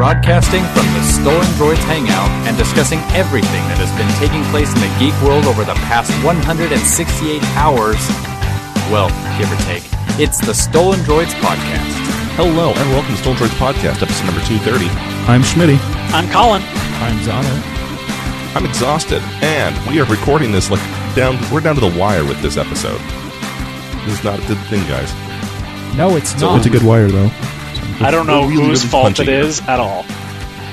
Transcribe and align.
broadcasting 0.00 0.64
from 0.72 0.88
the 0.96 1.04
Stolen 1.04 1.44
Droids 1.60 1.84
Hangout 1.84 2.32
and 2.48 2.56
discussing 2.56 3.00
everything 3.12 3.60
that 3.68 3.76
has 3.76 3.92
been 4.00 4.08
taking 4.16 4.40
place 4.48 4.72
in 4.72 4.80
the 4.80 4.88
geek 4.96 5.12
world 5.20 5.44
over 5.44 5.60
the 5.60 5.76
past 5.84 6.08
168 6.24 6.72
hours. 7.60 8.00
Well, 8.88 9.12
give 9.36 9.52
or 9.52 9.60
take. 9.68 9.84
It's 10.16 10.40
the 10.40 10.56
Stolen 10.56 11.04
Droids 11.04 11.36
Podcast. 11.44 11.92
Hello, 12.40 12.72
and 12.72 12.86
welcome 12.96 13.12
to 13.12 13.20
Stolen 13.20 13.36
Droids 13.36 13.60
Podcast, 13.60 14.00
episode 14.00 14.24
number 14.24 14.40
230. 14.48 14.88
I'm 15.28 15.44
Schmitty. 15.44 15.76
I'm 16.16 16.24
Colin. 16.32 16.64
I'm 17.04 17.20
Zana. 17.20 17.52
I'm 18.56 18.64
exhausted, 18.64 19.20
and 19.44 19.76
we 19.84 20.00
are 20.00 20.08
recording 20.08 20.48
this 20.48 20.72
like 20.72 20.80
down. 21.12 21.36
We're 21.52 21.60
down 21.60 21.76
to 21.76 21.84
the 21.84 21.92
wire 21.92 22.24
with 22.24 22.40
this 22.40 22.56
episode. 22.56 23.04
This 24.08 24.16
is 24.16 24.24
not 24.24 24.40
a 24.40 24.46
good 24.48 24.64
thing, 24.72 24.80
guys. 24.88 25.12
No, 25.92 26.16
it's 26.16 26.32
So 26.40 26.56
not. 26.56 26.56
It's 26.56 26.64
a 26.64 26.72
good 26.72 26.88
wire 26.88 27.12
though. 27.12 27.28
I 28.00 28.10
don't 28.10 28.26
know 28.26 28.42
really, 28.48 28.54
whose 28.54 28.80
really 28.84 28.90
fault 28.90 29.20
it 29.20 29.28
is 29.28 29.58
it 29.60 29.68
at 29.68 29.80
all. 29.80 30.04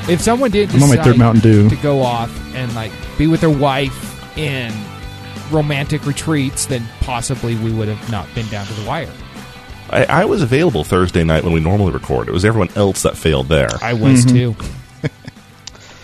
if 0.09 0.21
someone 0.21 0.51
did 0.51 0.69
I'm 0.69 0.83
on 0.83 0.89
my 0.89 0.95
decide 0.95 1.05
third 1.05 1.17
Mountain 1.17 1.41
Dew. 1.41 1.69
to 1.69 1.75
go 1.77 2.01
off 2.01 2.29
and 2.55 2.73
like 2.75 2.91
be 3.17 3.27
with 3.27 3.41
their 3.41 3.49
wife 3.49 4.37
in 4.37 4.73
romantic 5.51 6.05
retreats, 6.05 6.65
then 6.65 6.83
possibly 7.01 7.55
we 7.55 7.71
would 7.71 7.87
have 7.87 8.11
not 8.11 8.27
been 8.35 8.47
down 8.49 8.65
to 8.67 8.73
the 8.73 8.87
wire. 8.87 9.11
I, 9.89 10.03
I 10.05 10.25
was 10.25 10.41
available 10.41 10.83
Thursday 10.83 11.23
night 11.23 11.43
when 11.45 11.53
we 11.53 11.61
normally 11.61 11.93
record. 11.93 12.27
It 12.27 12.31
was 12.33 12.43
everyone 12.43 12.69
else 12.75 13.03
that 13.03 13.15
failed 13.15 13.47
there. 13.47 13.69
I 13.81 13.93
was 13.93 14.25
too. 14.25 14.55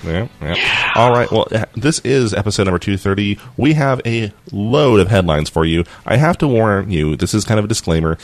Yeah, 0.05 0.27
yeah. 0.41 0.91
All 0.95 1.11
right. 1.13 1.31
Well, 1.31 1.47
uh, 1.49 1.63
this 1.75 1.99
is 1.99 2.33
episode 2.33 2.63
number 2.65 2.77
230. 2.77 3.39
We 3.55 3.71
have 3.73 4.01
a 4.05 4.33
load 4.51 4.99
of 4.99 5.07
headlines 5.07 5.49
for 5.49 5.63
you. 5.63 5.85
I 6.05 6.17
have 6.17 6.37
to 6.39 6.47
warn 6.47 6.91
you, 6.91 7.15
this 7.15 7.33
is 7.33 7.45
kind 7.45 7.57
of 7.57 7.63
a 7.63 7.69
disclaimer. 7.69 8.17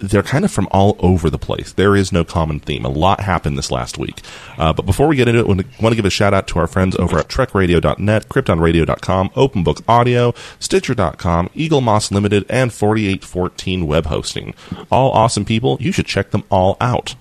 They're 0.00 0.22
kind 0.22 0.44
of 0.44 0.50
from 0.50 0.68
all 0.70 0.96
over 1.00 1.28
the 1.28 1.38
place. 1.38 1.72
There 1.72 1.96
is 1.96 2.12
no 2.12 2.24
common 2.24 2.60
theme. 2.60 2.84
A 2.84 2.88
lot 2.88 3.20
happened 3.20 3.58
this 3.58 3.70
last 3.70 3.98
week. 3.98 4.20
Uh, 4.56 4.72
but 4.72 4.86
before 4.86 5.08
we 5.08 5.16
get 5.16 5.26
into 5.26 5.40
it, 5.40 5.44
I 5.44 5.82
want 5.82 5.92
to 5.92 5.96
give 5.96 6.04
a 6.04 6.10
shout 6.10 6.32
out 6.32 6.46
to 6.48 6.58
our 6.60 6.68
friends 6.68 6.94
over 6.96 7.18
at 7.18 7.28
TrekRadio.net, 7.28 8.28
KryptonRadio.com, 8.28 9.30
OpenBook 9.30 9.82
Audio, 9.88 10.34
Stitcher.com, 10.60 11.48
Eaglemoss 11.48 12.12
Limited, 12.12 12.46
and 12.48 12.72
4814 12.72 13.86
Web 13.86 14.06
Hosting. 14.06 14.54
All 14.90 15.10
awesome 15.10 15.44
people. 15.44 15.78
You 15.80 15.90
should 15.90 16.06
check 16.06 16.30
them 16.30 16.44
all 16.48 16.76
out. 16.80 17.16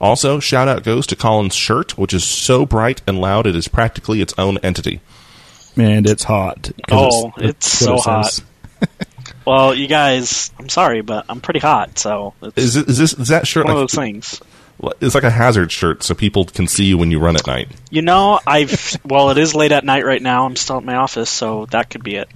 Also, 0.00 0.38
shout 0.38 0.68
out 0.68 0.84
goes 0.84 1.06
to 1.08 1.16
Colin's 1.16 1.54
shirt, 1.54 1.98
which 1.98 2.14
is 2.14 2.24
so 2.24 2.64
bright 2.64 3.02
and 3.06 3.20
loud 3.20 3.46
it 3.46 3.56
is 3.56 3.66
practically 3.66 4.20
its 4.20 4.34
own 4.38 4.58
entity. 4.58 5.00
And 5.76 6.06
it's 6.06 6.24
hot. 6.24 6.70
Oh, 6.90 7.32
it's 7.38 7.80
that's 7.80 7.86
what 7.88 8.02
so 8.02 8.10
hot. 8.10 8.40
says. 9.48 9.58
Well, 9.58 9.74
you 9.74 9.86
guys, 9.86 10.50
I'm 10.58 10.68
sorry, 10.68 11.00
but 11.02 11.26
I'm 11.28 11.40
pretty 11.40 11.60
hot, 11.60 11.98
so 11.98 12.34
it's 12.42 12.58
Is, 12.58 12.76
it, 12.76 12.88
is 12.88 12.98
this 12.98 13.12
is 13.14 13.28
that 13.28 13.46
shirt 13.46 13.64
one 13.64 13.74
of 13.74 13.80
those 13.80 13.94
things. 13.94 14.40
it's 15.00 15.14
like 15.14 15.24
a 15.24 15.30
hazard 15.30 15.72
shirt 15.72 16.02
so 16.02 16.14
people 16.14 16.44
can 16.44 16.66
see 16.66 16.84
you 16.84 16.98
when 16.98 17.10
you 17.10 17.18
run 17.18 17.36
at 17.36 17.46
night? 17.46 17.68
You 17.90 18.02
know, 18.02 18.40
I've 18.46 18.96
well, 19.04 19.30
it 19.30 19.38
is 19.38 19.54
late 19.54 19.72
at 19.72 19.84
night 19.84 20.04
right 20.04 20.22
now. 20.22 20.44
I'm 20.46 20.56
still 20.56 20.76
at 20.78 20.84
my 20.84 20.96
office, 20.96 21.30
so 21.30 21.66
that 21.66 21.90
could 21.90 22.04
be 22.04 22.16
it. 22.16 22.28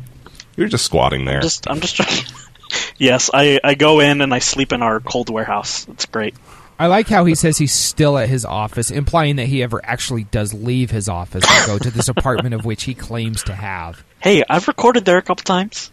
You're 0.57 0.69
just 0.69 0.85
squatting 0.85 1.25
there. 1.25 1.41
Just, 1.41 1.69
I'm 1.69 1.81
just 1.81 1.97
trying. 1.97 2.25
yes, 2.99 3.31
I 3.33 3.61
I 3.63 3.75
go 3.75 4.01
in 4.01 4.21
and 4.21 4.35
I 4.35 4.39
sleep 4.41 4.73
in 4.73 4.83
our 4.83 5.01
cold 5.01 5.31
warehouse. 5.31 5.87
It's 5.89 6.07
great. 6.07 6.35
I 6.79 6.87
like 6.87 7.07
how 7.07 7.25
he 7.27 7.37
says 7.37 7.59
he's 7.59 7.73
still 7.73 8.19
at 8.19 8.29
his 8.29 8.45
office, 8.45 8.91
implying 8.91 9.37
that 9.37 9.47
he 9.47 9.63
ever 9.63 9.81
actually 9.85 10.25
does 10.25 10.53
leave 10.53 10.91
his 10.91 11.09
office 11.09 11.45
and 11.49 11.67
go 11.67 11.79
to 11.79 11.91
this 11.93 12.09
apartment 12.17 12.55
of 12.55 12.65
which 12.65 12.85
he 12.85 12.95
claims 12.95 13.45
to 13.45 13.55
have 13.55 14.03
Hey, 14.23 14.45
I've 14.49 14.69
recorded 14.69 15.05
there 15.05 15.19
a 15.19 15.23
couple 15.23 15.43
times. 15.43 15.91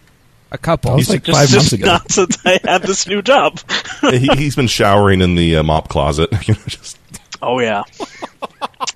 A 0.51 0.57
couple. 0.57 0.91
That 0.91 0.97
was 0.97 1.09
like 1.09 1.23
Just, 1.23 1.37
five 1.37 1.51
months 1.51 1.69
just 1.69 1.73
ago. 1.73 1.85
not 1.85 2.11
since 2.11 2.37
I 2.45 2.59
had 2.63 2.81
this 2.83 3.07
new 3.07 3.21
job. 3.21 3.59
he, 4.01 4.27
he's 4.35 4.55
been 4.55 4.67
showering 4.67 5.21
in 5.21 5.35
the 5.35 5.57
uh, 5.57 5.63
mop 5.63 5.89
closet. 5.89 6.29
You 6.47 6.53
know, 6.55 6.59
just 6.67 6.97
Oh 7.41 7.59
yeah, 7.59 7.83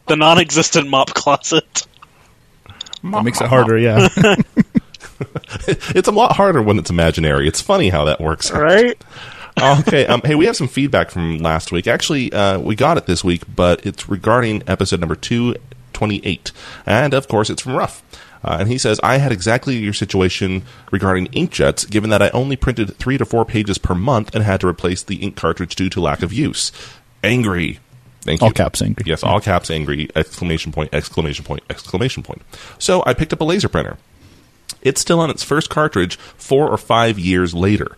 the 0.08 0.16
non-existent 0.18 0.90
mop 0.90 1.14
closet. 1.14 1.88
That 3.04 3.24
makes 3.24 3.40
it 3.40 3.48
harder, 3.48 3.78
yeah. 3.78 4.10
it's 5.68 6.08
a 6.08 6.12
lot 6.12 6.36
harder 6.36 6.62
when 6.62 6.78
it's 6.78 6.90
imaginary. 6.90 7.48
It's 7.48 7.62
funny 7.62 7.90
how 7.90 8.06
that 8.06 8.20
works. 8.20 8.52
Right? 8.52 9.02
okay. 9.62 10.06
Um, 10.08 10.22
hey, 10.26 10.36
we 10.36 10.46
have 10.46 10.56
some 10.56 10.68
feedback 10.68 11.10
from 11.10 11.38
last 11.38 11.72
week. 11.72 11.88
Actually, 11.88 12.34
uh, 12.34 12.60
we 12.60 12.76
got 12.76 12.98
it 12.98 13.06
this 13.06 13.24
week, 13.24 13.44
but 13.56 13.86
it's 13.86 14.10
regarding 14.10 14.64
episode 14.68 15.00
number 15.00 15.16
228. 15.16 16.52
And, 16.86 17.14
of 17.14 17.28
course, 17.28 17.50
it's 17.50 17.62
from 17.62 17.76
Ruff. 17.76 18.02
Uh, 18.44 18.58
and 18.60 18.70
he 18.70 18.78
says, 18.78 19.00
I 19.02 19.18
had 19.18 19.32
exactly 19.32 19.78
your 19.78 19.94
situation 19.94 20.64
regarding 20.92 21.28
inkjets, 21.28 21.90
given 21.90 22.10
that 22.10 22.22
I 22.22 22.30
only 22.30 22.56
printed 22.56 22.96
three 22.98 23.18
to 23.18 23.26
four 23.26 23.46
pages 23.46 23.78
per 23.78 23.96
month 23.96 24.36
and 24.36 24.44
had 24.44 24.60
to 24.62 24.68
replace 24.68 25.02
the 25.02 25.16
ink 25.18 25.36
cartridge 25.36 25.76
due 25.76 25.90
to 25.90 26.02
lack 26.02 26.22
of 26.22 26.34
use. 26.34 26.72
Angry. 27.24 27.80
Thank 28.22 28.42
you. 28.42 28.48
All 28.48 28.54
caps 28.54 28.82
angry. 28.82 29.04
Yes, 29.06 29.24
all 29.24 29.40
caps 29.40 29.70
angry, 29.70 30.10
exclamation 30.16 30.72
point, 30.72 30.94
exclamation 30.94 31.44
point, 31.46 31.64
exclamation 31.70 32.24
point. 32.24 32.42
So 32.80 33.04
I 33.06 33.14
picked 33.14 33.34
up 33.34 33.42
a 33.42 33.46
laser 33.46 33.70
printer. 33.70 33.98
It's 34.82 35.02
still 35.02 35.20
on 35.20 35.30
its 35.30 35.44
first 35.44 35.70
cartridge 35.70 36.18
four 36.38 36.70
or 36.70 36.78
five 36.78 37.18
years 37.18 37.54
later. 37.54 37.98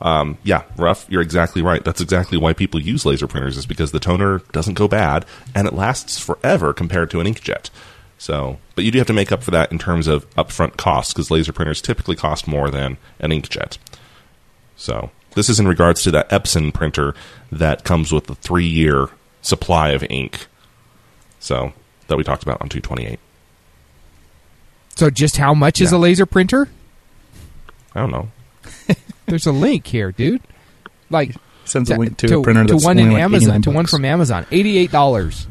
Um, 0.00 0.36
yeah, 0.42 0.64
rough. 0.76 1.06
You're 1.08 1.22
exactly 1.22 1.62
right. 1.62 1.82
That's 1.82 2.00
exactly 2.00 2.36
why 2.36 2.52
people 2.52 2.80
use 2.80 3.06
laser 3.06 3.26
printers 3.26 3.56
is 3.56 3.66
because 3.66 3.92
the 3.92 3.98
toner 3.98 4.40
doesn't 4.52 4.74
go 4.74 4.88
bad 4.88 5.24
and 5.54 5.66
it 5.66 5.72
lasts 5.72 6.18
forever 6.18 6.72
compared 6.74 7.10
to 7.10 7.20
an 7.20 7.26
inkjet. 7.26 7.70
So, 8.18 8.58
but 8.74 8.84
you 8.84 8.90
do 8.90 8.98
have 8.98 9.06
to 9.08 9.12
make 9.12 9.30
up 9.30 9.42
for 9.42 9.50
that 9.50 9.70
in 9.70 9.78
terms 9.78 10.06
of 10.06 10.28
upfront 10.34 10.76
costs 10.76 11.12
because 11.12 11.30
laser 11.30 11.52
printers 11.52 11.82
typically 11.82 12.16
cost 12.16 12.48
more 12.48 12.70
than 12.70 12.96
an 13.20 13.30
inkjet. 13.30 13.78
So, 14.76 15.10
this 15.34 15.48
is 15.48 15.60
in 15.60 15.68
regards 15.68 16.02
to 16.04 16.10
that 16.12 16.28
Epson 16.30 16.72
printer 16.72 17.14
that 17.52 17.84
comes 17.84 18.12
with 18.12 18.26
the 18.26 18.34
three 18.34 18.66
year 18.66 19.08
supply 19.42 19.90
of 19.90 20.02
ink. 20.08 20.46
So, 21.40 21.72
that 22.08 22.16
we 22.16 22.24
talked 22.24 22.42
about 22.42 22.62
on 22.62 22.68
228. 22.68 23.18
so, 24.96 25.10
just 25.10 25.36
how 25.36 25.52
much 25.52 25.80
is 25.80 25.92
a 25.92 25.98
laser 25.98 26.26
printer? 26.26 26.68
I 27.94 28.00
don't 28.00 28.10
know. 28.10 28.30
There's 29.26 29.46
a 29.46 29.52
link 29.52 29.86
here, 29.86 30.12
dude. 30.12 30.42
Like 31.10 31.34
Sends 31.64 31.90
a 31.90 31.96
link 31.96 32.16
to, 32.18 32.38
a 32.38 32.42
printer 32.42 32.64
to 32.64 32.74
that's 32.74 32.84
one 32.84 32.98
only 32.98 33.08
in 33.08 33.12
like 33.12 33.22
Amazon 33.22 33.50
89 33.50 33.62
to 33.62 33.70
one 33.70 33.86
from 33.86 34.04
Amazon. 34.04 34.46
Eighty 34.50 34.78
eight 34.78 34.90
dollars 34.90 35.46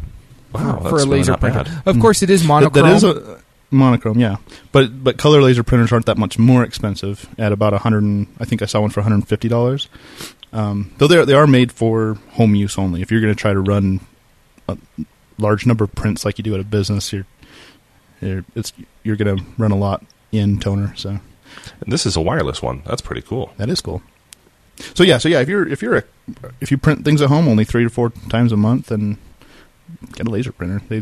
Wow, 0.55 0.79
for 0.79 0.91
that's 0.91 1.03
a 1.03 1.07
laser 1.07 1.31
not 1.33 1.39
printer. 1.39 1.63
bad. 1.63 1.81
Of 1.85 1.99
course, 1.99 2.21
it 2.23 2.29
is 2.29 2.41
That- 2.41 2.47
monochrome. 2.47 2.85
that 2.87 2.95
is 2.95 3.03
a 3.03 3.39
monochrome, 3.71 4.19
yeah. 4.19 4.37
But 4.71 5.03
but 5.03 5.17
color 5.17 5.41
laser 5.41 5.63
printers 5.63 5.91
aren't 5.91 6.05
that 6.07 6.17
much 6.17 6.37
more 6.39 6.63
expensive 6.63 7.27
at 7.37 7.51
about 7.51 7.73
a 7.73 7.79
hundred. 7.79 8.03
and- 8.03 8.27
I 8.39 8.45
think 8.45 8.61
I 8.61 8.65
saw 8.65 8.81
one 8.81 8.89
for 8.89 8.99
one 9.01 9.05
hundred 9.05 9.15
and 9.15 9.27
fifty 9.27 9.47
dollars. 9.47 9.87
Um, 10.53 10.91
though 10.99 11.07
they 11.07 11.17
are, 11.17 11.25
they 11.25 11.33
are 11.33 11.47
made 11.47 11.71
for 11.71 12.17
home 12.31 12.55
use 12.55 12.77
only. 12.77 13.01
If 13.01 13.11
you're 13.11 13.19
going 13.21 13.33
to 13.33 13.39
try 13.39 13.51
to 13.53 13.59
run 13.59 13.99
a 14.69 14.77
large 15.37 15.65
number 15.65 15.83
of 15.83 15.93
prints 15.95 16.23
like 16.23 16.37
you 16.37 16.43
do 16.43 16.53
at 16.53 16.61
a 16.61 16.63
business, 16.63 17.11
you're 17.11 17.25
you're, 18.21 18.45
it's, 18.55 18.71
you're 19.03 19.17
going 19.17 19.37
to 19.37 19.43
run 19.57 19.71
a 19.71 19.75
lot 19.77 20.03
in 20.31 20.57
toner. 20.59 20.93
So 20.95 21.09
And 21.09 21.21
this 21.91 22.05
is 22.05 22.15
a 22.15 22.21
wireless 22.21 22.61
one. 22.61 22.81
That's 22.85 23.01
pretty 23.01 23.21
cool. 23.21 23.51
that 23.57 23.69
is 23.69 23.81
cool. 23.81 24.01
So 24.93 25.03
yeah, 25.03 25.17
so 25.17 25.27
yeah, 25.29 25.41
if 25.41 25.49
you're 25.49 25.67
if 25.67 25.81
you're 25.81 25.97
a 25.97 26.03
if 26.61 26.69
you 26.71 26.77
print 26.77 27.03
things 27.05 27.21
at 27.21 27.29
home 27.29 27.47
only 27.47 27.63
three 27.65 27.83
to 27.83 27.89
four 27.89 28.09
times 28.29 28.51
a 28.53 28.57
month, 28.57 28.87
then 28.87 29.17
get 30.13 30.27
a 30.27 30.29
laser 30.29 30.51
printer. 30.51 30.81
They 30.87 31.01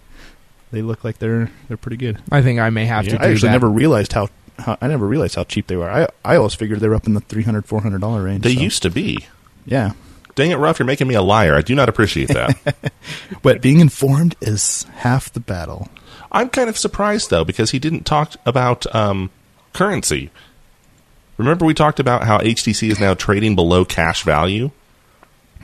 they 0.70 0.82
look 0.82 1.04
like 1.04 1.18
they're 1.18 1.50
they're 1.68 1.76
pretty 1.76 1.96
good. 1.96 2.18
I 2.30 2.42
think 2.42 2.60
I 2.60 2.70
may 2.70 2.86
have 2.86 3.06
to. 3.06 3.16
I 3.16 3.26
do 3.26 3.32
actually 3.32 3.48
that. 3.48 3.52
never 3.52 3.68
realized 3.70 4.12
how, 4.12 4.28
how 4.58 4.76
I 4.80 4.88
never 4.88 5.06
realized 5.06 5.34
how 5.34 5.44
cheap 5.44 5.66
they 5.66 5.76
were. 5.76 5.90
I 5.90 6.08
I 6.24 6.36
always 6.36 6.54
figured 6.54 6.80
they 6.80 6.88
were 6.88 6.94
up 6.94 7.06
in 7.06 7.14
the 7.14 7.20
300 7.20 7.66
400 7.66 8.00
dollar 8.00 8.22
range. 8.22 8.42
They 8.42 8.54
so, 8.54 8.60
used 8.60 8.82
to 8.82 8.90
be. 8.90 9.26
yeah. 9.64 9.92
Dang 10.34 10.50
it, 10.50 10.56
Ruff, 10.56 10.78
you're 10.78 10.86
making 10.86 11.08
me 11.08 11.14
a 11.14 11.22
liar. 11.22 11.54
I 11.54 11.62
do 11.62 11.74
not 11.74 11.88
appreciate 11.88 12.28
that. 12.28 12.58
But 13.42 13.62
being 13.62 13.80
informed 13.80 14.36
is 14.42 14.82
half 14.96 15.32
the 15.32 15.40
battle. 15.40 15.88
I'm 16.30 16.50
kind 16.50 16.68
of 16.68 16.76
surprised, 16.76 17.30
though, 17.30 17.44
because 17.44 17.70
he 17.70 17.78
didn't 17.78 18.04
talk 18.04 18.34
about 18.44 18.92
um, 18.94 19.30
currency. 19.72 20.30
Remember, 21.38 21.64
we 21.64 21.72
talked 21.72 22.00
about 22.00 22.24
how 22.24 22.38
HTC 22.38 22.90
is 22.90 23.00
now 23.00 23.14
trading 23.14 23.54
below 23.54 23.86
cash 23.86 24.24
value? 24.24 24.72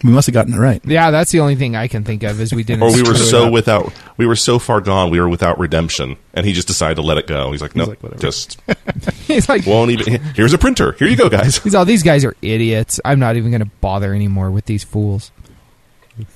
We 0.04 0.10
must 0.10 0.26
have 0.26 0.34
gotten 0.34 0.54
it 0.54 0.58
right. 0.58 0.84
Yeah, 0.84 1.12
that's 1.12 1.30
the 1.30 1.40
only 1.40 1.54
thing 1.54 1.76
I 1.76 1.86
can 1.86 2.02
think 2.02 2.24
of 2.24 2.40
is 2.40 2.52
we 2.52 2.64
didn't. 2.64 2.82
Or 2.82 2.92
we 2.92 3.02
were 3.02 3.14
so 3.14 3.50
without, 3.50 3.92
we 4.16 4.26
were 4.26 4.34
so 4.34 4.58
far 4.58 4.80
gone, 4.80 5.10
we 5.10 5.20
were 5.20 5.28
without 5.28 5.58
redemption, 5.60 6.16
and 6.34 6.44
he 6.44 6.52
just 6.52 6.66
decided 6.66 6.96
to 6.96 7.02
let 7.02 7.18
it 7.18 7.28
go. 7.28 7.52
He's 7.52 7.62
like, 7.62 7.76
no, 7.76 7.84
like, 7.84 8.02
whatever. 8.02 8.20
just 8.20 8.60
He's 9.26 9.48
like, 9.48 9.64
won't 9.64 9.92
even. 9.92 10.20
Here's 10.34 10.52
a 10.52 10.58
printer. 10.58 10.92
Here 10.92 11.06
you 11.06 11.16
go, 11.16 11.28
guys. 11.28 11.58
he's 11.58 11.74
all 11.74 11.84
these 11.84 12.02
guys 12.02 12.24
are 12.24 12.36
idiots. 12.42 13.00
I'm 13.04 13.20
not 13.20 13.36
even 13.36 13.50
going 13.52 13.62
to 13.62 13.70
bother 13.80 14.12
anymore 14.12 14.50
with 14.50 14.66
these 14.66 14.82
fools. 14.82 15.30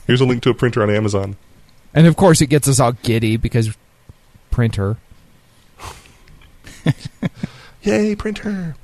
Here's 0.07 0.21
a 0.21 0.25
link 0.25 0.43
to 0.45 0.51
a 0.51 0.55
printer 0.55 0.83
on 0.83 0.91
Amazon. 0.91 1.37
And 1.93 2.07
of 2.07 2.17
course, 2.17 2.41
it 2.41 2.47
gets 2.47 2.69
us 2.69 2.79
all 2.79 2.93
giddy 2.93 3.37
because 3.37 3.77
printer. 4.51 4.97
Yay, 7.87 8.17
printer. 8.17 8.75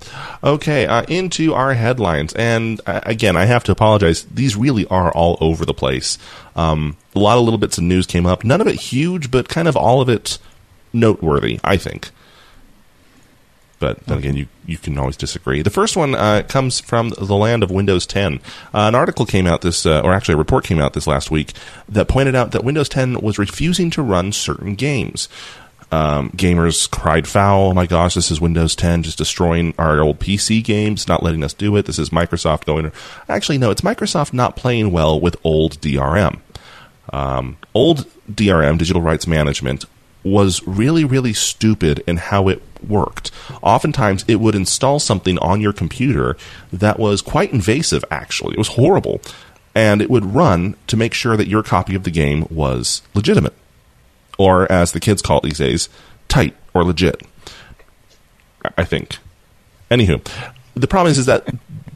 Okay, 0.45 0.87
uh, 0.87 1.03
into 1.09 1.55
our 1.55 1.75
headlines. 1.75 2.33
And 2.35 2.81
uh, 2.87 3.01
again, 3.03 3.37
I 3.37 3.47
have 3.47 3.65
to 3.65 3.73
apologize. 3.73 4.23
These 4.25 4.55
really 4.55 4.87
are 4.87 5.11
all 5.11 5.37
over 5.41 5.65
the 5.65 5.75
place. 5.75 6.19
Um, 6.55 6.97
a 7.15 7.19
lot 7.19 7.37
of 7.37 7.45
little 7.45 7.59
bits 7.59 7.79
of 7.79 7.85
news 7.85 8.07
came 8.07 8.27
up. 8.27 8.45
None 8.45 8.61
of 8.61 8.69
it 8.69 8.77
huge, 8.77 9.31
but 9.31 9.49
kind 9.49 9.67
of 9.67 9.77
all 9.77 10.01
of 10.01 10.09
it 10.09 10.39
noteworthy, 10.93 11.59
I 11.65 11.79
think. 11.79 12.11
But 13.83 13.99
then 14.07 14.19
again, 14.19 14.37
you, 14.37 14.47
you 14.65 14.79
can 14.79 14.97
always 14.97 15.17
disagree. 15.17 15.61
The 15.61 15.69
first 15.69 15.97
one 15.97 16.15
uh, 16.15 16.45
comes 16.49 16.79
from 16.79 17.09
the 17.19 17.35
land 17.35 17.65
of 17.65 17.71
Windows 17.73 18.07
10. 18.07 18.35
Uh, 18.35 18.39
an 18.73 18.95
article 18.95 19.27
came 19.27 19.49
out 19.49 19.63
this, 19.63 19.85
uh, 19.85 20.01
or 20.03 20.13
actually 20.13 20.35
a 20.35 20.39
report 20.39 20.63
came 20.65 20.79
out 20.79 20.93
this 20.93 21.09
last 21.09 21.33
week 21.33 21.53
that 21.89 22.07
pointed 22.07 22.37
out 22.37 22.53
that 22.53 22.63
Windows 22.63 22.89
10 22.89 23.21
was 23.21 23.41
refusing 23.41 23.91
to 23.91 24.01
run 24.01 24.31
certain 24.31 24.77
games. 24.77 25.29
Um, 25.93 26.31
gamers 26.31 26.91
cried 26.91 27.29
foul. 27.29 27.69
Oh 27.69 27.75
my 27.75 27.85
gosh, 27.85 28.15
this 28.15 28.31
is 28.31 28.41
Windows 28.41 28.75
10 28.75 29.03
just 29.03 29.19
destroying 29.19 29.75
our 29.77 30.01
old 30.01 30.19
PC 30.19 30.65
games, 30.65 31.07
not 31.07 31.23
letting 31.23 31.45
us 31.45 31.53
do 31.53 31.77
it. 31.77 31.85
This 31.85 31.99
is 31.99 32.09
Microsoft 32.09 32.65
going. 32.65 32.91
Actually, 33.29 33.59
no, 33.59 33.71
it's 33.71 33.83
Microsoft 33.83 34.33
not 34.33 34.57
playing 34.57 34.91
well 34.91 35.21
with 35.21 35.37
old 35.45 35.79
DRM. 35.83 36.41
Um, 37.13 37.59
old 37.75 38.07
DRM, 38.31 38.79
digital 38.79 39.03
rights 39.03 39.27
management, 39.27 39.85
was 40.25 40.67
really, 40.67 41.05
really 41.05 41.35
stupid 41.35 42.03
in 42.07 42.17
how 42.17 42.49
it 42.49 42.63
worked. 42.89 43.31
Oftentimes, 43.61 44.25
it 44.27 44.37
would 44.37 44.55
install 44.55 44.99
something 44.99 45.39
on 45.41 45.61
your 45.61 45.75
computer 45.75 46.39
that 46.73 46.99
was 46.99 47.21
quite 47.21 47.53
invasive, 47.53 48.03
actually. 48.11 48.55
It 48.55 48.59
was 48.59 48.69
horrible. 48.69 49.21
And 49.75 50.01
it 50.01 50.09
would 50.09 50.25
run 50.25 50.77
to 50.87 50.97
make 50.97 51.13
sure 51.13 51.37
that 51.37 51.49
your 51.49 51.63
copy 51.63 51.95
of 51.95 52.05
the 52.05 52.11
game 52.11 52.47
was 52.51 53.03
legitimate. 53.15 53.55
Or, 54.39 54.71
as 54.71 54.93
the 54.93 55.01
kids 55.01 55.23
call 55.23 55.39
it 55.39 55.45
these 55.45 55.59
days, 55.59 55.89
tight 56.29 56.57
or 56.75 56.85
legit. 56.85 57.23
I 58.77 58.85
think. 58.85 59.19
Anywho, 59.91 60.27
the 60.75 60.87
problem 60.87 61.11
is, 61.11 61.19
is 61.19 61.27
that 61.27 61.47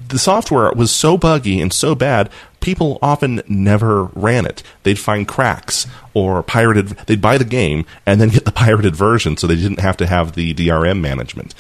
the 0.09 0.19
software 0.19 0.71
was 0.73 0.91
so 0.91 1.17
buggy 1.17 1.61
and 1.61 1.73
so 1.73 1.95
bad, 1.95 2.31
people 2.61 2.99
often 3.03 3.43
never 3.49 4.05
ran 4.15 4.47
it. 4.47 4.63
They'd 4.83 4.99
find 4.99 5.27
cracks 5.27 5.87
or 6.15 6.43
pirated. 6.43 6.89
They'd 7.07 7.21
buy 7.21 7.39
the 7.39 7.45
game 7.45 7.87
and 8.05 8.21
then 8.21 8.29
get 8.29 8.45
the 8.45 8.53
pirated 8.65 8.95
version, 8.95 9.37
so 9.37 9.47
they 9.47 9.57
didn't 9.57 9.81
have 9.81 9.97
to 9.99 10.07
have 10.07 10.33
the 10.33 10.55
DRM 10.55 11.01
management. 11.01 11.55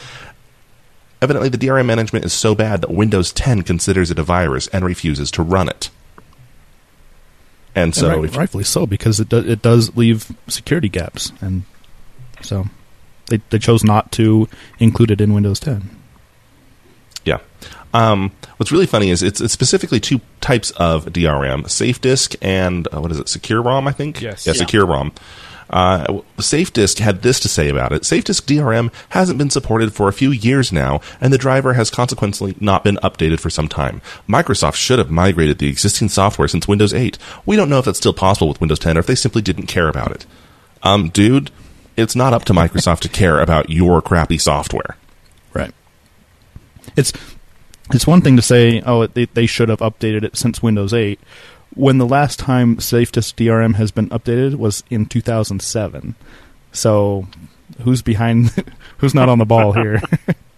Evidently, 1.22 1.48
the 1.48 1.58
DRM 1.58 1.86
management 1.86 2.24
is 2.24 2.32
so 2.32 2.54
bad 2.54 2.82
that 2.82 2.90
Windows 2.90 3.32
10 3.32 3.62
considers 3.62 4.10
it 4.10 4.18
a 4.18 4.22
virus 4.22 4.68
and 4.68 4.84
refuses 4.84 5.30
to 5.32 5.42
run 5.42 5.68
it. 5.68 5.90
And 7.76 7.94
so, 7.94 8.08
and 8.08 8.22
right, 8.22 8.30
if, 8.30 8.36
rightfully 8.36 8.64
so, 8.64 8.86
because 8.86 9.20
it 9.20 9.28
do, 9.28 9.36
it 9.36 9.60
does 9.60 9.94
leave 9.96 10.34
security 10.48 10.88
gaps, 10.88 11.30
and 11.42 11.62
so 12.40 12.64
they 13.26 13.36
they 13.50 13.58
chose 13.58 13.84
not 13.84 14.10
to 14.12 14.48
include 14.78 15.10
it 15.10 15.20
in 15.20 15.34
Windows 15.34 15.60
10. 15.60 15.90
Yeah. 17.26 17.38
Um, 17.92 18.32
what's 18.56 18.72
really 18.72 18.86
funny 18.86 19.10
is 19.10 19.22
it's, 19.22 19.40
it's, 19.40 19.52
specifically 19.52 20.00
two 20.00 20.22
types 20.40 20.70
of 20.72 21.04
DRM: 21.06 21.64
SafeDisk 21.64 22.36
and 22.40 22.88
uh, 22.92 23.00
what 23.00 23.12
is 23.12 23.18
it? 23.18 23.26
SecuROM, 23.26 23.86
I 23.86 23.92
think. 23.92 24.22
Yes. 24.22 24.46
Yeah, 24.46 24.54
Yeah. 24.56 24.64
SecuROM. 24.64 25.12
Uh, 25.68 26.20
SafeDisk 26.38 26.98
had 26.98 27.22
this 27.22 27.40
to 27.40 27.48
say 27.48 27.68
about 27.68 27.92
it: 27.92 28.02
SafeDisk 28.02 28.42
DRM 28.42 28.92
hasn't 29.10 29.38
been 29.38 29.50
supported 29.50 29.92
for 29.92 30.08
a 30.08 30.12
few 30.12 30.30
years 30.30 30.72
now, 30.72 31.00
and 31.20 31.32
the 31.32 31.38
driver 31.38 31.74
has 31.74 31.90
consequently 31.90 32.54
not 32.60 32.84
been 32.84 32.96
updated 32.96 33.40
for 33.40 33.50
some 33.50 33.68
time. 33.68 34.00
Microsoft 34.28 34.74
should 34.74 34.98
have 34.98 35.10
migrated 35.10 35.58
the 35.58 35.68
existing 35.68 36.08
software 36.08 36.48
since 36.48 36.68
Windows 36.68 36.94
8. 36.94 37.18
We 37.44 37.56
don't 37.56 37.68
know 37.68 37.78
if 37.78 37.84
that's 37.84 37.98
still 37.98 38.14
possible 38.14 38.48
with 38.48 38.60
Windows 38.60 38.78
10 38.78 38.96
or 38.96 39.00
if 39.00 39.06
they 39.06 39.14
simply 39.14 39.42
didn't 39.42 39.66
care 39.66 39.88
about 39.88 40.12
it. 40.12 40.26
Um, 40.82 41.08
dude, 41.08 41.50
it's 41.96 42.14
not 42.14 42.32
up 42.32 42.44
to 42.44 42.52
Microsoft 42.52 43.00
to 43.00 43.08
care 43.08 43.40
about 43.40 43.70
your 43.70 44.00
crappy 44.00 44.38
software. 44.38 44.96
Right. 45.52 45.72
It's 46.96 47.12
it's 47.92 48.06
one 48.06 48.20
thing 48.20 48.36
to 48.36 48.42
say, 48.42 48.82
oh, 48.84 49.06
they, 49.06 49.26
they 49.26 49.46
should 49.46 49.68
have 49.68 49.78
updated 49.78 50.24
it 50.24 50.36
since 50.36 50.62
Windows 50.62 50.92
8, 50.92 51.20
when 51.76 51.98
the 51.98 52.06
last 52.06 52.38
time 52.38 52.76
SafeDisk 52.76 53.34
DRM 53.36 53.74
has 53.76 53.92
been 53.92 54.08
updated 54.08 54.56
was 54.56 54.82
in 54.90 55.06
2007. 55.06 56.16
So, 56.72 57.28
who's 57.82 58.02
behind? 58.02 58.50
who's 58.98 59.14
not 59.14 59.28
on 59.28 59.38
the 59.38 59.44
ball 59.44 59.72
here? 59.72 60.02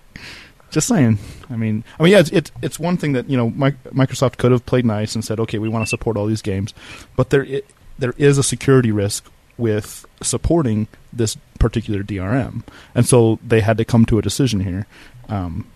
Just 0.70 0.88
saying. 0.88 1.18
I 1.50 1.56
mean, 1.56 1.82
I 1.98 2.02
mean, 2.02 2.12
yeah, 2.12 2.20
it's 2.20 2.30
it's, 2.30 2.52
it's 2.62 2.78
one 2.78 2.96
thing 2.96 3.12
that 3.12 3.28
you 3.28 3.36
know 3.36 3.50
Mi- 3.50 3.76
Microsoft 3.92 4.38
could 4.38 4.52
have 4.52 4.64
played 4.64 4.86
nice 4.86 5.14
and 5.14 5.24
said, 5.24 5.40
okay, 5.40 5.58
we 5.58 5.68
want 5.68 5.84
to 5.84 5.88
support 5.88 6.16
all 6.16 6.26
these 6.26 6.42
games, 6.42 6.72
but 7.16 7.30
there 7.30 7.44
i 7.44 7.62
there 7.98 8.14
is 8.16 8.38
a 8.38 8.44
security 8.44 8.92
risk 8.92 9.28
with 9.56 10.06
supporting 10.22 10.86
this 11.12 11.36
particular 11.58 12.04
DRM, 12.04 12.62
and 12.94 13.06
so 13.06 13.40
they 13.44 13.60
had 13.60 13.76
to 13.78 13.84
come 13.84 14.06
to 14.06 14.18
a 14.18 14.22
decision 14.22 14.60
here. 14.60 14.86
Um, 15.28 15.66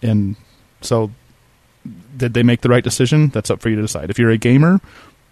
and 0.00 0.36
so, 0.80 1.10
did 2.16 2.34
they 2.34 2.42
make 2.42 2.60
the 2.62 2.68
right 2.68 2.84
decision? 2.84 3.28
That's 3.28 3.50
up 3.50 3.60
for 3.60 3.68
you 3.68 3.76
to 3.76 3.82
decide. 3.82 4.10
If 4.10 4.18
you're 4.18 4.30
a 4.30 4.38
gamer, 4.38 4.80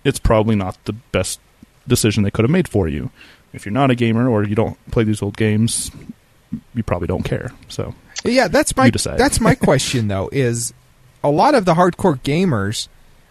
it's 0.04 0.18
probably 0.18 0.54
not 0.56 0.76
the 0.84 0.92
best 0.92 1.40
decision 1.88 2.22
they 2.22 2.30
could 2.30 2.44
have 2.44 2.50
made 2.50 2.68
for 2.68 2.88
you. 2.88 3.10
If 3.52 3.64
you're 3.64 3.72
not 3.72 3.90
a 3.90 3.94
gamer 3.94 4.28
or 4.28 4.42
you 4.44 4.54
don't 4.54 4.76
play 4.90 5.04
these 5.04 5.22
old 5.22 5.36
games, 5.36 5.90
you 6.74 6.82
probably 6.82 7.06
don't 7.08 7.22
care. 7.24 7.52
So, 7.68 7.94
Yeah, 8.24 8.48
that's 8.48 8.76
my 8.76 8.86
You 8.86 8.90
decide. 8.92 9.18
that's 9.18 9.40
my 9.40 9.54
question 9.68 10.08
though. 10.08 10.28
Is 10.32 10.72
a 11.22 11.30
lot 11.30 11.54
of 11.54 11.64
the 11.64 11.74
hardcore 11.74 12.18
gamers 12.20 12.88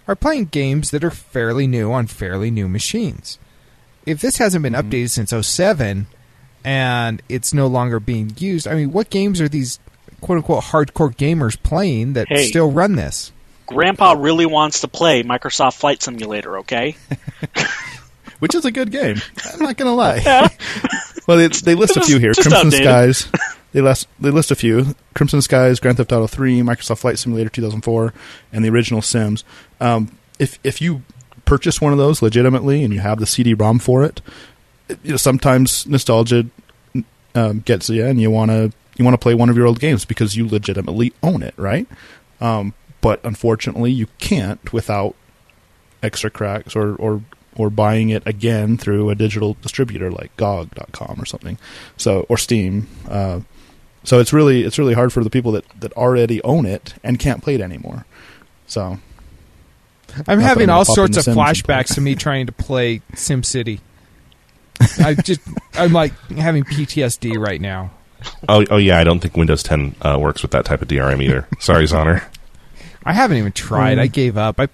are 0.07 0.15
playing 0.15 0.45
games 0.45 0.91
that 0.91 1.03
are 1.03 1.11
fairly 1.11 1.67
new 1.67 1.91
on 1.91 2.07
fairly 2.07 2.51
new 2.51 2.67
machines. 2.67 3.38
If 4.05 4.19
this 4.21 4.38
hasn't 4.38 4.63
been 4.63 4.73
Mm-hmm. 4.73 4.89
updated 4.89 5.09
since 5.11 5.47
07 5.47 6.07
and 6.65 7.21
it's 7.29 7.53
no 7.53 7.67
longer 7.67 8.00
being 8.00 8.33
used, 8.38 8.67
I 8.67 8.75
mean, 8.75 8.91
what 8.91 9.09
games 9.09 9.39
are 9.41 9.50
these 9.50 9.79
quote 10.21 10.38
unquote 10.38 10.63
hardcore 10.65 11.13
gamers 11.15 11.61
playing 11.61 12.13
that 12.13 12.27
Hey. 12.29 12.45
still 12.47 12.71
run 12.71 12.95
this? 12.95 13.31
Grandpa 13.73 14.13
really 14.17 14.45
wants 14.45 14.81
to 14.81 14.87
play 14.87 15.23
Microsoft 15.23 15.75
Flight 15.75 16.01
Simulator, 16.01 16.59
okay? 16.59 16.95
which 18.39 18.55
is 18.55 18.65
a 18.65 18.71
good 18.71 18.91
game. 18.91 19.17
I'm 19.53 19.59
not 19.59 19.77
gonna 19.77 19.93
lie. 19.95 20.19
well, 21.27 21.37
they, 21.37 21.47
they 21.47 21.75
list 21.75 21.97
a 21.97 22.01
few 22.01 22.19
here: 22.19 22.33
Crimson 22.33 22.67
outdated. 22.67 22.85
Skies. 22.85 23.27
They 23.71 23.81
list 23.81 24.07
they 24.19 24.29
list 24.29 24.51
a 24.51 24.55
few: 24.55 24.95
Crimson 25.15 25.41
Skies, 25.41 25.79
Grand 25.79 25.97
Theft 25.97 26.11
Auto 26.11 26.27
3, 26.27 26.61
Microsoft 26.61 26.99
Flight 26.99 27.17
Simulator 27.19 27.49
2004, 27.49 28.13
and 28.51 28.63
the 28.63 28.69
original 28.69 29.01
Sims. 29.01 29.43
Um, 29.79 30.17
if 30.39 30.59
if 30.63 30.81
you 30.81 31.03
purchase 31.45 31.81
one 31.81 31.91
of 31.91 31.97
those 31.97 32.21
legitimately 32.21 32.83
and 32.83 32.93
you 32.93 32.99
have 33.01 33.19
the 33.19 33.25
CD-ROM 33.25 33.79
for 33.79 34.03
it, 34.03 34.21
it- 34.87 34.99
you 35.03 35.11
know 35.11 35.17
sometimes 35.17 35.85
nostalgia 35.87 36.45
um, 37.35 37.59
gets 37.61 37.89
you, 37.89 38.05
and 38.05 38.21
you 38.21 38.29
want 38.29 38.51
to 38.51 38.71
you 38.97 39.03
want 39.05 39.13
to 39.15 39.17
play 39.17 39.33
one 39.33 39.49
of 39.49 39.57
your 39.57 39.65
old 39.65 39.79
games 39.79 40.05
because 40.05 40.35
you 40.35 40.47
legitimately 40.47 41.13
own 41.23 41.41
it, 41.41 41.53
right? 41.57 41.87
Um, 42.41 42.73
but 43.03 43.19
unfortunately, 43.25 43.91
you 43.91 44.07
can't 44.17 44.71
without 44.71 45.13
extra 46.01 46.31
cracks 46.31 46.73
or, 46.73 46.95
or 46.95 47.21
or 47.55 47.69
buying 47.69 48.09
it 48.09 48.23
again 48.25 48.77
through 48.77 49.11
a 49.11 49.15
digital 49.15 49.55
distributor 49.61 50.09
like 50.09 50.35
GOG.com 50.38 51.21
or 51.21 51.25
something, 51.25 51.59
so 51.97 52.25
or 52.29 52.38
Steam. 52.38 52.88
Uh, 53.07 53.41
so 54.05 54.19
it's 54.19 54.31
really 54.31 54.63
it's 54.63 54.79
really 54.79 54.94
hard 54.94 55.11
for 55.11 55.21
the 55.21 55.29
people 55.29 55.51
that, 55.51 55.65
that 55.81 55.91
already 55.94 56.41
own 56.44 56.65
it 56.65 56.95
and 57.03 57.19
can't 57.19 57.44
play 57.44 57.55
it 57.55 57.61
anymore. 57.61 58.05
So 58.67 58.97
I'm 60.25 60.39
having 60.39 60.69
I'm 60.69 60.77
all 60.77 60.86
sorts 60.86 61.17
of 61.17 61.25
Sims 61.25 61.38
flashbacks 61.38 61.95
to 61.95 62.01
me 62.01 62.15
trying 62.27 62.45
to 62.45 62.53
play 62.53 63.01
SimCity. 63.12 63.81
I 65.00 65.13
just 65.13 65.41
I'm 65.74 65.91
like 65.91 66.13
having 66.31 66.63
PTSD 66.63 67.38
right 67.38 67.60
now. 67.60 67.91
Oh, 68.48 68.63
oh 68.72 68.77
yeah, 68.77 68.98
I 68.98 69.03
don't 69.03 69.19
think 69.19 69.36
Windows 69.36 69.62
10 69.62 69.95
uh, 70.01 70.17
works 70.17 70.41
with 70.41 70.51
that 70.51 70.63
type 70.63 70.81
of 70.81 70.88
DRM 70.88 71.22
either. 71.22 71.45
Sorry, 71.60 71.83
Zoner. 71.83 72.24
I 73.05 73.13
haven't 73.13 73.38
even 73.38 73.51
tried. 73.51 73.98
Mm. 73.98 74.01
I 74.01 74.07
gave 74.07 74.38
up. 74.38 74.60
I 74.60 74.67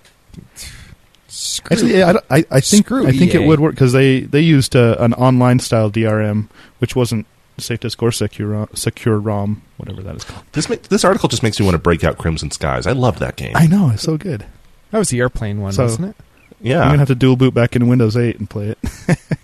Screw 1.28 1.76
actually, 1.76 1.98
yeah, 1.98 2.14
I, 2.32 2.38
I, 2.38 2.46
I 2.52 2.60
think 2.60 2.86
Screw 2.86 3.06
I 3.08 3.12
think 3.12 3.36
EA. 3.36 3.44
it 3.44 3.48
would 3.48 3.60
work 3.60 3.76
because 3.76 3.94
they 3.94 4.22
they 4.22 4.40
used 4.42 4.76
uh, 4.76 4.96
an 5.00 5.14
online 5.14 5.60
style 5.60 5.92
DRM 5.92 6.48
which 6.80 6.96
wasn't 6.96 7.28
SafeDisk 7.58 8.02
or 8.02 8.12
Secure 8.12 8.66
SecuROM, 8.68 9.58
whatever 9.78 10.02
that 10.02 10.16
is 10.16 10.24
called. 10.24 10.44
This 10.54 10.70
ma- 10.70 10.78
this 10.90 11.04
article 11.04 11.30
just 11.30 11.44
makes 11.44 11.60
me 11.60 11.66
want 11.66 11.76
to 11.76 11.80
break 11.80 12.04
out 12.04 12.18
Crimson 12.18 12.50
Skies. 12.52 12.88
I 12.88 12.94
love 12.94 13.20
that 13.20 13.36
game. 13.36 13.52
I 13.56 13.68
know 13.68 13.90
it's 13.92 14.02
so 14.04 14.18
good. 14.18 14.46
That 14.92 14.98
was 14.98 15.10
the 15.10 15.20
airplane 15.20 15.62
one, 15.62 15.74
So- 15.74 15.84
wasn't 15.84 16.10
it? 16.10 16.16
yeah, 16.62 16.80
I'm 16.82 16.88
gonna 16.90 17.00
have 17.00 17.08
to 17.10 17.16
dual 17.16 17.36
boot 17.36 17.54
back 17.54 17.76
in 17.76 17.88
Windows 17.88 18.18
8 18.18 18.40
and 18.40 18.50
play 18.50 18.70
it. 18.70 18.80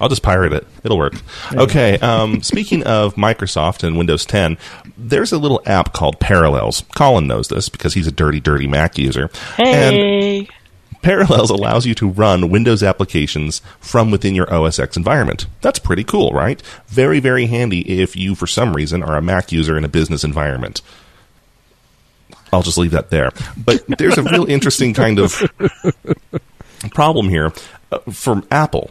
I'll 0.00 0.08
just 0.08 0.22
pirate 0.22 0.52
it. 0.52 0.66
It'll 0.84 0.98
work. 0.98 1.14
Okay. 1.52 1.98
Um, 1.98 2.42
speaking 2.42 2.82
of 2.84 3.14
Microsoft 3.14 3.82
and 3.82 3.96
Windows 3.96 4.24
10, 4.26 4.58
there's 4.96 5.32
a 5.32 5.38
little 5.38 5.62
app 5.66 5.92
called 5.92 6.20
Parallels. 6.20 6.84
Colin 6.94 7.26
knows 7.26 7.48
this 7.48 7.68
because 7.68 7.94
he's 7.94 8.06
a 8.06 8.12
dirty, 8.12 8.40
dirty 8.40 8.66
Mac 8.66 8.98
user. 8.98 9.30
And 9.58 9.96
Hey, 9.96 10.48
Parallels 11.02 11.50
allows 11.50 11.86
you 11.86 11.94
to 11.94 12.08
run 12.08 12.50
Windows 12.50 12.82
applications 12.82 13.62
from 13.78 14.10
within 14.10 14.34
your 14.34 14.52
OS 14.52 14.78
X 14.78 14.96
environment. 14.96 15.46
That's 15.60 15.78
pretty 15.78 16.02
cool, 16.04 16.32
right? 16.32 16.60
Very, 16.88 17.20
very 17.20 17.46
handy 17.46 18.00
if 18.00 18.16
you, 18.16 18.34
for 18.34 18.46
some 18.46 18.74
reason, 18.74 19.02
are 19.02 19.16
a 19.16 19.22
Mac 19.22 19.52
user 19.52 19.78
in 19.78 19.84
a 19.84 19.88
business 19.88 20.24
environment. 20.24 20.82
I'll 22.52 22.62
just 22.62 22.78
leave 22.78 22.90
that 22.90 23.10
there. 23.10 23.30
But 23.56 23.84
there's 23.98 24.18
a 24.18 24.22
real 24.22 24.46
interesting 24.46 24.94
kind 24.94 25.18
of 25.18 25.42
problem 26.92 27.28
here 27.28 27.52
uh, 27.92 27.98
for 28.10 28.42
Apple. 28.50 28.90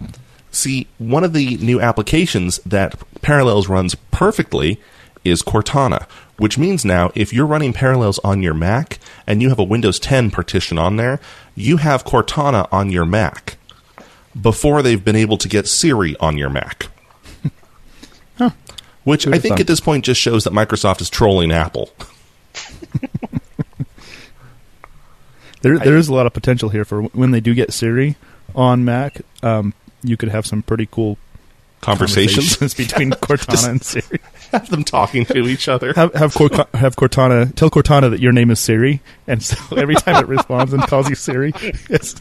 See, 0.56 0.88
one 1.00 1.26
of 1.26 1.34
the 1.34 1.58
new 1.58 1.82
applications 1.82 2.60
that 2.60 2.96
Parallels 3.22 3.68
runs 3.68 3.94
perfectly 4.12 4.80
is 5.26 5.44
Cortana, 5.44 6.04
which 6.38 6.58
means 6.58 6.86
now 6.86 7.12
if 7.14 7.34
you're 7.34 7.46
running 7.46 7.74
Parallels 7.74 8.20
on 8.20 8.42
your 8.42 8.54
Mac 8.54 8.98
and 9.28 9.42
you 9.42 9.50
have 9.50 9.60
a 9.60 9.66
Windows 9.66 10.00
10 10.00 10.32
partition 10.32 10.78
on 10.78 10.96
there, 10.96 11.20
you 11.56 11.76
have 11.76 12.06
Cortana 12.06 12.70
on 12.72 12.90
your 12.90 13.04
Mac 13.04 13.58
before 14.40 14.82
they've 14.82 15.04
been 15.04 15.18
able 15.18 15.36
to 15.40 15.50
get 15.50 15.68
Siri 15.68 16.16
on 16.22 16.38
your 16.38 16.50
Mac. 16.50 16.88
Which 19.04 19.26
Who'd 19.26 19.36
I 19.36 19.40
think 19.40 19.56
thought? 19.56 19.60
at 19.60 19.68
this 19.68 19.82
point 19.82 20.06
just 20.06 20.22
shows 20.22 20.46
that 20.46 20.54
Microsoft 20.54 21.02
is 21.02 21.10
trolling 21.10 21.52
Apple. 21.52 21.90
There, 25.62 25.80
there 25.80 25.98
is 25.98 26.10
a 26.10 26.14
lot 26.14 26.28
of 26.28 26.34
potential 26.34 26.70
here 26.70 26.86
for 26.86 27.02
when 27.02 27.32
they 27.32 27.40
do 27.40 27.56
get 27.56 27.74
Siri 27.74 28.18
on 28.54 28.86
Mac. 28.86 29.22
Um, 29.42 29.74
you 30.08 30.18
could 30.18 30.30
have 30.30 30.46
some 30.46 30.62
pretty 30.62 30.88
cool 30.90 31.18
Conversations. 31.82 32.56
conversations 32.56 32.74
between 32.88 33.12
Cortana 33.22 33.70
and 33.70 33.84
Siri. 33.84 34.20
have 34.52 34.70
them 34.70 34.84
talking 34.84 35.26
to 35.26 35.40
each 35.48 35.68
other. 35.68 35.94
Have 35.94 36.14
have, 36.16 36.34
Cor- 36.34 36.50
have 36.74 36.96
Cortana 36.96 37.54
tell 37.56 37.70
Cortana 37.70 38.10
that 38.10 38.20
your 38.22 38.32
name 38.32 38.50
is 38.50 38.60
Siri, 38.60 39.02
and 39.28 39.44
so 39.44 39.56
every 39.78 39.96
time 39.96 40.16
it 40.24 40.28
responds 40.28 40.74
and 40.74 40.82
calls 40.84 41.10
you 41.10 41.16
Siri, 41.16 41.52
it's, 41.90 42.16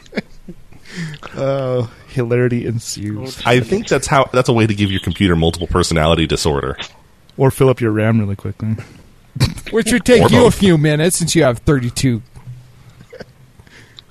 oh, 1.37 1.91
hilarity 2.09 2.67
ensues. 2.67 3.41
I 3.47 3.61
think 3.61 3.89
that's 3.89 4.07
how 4.07 4.29
that's 4.33 4.49
a 4.49 4.53
way 4.53 4.67
to 4.67 4.75
give 4.75 4.91
your 4.91 5.01
computer 5.01 5.35
multiple 5.37 5.67
personality 5.69 6.27
disorder. 6.27 6.77
Or 7.37 7.51
fill 7.51 7.69
up 7.71 7.81
your 7.81 7.91
RAM 7.93 8.21
really 8.21 8.37
quickly. 8.37 8.77
Which 9.71 9.91
would 9.93 10.05
take 10.05 10.23
Or 10.23 10.29
you 10.31 10.47
a 10.47 10.51
few 10.51 10.77
minutes 10.79 11.17
since 11.17 11.35
you 11.35 11.43
have 11.43 11.59
32. 11.61 12.23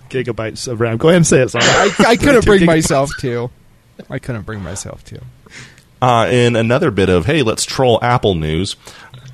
Gigabytes 0.10 0.68
of 0.68 0.80
RAM. 0.82 0.98
Go 0.98 1.08
ahead 1.10 1.18
and 1.18 1.28
say 1.28 1.42
it. 1.42 1.50
Simon. 1.50 1.68
I, 1.70 1.94
I 2.10 2.16
couldn't 2.18 2.46
bring 2.46 2.62
Gigabytes. 2.62 2.66
myself 2.68 3.10
to. 3.20 3.50
I 4.10 4.20
couldn't 4.20 4.44
bring 4.44 4.62
myself 4.62 5.04
to. 5.06 5.22
Uh, 6.02 6.28
in 6.30 6.56
another 6.56 6.92
bit 6.92 7.10
of 7.10 7.26
hey, 7.26 7.44
let's 7.44 7.64
troll 7.66 8.00
Apple 8.02 8.36
news. 8.36 8.76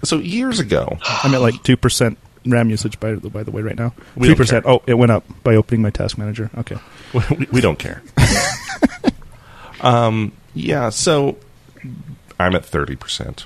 So 0.04 0.18
years 0.18 0.60
ago, 0.60 0.98
I'm 1.24 1.34
at 1.34 1.42
like 1.42 1.64
two 1.64 1.76
percent 1.78 2.18
RAM 2.46 2.70
usage 2.70 3.00
by 3.00 3.14
the 3.14 3.30
by 3.30 3.44
the 3.44 3.52
way 3.52 3.62
right 3.62 3.76
now. 3.78 3.94
We 4.16 4.28
Three 4.28 4.28
don't 4.28 4.28
care. 4.28 4.36
percent. 4.36 4.66
Oh, 4.68 4.82
it 4.86 4.94
went 4.94 5.12
up 5.12 5.26
by 5.44 5.56
opening 5.56 5.82
my 5.82 5.90
task 5.90 6.18
manager. 6.18 6.50
Okay. 6.58 6.78
we, 7.14 7.48
we 7.52 7.62
don't 7.62 7.80
care. 7.80 8.02
um, 9.82 10.32
yeah, 10.54 10.90
so 10.90 11.38
I'm 12.40 12.56
at 12.56 12.66
thirty 12.66 12.96
percent. 12.96 13.46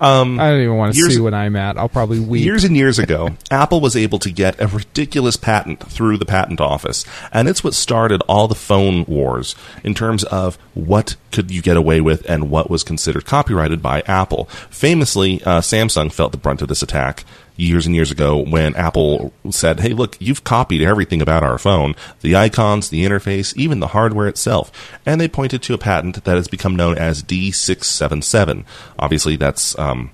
Um, 0.00 0.38
I 0.40 0.50
don't 0.50 0.60
even 0.62 0.76
want 0.76 0.92
to 0.94 0.98
Years- 0.98 1.14
see 1.14 1.20
what 1.20 1.34
I'm 1.34 1.56
at. 1.56 1.76
I'll 1.78 1.88
probably 1.88 2.20
weep. 2.20 2.44
Years 2.44 2.64
and 2.64 2.76
years 2.76 2.98
ago, 2.98 3.30
Apple 3.50 3.80
was 3.80 3.96
able 3.96 4.18
to 4.20 4.30
get 4.30 4.60
a 4.60 4.66
ridiculous 4.66 5.36
patent 5.36 5.80
through 5.90 6.18
the 6.18 6.26
patent 6.26 6.60
office, 6.60 7.04
and 7.32 7.48
it's 7.48 7.62
what 7.64 7.74
started 7.74 8.20
all 8.28 8.48
the 8.48 8.54
phone 8.54 9.04
wars 9.06 9.54
in 9.82 9.94
terms 9.94 10.24
of 10.24 10.56
what 10.74 11.16
could 11.32 11.50
you 11.50 11.62
get 11.62 11.76
away 11.76 12.00
with 12.00 12.28
and 12.28 12.50
what 12.50 12.68
was 12.70 12.82
considered 12.82 13.24
copyrighted 13.24 13.80
by 13.82 14.00
Apple. 14.06 14.44
Famously, 14.70 15.42
uh, 15.44 15.60
Samsung 15.60 16.12
felt 16.12 16.32
the 16.32 16.38
brunt 16.38 16.62
of 16.62 16.68
this 16.68 16.82
attack 16.82 17.24
years 17.56 17.86
and 17.86 17.94
years 17.94 18.10
ago 18.10 18.36
when 18.36 18.74
Apple 18.74 19.32
said, 19.50 19.80
"Hey, 19.80 19.90
look, 19.90 20.16
you've 20.20 20.44
copied 20.44 20.82
everything 20.82 21.22
about 21.22 21.42
our 21.42 21.58
phone: 21.58 21.94
the 22.20 22.36
icons, 22.36 22.88
the 22.88 23.04
interface, 23.04 23.56
even 23.56 23.80
the 23.80 23.88
hardware 23.88 24.28
itself." 24.28 24.70
And 25.06 25.20
they 25.20 25.28
pointed 25.28 25.62
to 25.62 25.74
a 25.74 25.78
patent 25.78 26.24
that 26.24 26.36
has 26.36 26.48
become 26.48 26.76
known 26.76 26.98
as 26.98 27.22
D677. 27.22 28.64
Obviously, 28.98 29.36
that's 29.36 29.78
um, 29.78 30.10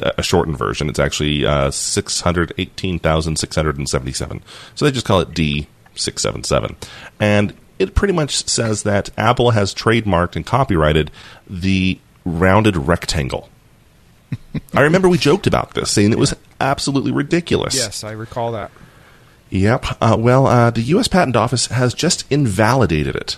a 0.00 0.22
shortened 0.22 0.58
version. 0.58 0.88
It's 0.88 0.98
actually 0.98 1.46
uh, 1.46 1.70
618,677. 1.70 4.42
So 4.74 4.84
they 4.84 4.90
just 4.90 5.06
call 5.06 5.20
it 5.20 5.30
D677. 5.30 6.74
And 7.20 7.54
it 7.78 7.94
pretty 7.94 8.14
much 8.14 8.48
says 8.48 8.82
that 8.84 9.10
Apple 9.18 9.50
has 9.52 9.74
trademarked 9.74 10.36
and 10.36 10.46
copyrighted 10.46 11.10
the 11.48 11.98
rounded 12.24 12.76
rectangle. 12.76 13.48
I 14.74 14.82
remember 14.82 15.08
we 15.08 15.18
joked 15.18 15.46
about 15.46 15.74
this, 15.74 15.90
saying 15.90 16.12
it 16.12 16.18
was 16.18 16.34
absolutely 16.60 17.12
ridiculous. 17.12 17.74
yes, 17.74 18.04
I 18.04 18.12
recall 18.12 18.52
that. 18.52 18.70
Yep. 19.50 19.84
Uh, 20.00 20.16
well, 20.18 20.46
uh, 20.46 20.70
the 20.70 20.82
U.S. 20.82 21.08
Patent 21.08 21.36
Office 21.36 21.66
has 21.66 21.94
just 21.94 22.24
invalidated 22.32 23.14
it 23.14 23.36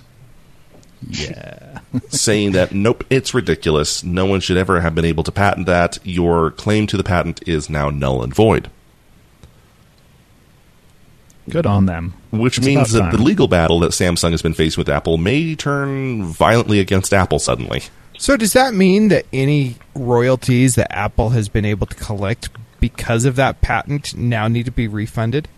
Yeah. 1.07 1.81
saying 2.09 2.53
that 2.53 2.73
nope, 2.73 3.05
it's 3.11 3.35
ridiculous. 3.35 4.03
No 4.03 4.25
one 4.27 4.41
should 4.41 4.57
ever 4.57 4.81
have 4.81 4.95
been 4.95 5.05
able 5.05 5.23
to 5.25 5.33
patent 5.33 5.67
that. 5.67 5.99
Your 6.05 6.51
claim 6.53 6.87
to 6.87 6.97
the 6.97 7.05
patent 7.05 7.47
is 7.47 7.69
now 7.69 7.91
null 7.91 8.23
and 8.23 8.35
void. 8.35 8.71
Good 11.49 11.67
on 11.67 11.87
them. 11.87 12.15
Which 12.31 12.59
It's 12.59 12.67
means 12.67 12.95
about 12.95 13.13
that 13.13 13.17
the 13.17 13.23
legal 13.23 13.49
battle 13.49 13.81
that 13.81 13.93
Samsung 13.93 14.33
has 14.33 14.43
been 14.43 14.55
facing 14.55 14.81
with 14.81 14.89
Apple 14.89 15.17
may 15.17 15.55
turn 15.55 16.25
violently 16.25 16.79
against 16.79 17.15
Apple 17.15 17.39
suddenly. 17.39 17.83
So 18.19 18.37
does 18.37 18.53
that 18.53 18.75
mean 18.75 19.09
that 19.09 19.27
any 19.33 19.77
royalties 19.95 20.75
that 20.75 20.93
Apple 20.95 21.31
has 21.31 21.49
been 21.49 21.65
able 21.65 21.87
to 21.87 21.95
collect 21.95 22.51
because 22.81 23.25
of 23.25 23.37
that 23.37 23.61
patent 23.61 24.17
now 24.17 24.49
need 24.49 24.65
to 24.67 24.73
be 24.73 24.89
refunded? 24.89 25.49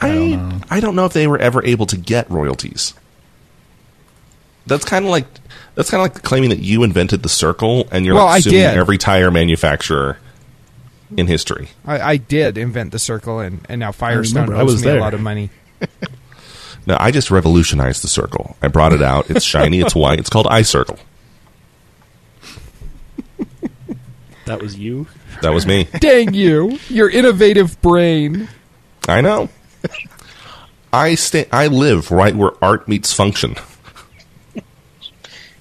I 0.00 0.08
don't 0.08 0.30
know. 0.48 0.60
I 0.70 0.80
don't 0.80 0.94
know 0.96 1.06
if 1.06 1.12
they 1.12 1.26
were 1.26 1.38
ever 1.38 1.64
able 1.64 1.86
to 1.86 1.96
get 1.96 2.30
royalties. 2.30 2.94
That's 4.66 4.84
kind 4.84 5.04
of 5.04 5.10
like 5.10 5.26
that's 5.74 5.90
kind 5.90 6.04
of 6.04 6.14
like 6.14 6.22
claiming 6.22 6.50
that 6.50 6.58
you 6.58 6.82
invented 6.82 7.22
the 7.22 7.28
circle 7.28 7.88
and 7.90 8.04
you're 8.04 8.14
Well, 8.16 8.26
like 8.26 8.42
suing 8.42 8.56
every 8.56 8.98
tire 8.98 9.30
manufacturer 9.30 10.18
in 11.16 11.26
history. 11.26 11.70
I, 11.86 12.00
I 12.00 12.16
did 12.16 12.58
invent 12.58 12.92
the 12.92 12.98
circle, 12.98 13.40
and, 13.40 13.64
and 13.68 13.78
now 13.80 13.92
Firestone 13.92 14.42
remember, 14.42 14.60
I 14.60 14.62
owes 14.64 14.76
me 14.84 14.90
there. 14.90 14.98
a 14.98 15.00
lot 15.00 15.14
of 15.14 15.20
money. 15.20 15.50
No, 16.88 16.96
I 16.98 17.10
just 17.10 17.30
revolutionized 17.30 18.02
the 18.02 18.08
circle. 18.08 18.56
I 18.62 18.68
brought 18.68 18.94
it 18.94 19.02
out. 19.02 19.28
It's 19.30 19.44
shiny. 19.44 19.80
it's 19.80 19.94
white. 19.94 20.18
It's 20.18 20.30
called 20.30 20.46
iCircle. 20.46 20.98
That 24.46 24.62
was 24.62 24.78
you. 24.78 25.06
That 25.42 25.52
was 25.52 25.66
me. 25.66 25.84
Dang 26.00 26.32
you, 26.32 26.78
your 26.88 27.10
innovative 27.10 27.78
brain. 27.82 28.48
I 29.06 29.20
know. 29.20 29.50
I 30.90 31.14
stay. 31.16 31.46
I 31.52 31.66
live 31.66 32.10
right 32.10 32.34
where 32.34 32.52
art 32.64 32.88
meets 32.88 33.12
function. 33.12 33.56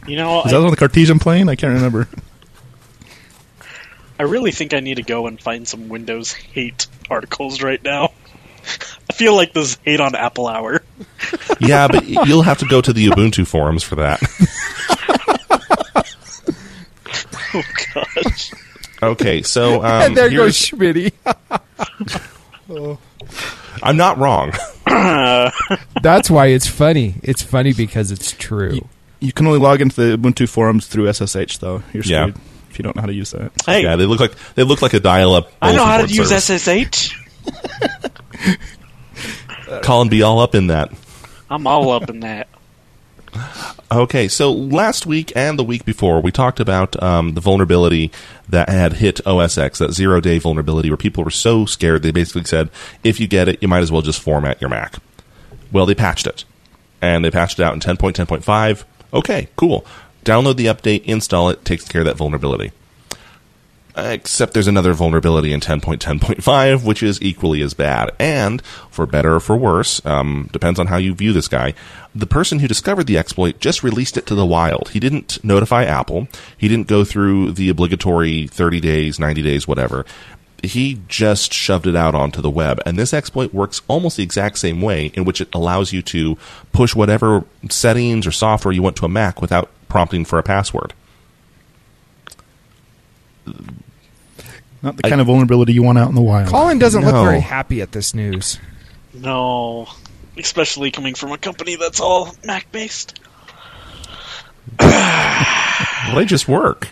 You 0.07 0.15
know, 0.15 0.43
Is 0.43 0.51
that 0.51 0.61
I, 0.61 0.63
on 0.63 0.69
the 0.69 0.77
Cartesian 0.77 1.19
plane? 1.19 1.49
I 1.49 1.55
can't 1.57 1.73
remember. 1.73 2.07
I 4.17 4.23
really 4.23 4.51
think 4.51 4.73
I 4.73 4.79
need 4.79 4.95
to 4.95 5.03
go 5.03 5.27
and 5.27 5.39
find 5.41 5.67
some 5.67 5.89
Windows 5.89 6.31
hate 6.31 6.87
articles 7.09 7.61
right 7.61 7.83
now. 7.83 8.13
I 9.09 9.13
feel 9.13 9.35
like 9.35 9.53
this 9.53 9.71
is 9.71 9.77
hate 9.85 9.99
on 10.01 10.15
Apple 10.15 10.47
Hour. 10.47 10.83
Yeah, 11.59 11.87
but 11.87 12.05
you'll 12.07 12.41
have 12.43 12.59
to 12.59 12.65
go 12.65 12.81
to 12.81 12.91
the 12.93 13.07
Ubuntu 13.07 13.45
forums 13.47 13.83
for 13.83 13.95
that. 13.95 14.21
Oh 17.53 17.63
gosh. 17.93 18.51
Okay, 19.01 19.41
so 19.41 19.75
um, 19.83 19.85
and 19.85 20.17
there 20.17 20.29
goes 20.29 20.59
here's- 20.69 20.69
Schmitty. 20.69 21.11
I'm 23.83 23.95
not 23.97 24.17
wrong. 24.17 24.51
That's 26.01 26.29
why 26.29 26.47
it's 26.47 26.67
funny. 26.67 27.15
It's 27.23 27.41
funny 27.43 27.73
because 27.73 28.11
it's 28.11 28.31
true. 28.33 28.79
You 29.19 29.31
can 29.31 29.47
only 29.47 29.59
log 29.59 29.81
into 29.81 29.95
the 29.95 30.17
Ubuntu 30.17 30.49
forums 30.49 30.87
through 30.87 31.11
SSH, 31.13 31.57
though. 31.59 31.83
You're 31.93 32.03
Yeah. 32.03 32.27
if 32.69 32.77
you 32.79 32.83
don't 32.83 32.95
know 32.95 33.01
how 33.01 33.07
to 33.07 33.13
use 33.13 33.31
that. 33.31 33.51
Hey, 33.65 33.83
Yeah, 33.83 33.95
they 33.95 34.05
look 34.05 34.19
like 34.19 34.33
they 34.55 34.63
look 34.63 34.81
like 34.81 34.93
a 34.93 34.99
dial-up. 34.99 35.51
I 35.61 35.73
know 35.73 35.85
how 35.85 35.97
to 35.97 36.03
bulletin 36.07 36.17
board 36.17 36.31
use. 36.31 36.43
SSH. 36.49 37.26
Colin, 39.83 40.09
be 40.09 40.21
all 40.21 40.39
up 40.39 40.55
in 40.55 40.67
that. 40.67 40.91
I'm 41.49 41.67
all 41.67 41.91
up 41.91 42.09
in 42.09 42.21
that. 42.21 42.47
Okay, 43.91 44.27
so 44.27 44.51
last 44.51 45.05
week 45.05 45.31
and 45.35 45.57
the 45.57 45.63
week 45.63 45.85
before, 45.85 46.21
we 46.21 46.31
talked 46.31 46.59
about 46.59 47.01
um, 47.01 47.35
the 47.35 47.41
vulnerability 47.41 48.11
that 48.49 48.69
had 48.69 48.93
hit 48.93 49.25
OS 49.25 49.57
X, 49.57 49.79
that 49.79 49.93
zero 49.93 50.19
day 50.19 50.39
vulnerability 50.39 50.89
where 50.89 50.97
people 50.97 51.23
were 51.23 51.31
so 51.31 51.65
scared 51.65 52.03
they 52.03 52.11
basically 52.11 52.43
said, 52.43 52.69
if 53.03 53.19
you 53.19 53.27
get 53.27 53.47
it, 53.47 53.61
you 53.61 53.67
might 53.67 53.81
as 53.81 53.91
well 53.91 54.01
just 54.01 54.21
format 54.21 54.59
your 54.59 54.69
Mac. 54.69 54.95
Well, 55.71 55.85
they 55.85 55.95
patched 55.95 56.27
it. 56.27 56.43
And 57.01 57.23
they 57.23 57.31
patched 57.31 57.59
it 57.59 57.63
out 57.63 57.73
in 57.73 57.79
10.10.5. 57.79 58.83
Okay, 59.13 59.47
cool. 59.55 59.85
Download 60.25 60.57
the 60.57 60.65
update, 60.65 61.03
install 61.03 61.49
it, 61.49 61.63
takes 61.63 61.87
care 61.87 62.01
of 62.01 62.07
that 62.07 62.17
vulnerability. 62.17 62.71
Except 63.97 64.53
there's 64.53 64.67
another 64.67 64.93
vulnerability 64.93 65.51
in 65.51 65.59
10.10.5, 65.59 66.85
which 66.85 67.01
is 67.01 67.19
equally 67.19 67.63
as 67.63 67.73
bad. 67.73 68.11
And, 68.19 68.61
for 68.91 69.07
better 69.07 69.35
or 69.35 69.39
for 69.39 69.57
worse, 69.57 70.05
um, 70.05 70.49
depends 70.53 70.79
on 70.79 70.85
how 70.85 70.97
you 70.97 71.15
view 71.15 71.33
this 71.33 71.47
guy, 71.47 71.73
the 72.13 72.27
person 72.27 72.59
who 72.59 72.67
discovered 72.67 73.05
the 73.05 73.17
exploit 73.17 73.59
just 73.59 73.83
released 73.83 74.15
it 74.15 74.27
to 74.27 74.35
the 74.35 74.45
wild. 74.45 74.89
He 74.89 74.99
didn't 74.99 75.43
notify 75.43 75.83
Apple. 75.83 76.27
He 76.55 76.67
didn't 76.67 76.87
go 76.87 77.03
through 77.03 77.53
the 77.53 77.69
obligatory 77.69 78.45
30 78.45 78.79
days, 78.81 79.19
90 79.19 79.41
days, 79.41 79.67
whatever. 79.67 80.05
He 80.61 81.01
just 81.07 81.51
shoved 81.51 81.87
it 81.87 81.95
out 81.95 82.13
onto 82.13 82.41
the 82.41 82.51
web. 82.51 82.79
And 82.85 82.99
this 82.99 83.15
exploit 83.15 83.51
works 83.51 83.81
almost 83.87 84.17
the 84.17 84.23
exact 84.23 84.59
same 84.59 84.79
way, 84.79 85.07
in 85.15 85.25
which 85.25 85.41
it 85.41 85.49
allows 85.55 85.91
you 85.91 86.03
to 86.03 86.37
push 86.71 86.95
whatever 86.95 87.45
settings 87.69 88.27
or 88.27 88.31
software 88.31 88.71
you 88.71 88.83
want 88.83 88.95
to 88.97 89.05
a 89.05 89.09
Mac 89.09 89.41
without 89.41 89.71
prompting 89.89 90.23
for 90.23 90.37
a 90.37 90.43
password. 90.43 90.93
Not 94.87 94.95
the 94.95 95.03
kind 95.03 95.19
of 95.19 95.27
vulnerability 95.27 95.73
you 95.73 95.83
want 95.83 95.97
out 95.97 96.07
in 96.07 96.15
the 96.15 96.21
wild. 96.21 96.47
Colin 96.47 96.79
doesn't 96.79 97.03
look 97.03 97.13
very 97.13 97.41
happy 97.41 97.81
at 97.81 97.91
this 97.91 98.15
news. 98.15 98.57
No, 99.13 99.89
especially 100.37 100.91
coming 100.91 101.13
from 101.13 101.33
a 101.33 101.37
company 101.37 101.75
that's 101.75 101.99
all 101.99 102.33
Mac 102.45 102.71
based. 102.71 103.19
Well, 104.79 106.15
they 106.15 106.23
just 106.23 106.47
work. 106.47 106.87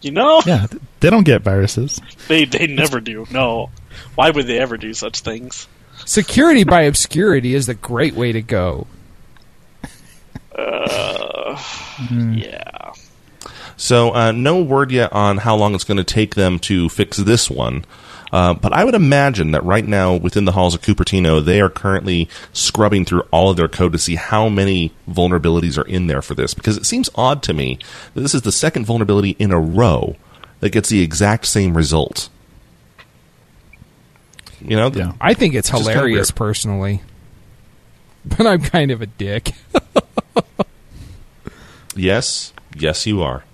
You 0.00 0.10
know, 0.10 0.42
Yeah, 0.44 0.66
they 0.98 1.10
don't 1.10 1.22
get 1.22 1.42
viruses. 1.42 2.00
they 2.26 2.44
they 2.44 2.66
never 2.66 2.98
do. 2.98 3.24
No, 3.30 3.70
why 4.16 4.30
would 4.30 4.48
they 4.48 4.58
ever 4.58 4.76
do 4.76 4.92
such 4.92 5.20
things? 5.20 5.68
Security 6.04 6.64
by 6.64 6.82
obscurity 6.82 7.54
is 7.54 7.66
the 7.66 7.74
great 7.74 8.14
way 8.14 8.32
to 8.32 8.42
go. 8.42 8.88
Uh, 10.58 11.54
mm-hmm. 11.54 12.34
Yeah. 12.34 12.81
So 13.76 14.14
uh, 14.14 14.32
no 14.32 14.62
word 14.62 14.90
yet 14.90 15.12
on 15.12 15.38
how 15.38 15.56
long 15.56 15.74
it's 15.74 15.84
going 15.84 15.98
to 15.98 16.04
take 16.04 16.34
them 16.34 16.58
to 16.60 16.88
fix 16.88 17.16
this 17.16 17.50
one. 17.50 17.84
Uh, 18.32 18.54
but 18.54 18.72
I 18.72 18.84
would 18.84 18.94
imagine 18.94 19.50
that 19.50 19.62
right 19.62 19.86
now, 19.86 20.14
within 20.16 20.46
the 20.46 20.52
halls 20.52 20.74
of 20.74 20.80
Cupertino, 20.80 21.44
they 21.44 21.60
are 21.60 21.68
currently 21.68 22.30
scrubbing 22.54 23.04
through 23.04 23.22
all 23.30 23.50
of 23.50 23.58
their 23.58 23.68
code 23.68 23.92
to 23.92 23.98
see 23.98 24.14
how 24.14 24.48
many 24.48 24.92
vulnerabilities 25.08 25.76
are 25.76 25.86
in 25.86 26.06
there 26.06 26.22
for 26.22 26.34
this. 26.34 26.54
Because 26.54 26.78
it 26.78 26.86
seems 26.86 27.10
odd 27.14 27.42
to 27.42 27.52
me 27.52 27.78
that 28.14 28.22
this 28.22 28.34
is 28.34 28.42
the 28.42 28.52
second 28.52 28.86
vulnerability 28.86 29.36
in 29.38 29.50
a 29.50 29.60
row 29.60 30.16
that 30.60 30.70
gets 30.70 30.88
the 30.88 31.02
exact 31.02 31.44
same 31.46 31.76
result. 31.76 32.30
You 34.62 34.76
know, 34.76 34.90
Yeah. 34.94 35.12
I 35.20 35.34
think 35.34 35.54
it's 35.54 35.68
kinda 35.70 35.90
hilarious 35.90 36.30
personally, 36.30 37.02
but 38.24 38.46
I'm 38.46 38.62
kind 38.62 38.90
of 38.90 39.02
a 39.02 39.06
dick. 39.06 39.52
Yes, 41.94 42.52
yes, 42.74 43.06
you 43.06 43.22
are. 43.22 43.44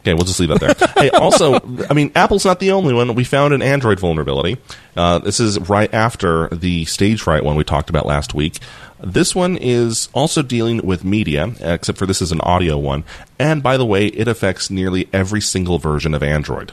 Okay, 0.00 0.14
we'll 0.14 0.24
just 0.24 0.40
leave 0.40 0.48
that 0.48 0.60
there. 0.60 0.74
hey, 0.96 1.10
also, 1.10 1.56
I 1.88 1.92
mean, 1.92 2.10
Apple's 2.14 2.44
not 2.44 2.58
the 2.58 2.72
only 2.72 2.94
one. 2.94 3.14
We 3.14 3.24
found 3.24 3.52
an 3.52 3.60
Android 3.60 4.00
vulnerability. 4.00 4.56
Uh, 4.96 5.18
this 5.18 5.40
is 5.40 5.58
right 5.68 5.92
after 5.92 6.48
the 6.48 6.86
stage 6.86 7.20
fright 7.20 7.44
one 7.44 7.56
we 7.56 7.64
talked 7.64 7.90
about 7.90 8.06
last 8.06 8.34
week. 8.34 8.58
This 8.98 9.34
one 9.34 9.56
is 9.56 10.08
also 10.14 10.42
dealing 10.42 10.86
with 10.86 11.04
media, 11.04 11.54
except 11.60 11.98
for 11.98 12.06
this 12.06 12.22
is 12.22 12.32
an 12.32 12.40
audio 12.40 12.78
one. 12.78 13.04
And 13.38 13.62
by 13.62 13.76
the 13.76 13.86
way, 13.86 14.06
it 14.06 14.26
affects 14.26 14.70
nearly 14.70 15.08
every 15.12 15.40
single 15.40 15.78
version 15.78 16.14
of 16.14 16.22
Android. 16.22 16.72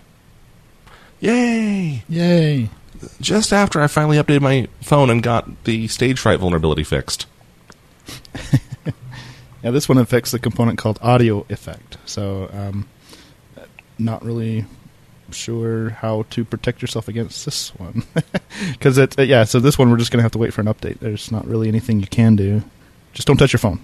Yay! 1.20 2.04
Yay! 2.08 2.70
Just 3.20 3.52
after 3.52 3.82
I 3.82 3.88
finally 3.88 4.18
updated 4.18 4.42
my 4.42 4.68
phone 4.82 5.10
and 5.10 5.22
got 5.22 5.66
the 5.66 5.88
stage 5.88 6.20
fright 6.20 6.40
vulnerability 6.40 6.84
fixed. 6.84 7.26
Yeah, 9.64 9.72
this 9.72 9.90
one 9.90 9.98
affects 9.98 10.32
the 10.32 10.40
component 10.40 10.78
called 10.78 10.98
audio 11.02 11.46
effect. 11.50 11.98
So, 12.06 12.50
um, 12.54 12.88
not 14.00 14.24
really 14.24 14.66
sure 15.32 15.89
how 15.89 16.25
to 16.30 16.46
protect 16.46 16.82
yourself 16.82 17.08
against 17.08 17.44
this 17.46 17.75
one 17.75 18.04
because 18.72 18.98
it. 18.98 19.18
Yeah, 19.20 19.44
so 19.44 19.60
this 19.60 19.77
one 19.77 19.89
we're 19.92 19.98
just 19.98 20.12
gonna 20.12 20.24
have 20.24 20.32
to 20.34 20.38
wait 20.38 20.54
for 20.54 20.62
an 20.62 20.68
update. 20.68 21.00
There's 21.00 21.32
not 21.32 21.46
really 21.48 21.68
anything 21.68 22.00
you 22.00 22.08
can 22.08 22.36
do. 22.36 22.63
Just 23.13 23.27
don't 23.27 23.38
touch 23.38 23.54
your 23.54 23.60
phone. 23.60 23.82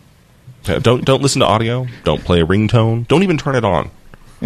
Don't 0.63 1.03
don't 1.03 1.21
listen 1.21 1.41
to 1.41 1.45
audio. 1.45 1.87
Don't 2.03 2.23
play 2.23 2.41
a 2.41 2.45
ringtone. 2.45 3.07
Don't 3.07 3.23
even 3.23 3.37
turn 3.37 3.55
it 3.55 3.65
on. 3.65 3.91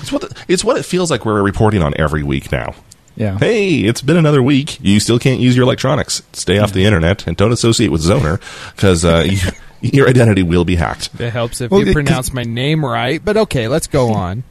it's 0.00 0.10
what 0.10 0.22
the, 0.22 0.44
it's 0.48 0.64
what 0.64 0.76
it 0.76 0.84
feels 0.84 1.10
like 1.10 1.24
we're 1.24 1.42
reporting 1.42 1.82
on 1.82 1.94
every 1.96 2.22
week 2.22 2.50
now. 2.50 2.74
Yeah. 3.14 3.38
Hey, 3.38 3.78
it's 3.78 4.02
been 4.02 4.16
another 4.16 4.42
week. 4.42 4.78
You 4.82 5.00
still 5.00 5.18
can't 5.18 5.40
use 5.40 5.56
your 5.56 5.62
electronics. 5.62 6.22
Stay 6.32 6.58
off 6.58 6.72
the 6.72 6.84
internet 6.84 7.26
and 7.26 7.36
don't 7.36 7.52
associate 7.52 7.88
with 7.88 8.02
Zoner 8.02 8.40
because 8.74 9.04
uh, 9.06 9.24
you, 9.26 9.38
your 9.80 10.08
identity 10.08 10.42
will 10.42 10.64
be 10.66 10.76
hacked. 10.76 11.18
It 11.18 11.30
helps 11.30 11.60
if 11.62 11.70
Well, 11.70 11.84
you 11.84 11.92
pronounce 11.92 12.32
my 12.34 12.42
name 12.42 12.84
right. 12.84 13.24
But 13.24 13.36
okay, 13.36 13.68
let's 13.68 13.86
go 13.86 14.12
on. 14.12 14.44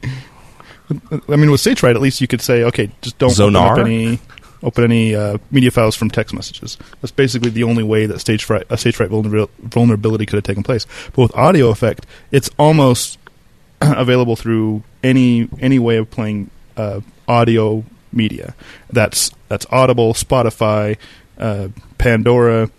I 0.90 1.36
mean, 1.36 1.50
with 1.50 1.60
Stagefright, 1.60 1.94
at 1.94 2.00
least 2.00 2.20
you 2.20 2.28
could 2.28 2.40
say, 2.40 2.62
okay, 2.64 2.90
just 3.00 3.18
don't 3.18 3.32
open 3.32 3.54
Zonar? 3.54 3.78
any 3.78 4.20
open 4.62 4.84
any 4.84 5.14
uh, 5.14 5.38
media 5.50 5.70
files 5.70 5.94
from 5.96 6.10
text 6.10 6.34
messages. 6.34 6.78
That's 7.00 7.10
basically 7.10 7.50
the 7.50 7.64
only 7.64 7.82
way 7.82 8.06
that 8.06 8.20
stage 8.20 8.44
fright, 8.44 8.66
a 8.70 8.78
stage 8.78 8.96
fright 8.96 9.10
vulnerability 9.10 10.26
could 10.26 10.36
have 10.36 10.44
taken 10.44 10.62
place. 10.62 10.86
But 11.12 11.22
with 11.22 11.36
audio 11.36 11.68
effect, 11.70 12.06
it's 12.30 12.50
almost 12.58 13.18
available 13.80 14.36
through 14.36 14.82
any 15.02 15.48
any 15.60 15.78
way 15.78 15.96
of 15.96 16.10
playing 16.10 16.50
uh, 16.76 17.00
audio 17.28 17.84
media. 18.12 18.54
That's 18.90 19.30
that's 19.48 19.66
Audible, 19.70 20.14
Spotify, 20.14 20.96
uh, 21.38 21.68
Pandora, 21.98 22.70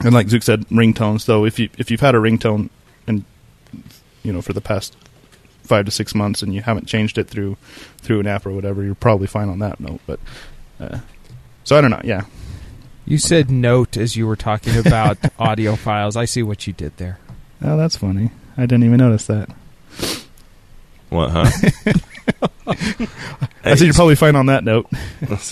and 0.00 0.14
like 0.14 0.28
Zook 0.28 0.42
said, 0.42 0.66
ringtones. 0.68 1.22
So 1.22 1.44
if 1.44 1.58
you 1.58 1.68
if 1.78 1.90
you've 1.90 2.00
had 2.00 2.14
a 2.14 2.18
ringtone 2.18 2.70
and 3.06 3.24
you 4.22 4.32
know 4.32 4.42
for 4.42 4.52
the 4.52 4.60
past 4.60 4.96
five 5.70 5.84
to 5.86 5.90
six 5.90 6.14
months 6.14 6.42
and 6.42 6.52
you 6.54 6.60
haven't 6.60 6.86
changed 6.86 7.16
it 7.16 7.28
through 7.28 7.56
through 8.02 8.20
an 8.20 8.26
app 8.26 8.44
or 8.44 8.50
whatever, 8.50 8.82
you're 8.84 8.94
probably 8.94 9.26
fine 9.26 9.48
on 9.48 9.60
that 9.60 9.80
note. 9.80 10.00
But 10.06 10.20
uh, 10.78 10.98
so 11.64 11.76
I 11.76 11.80
don't 11.80 11.90
know. 11.90 12.00
Yeah, 12.04 12.24
You 13.06 13.16
said 13.18 13.50
note 13.50 13.96
as 13.96 14.16
you 14.16 14.26
were 14.26 14.36
talking 14.36 14.76
about 14.76 15.16
audio 15.38 15.76
files. 15.76 16.16
I 16.16 16.24
see 16.26 16.42
what 16.42 16.66
you 16.66 16.72
did 16.72 16.96
there. 16.98 17.18
oh, 17.62 17.76
that's 17.76 17.96
funny. 17.96 18.30
I 18.56 18.62
didn't 18.62 18.84
even 18.84 18.98
notice 18.98 19.26
that. 19.26 19.48
What, 21.08 21.30
huh? 21.30 21.50
I 23.64 23.74
said 23.74 23.80
you're 23.86 23.94
probably 23.94 24.14
fine 24.14 24.36
on 24.36 24.46
that 24.46 24.62
note. 24.64 24.86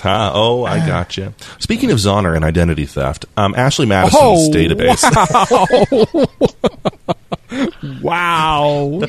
Oh, 0.04 0.64
I 0.64 0.78
got 0.78 0.86
gotcha. 0.86 1.34
Speaking 1.58 1.90
of 1.90 1.98
Zoner 1.98 2.34
and 2.34 2.44
identity 2.44 2.86
theft, 2.86 3.26
um, 3.36 3.54
Ashley 3.56 3.86
Madison's 3.86 4.20
Oh, 4.22 4.50
database. 4.52 5.02
Wow. 8.02 9.00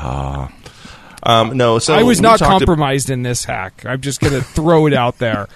Um, 0.00 1.56
no, 1.56 1.78
so 1.78 1.94
I 1.94 2.02
was 2.02 2.20
not 2.20 2.38
talked 2.38 2.50
ab- 2.50 2.58
compromised 2.60 3.10
in 3.10 3.22
this 3.22 3.44
hack. 3.44 3.84
I'm 3.84 4.00
just 4.00 4.20
going 4.20 4.34
to 4.34 4.42
throw 4.42 4.86
it 4.86 4.94
out 4.94 5.18
there. 5.18 5.48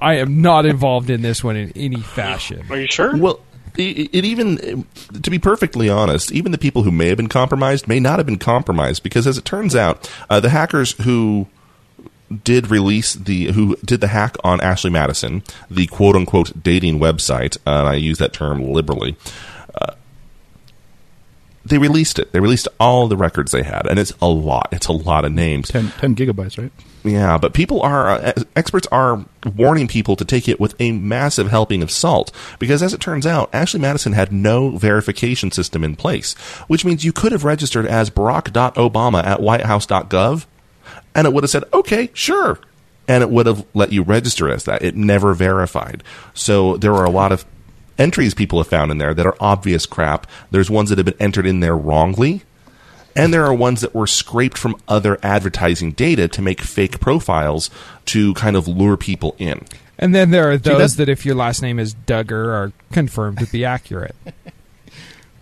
I 0.00 0.14
am 0.14 0.40
not 0.40 0.66
involved 0.66 1.10
in 1.10 1.20
this 1.20 1.42
one 1.42 1.56
in 1.56 1.72
any 1.74 2.00
fashion. 2.00 2.64
Are 2.70 2.76
you 2.76 2.86
sure? 2.86 3.16
Well, 3.16 3.40
it, 3.76 4.10
it 4.12 4.24
even, 4.24 4.86
to 5.20 5.30
be 5.30 5.38
perfectly 5.38 5.88
honest, 5.88 6.32
even 6.32 6.52
the 6.52 6.58
people 6.58 6.84
who 6.84 6.90
may 6.90 7.08
have 7.08 7.16
been 7.16 7.28
compromised 7.28 7.88
may 7.88 8.00
not 8.00 8.18
have 8.18 8.26
been 8.26 8.38
compromised 8.38 9.02
because, 9.02 9.26
as 9.26 9.36
it 9.36 9.44
turns 9.44 9.74
out, 9.74 10.10
uh, 10.30 10.40
the 10.40 10.50
hackers 10.50 10.92
who 11.02 11.48
did 12.44 12.70
release 12.70 13.14
the 13.14 13.46
who 13.52 13.76
did 13.84 14.00
the 14.00 14.06
hack 14.06 14.36
on 14.44 14.60
Ashley 14.60 14.90
Madison, 14.90 15.42
the 15.68 15.86
quote 15.88 16.14
unquote 16.14 16.62
dating 16.62 17.00
website, 17.00 17.56
uh, 17.66 17.80
and 17.80 17.88
I 17.88 17.94
use 17.94 18.18
that 18.18 18.32
term 18.32 18.72
liberally. 18.72 19.16
They 21.70 21.78
released 21.78 22.18
it. 22.18 22.32
They 22.32 22.40
released 22.40 22.66
all 22.80 23.06
the 23.06 23.16
records 23.16 23.52
they 23.52 23.62
had, 23.62 23.86
and 23.86 23.96
it's 23.96 24.12
a 24.20 24.26
lot. 24.26 24.68
It's 24.72 24.88
a 24.88 24.92
lot 24.92 25.24
of 25.24 25.30
names. 25.30 25.68
10, 25.68 25.92
10 25.92 26.16
gigabytes, 26.16 26.58
right? 26.58 26.72
Yeah, 27.04 27.38
but 27.38 27.54
people 27.54 27.80
are 27.80 28.10
uh, 28.10 28.32
experts 28.56 28.88
are 28.90 29.24
warning 29.56 29.86
people 29.86 30.16
to 30.16 30.24
take 30.24 30.48
it 30.48 30.58
with 30.58 30.74
a 30.80 30.90
massive 30.90 31.48
helping 31.48 31.80
of 31.80 31.90
salt 31.92 32.32
because, 32.58 32.82
as 32.82 32.92
it 32.92 33.00
turns 33.00 33.24
out, 33.24 33.48
Ashley 33.54 33.78
Madison 33.78 34.12
had 34.12 34.32
no 34.32 34.76
verification 34.76 35.52
system 35.52 35.84
in 35.84 35.94
place, 35.94 36.34
which 36.66 36.84
means 36.84 37.04
you 37.04 37.12
could 37.12 37.30
have 37.30 37.44
registered 37.44 37.86
as 37.86 38.10
Barack.Obama 38.10 39.24
at 39.24 39.38
WhiteHouse.gov, 39.38 40.46
and 41.14 41.26
it 41.26 41.32
would 41.32 41.44
have 41.44 41.50
said, 41.50 41.64
"Okay, 41.72 42.10
sure," 42.12 42.58
and 43.06 43.22
it 43.22 43.30
would 43.30 43.46
have 43.46 43.64
let 43.74 43.92
you 43.92 44.02
register 44.02 44.50
as 44.50 44.64
that. 44.64 44.82
It 44.82 44.96
never 44.96 45.34
verified. 45.34 46.02
So 46.34 46.76
there 46.76 46.94
are 46.94 47.04
a 47.04 47.10
lot 47.10 47.30
of 47.30 47.46
entries 48.00 48.34
people 48.34 48.58
have 48.58 48.66
found 48.66 48.90
in 48.90 48.98
there 48.98 49.14
that 49.14 49.26
are 49.26 49.36
obvious 49.38 49.86
crap. 49.86 50.26
There's 50.50 50.70
ones 50.70 50.88
that 50.88 50.98
have 50.98 51.04
been 51.04 51.20
entered 51.20 51.46
in 51.46 51.60
there 51.60 51.76
wrongly. 51.76 52.42
And 53.16 53.34
there 53.34 53.44
are 53.44 53.52
ones 53.54 53.80
that 53.80 53.94
were 53.94 54.06
scraped 54.06 54.56
from 54.56 54.76
other 54.88 55.18
advertising 55.22 55.92
data 55.92 56.28
to 56.28 56.40
make 56.42 56.60
fake 56.60 57.00
profiles 57.00 57.68
to 58.06 58.32
kind 58.34 58.56
of 58.56 58.66
lure 58.68 58.96
people 58.96 59.34
in. 59.38 59.64
And 59.98 60.14
then 60.14 60.30
there 60.30 60.50
are 60.50 60.56
those 60.56 60.96
that- 60.96 61.06
that, 61.06 61.12
if 61.12 61.26
your 61.26 61.34
last 61.34 61.60
name 61.60 61.78
is 61.78 61.94
Duggar, 61.94 62.46
are 62.48 62.72
confirmed 62.92 63.38
to 63.38 63.46
be 63.46 63.64
accurate. 63.64 64.16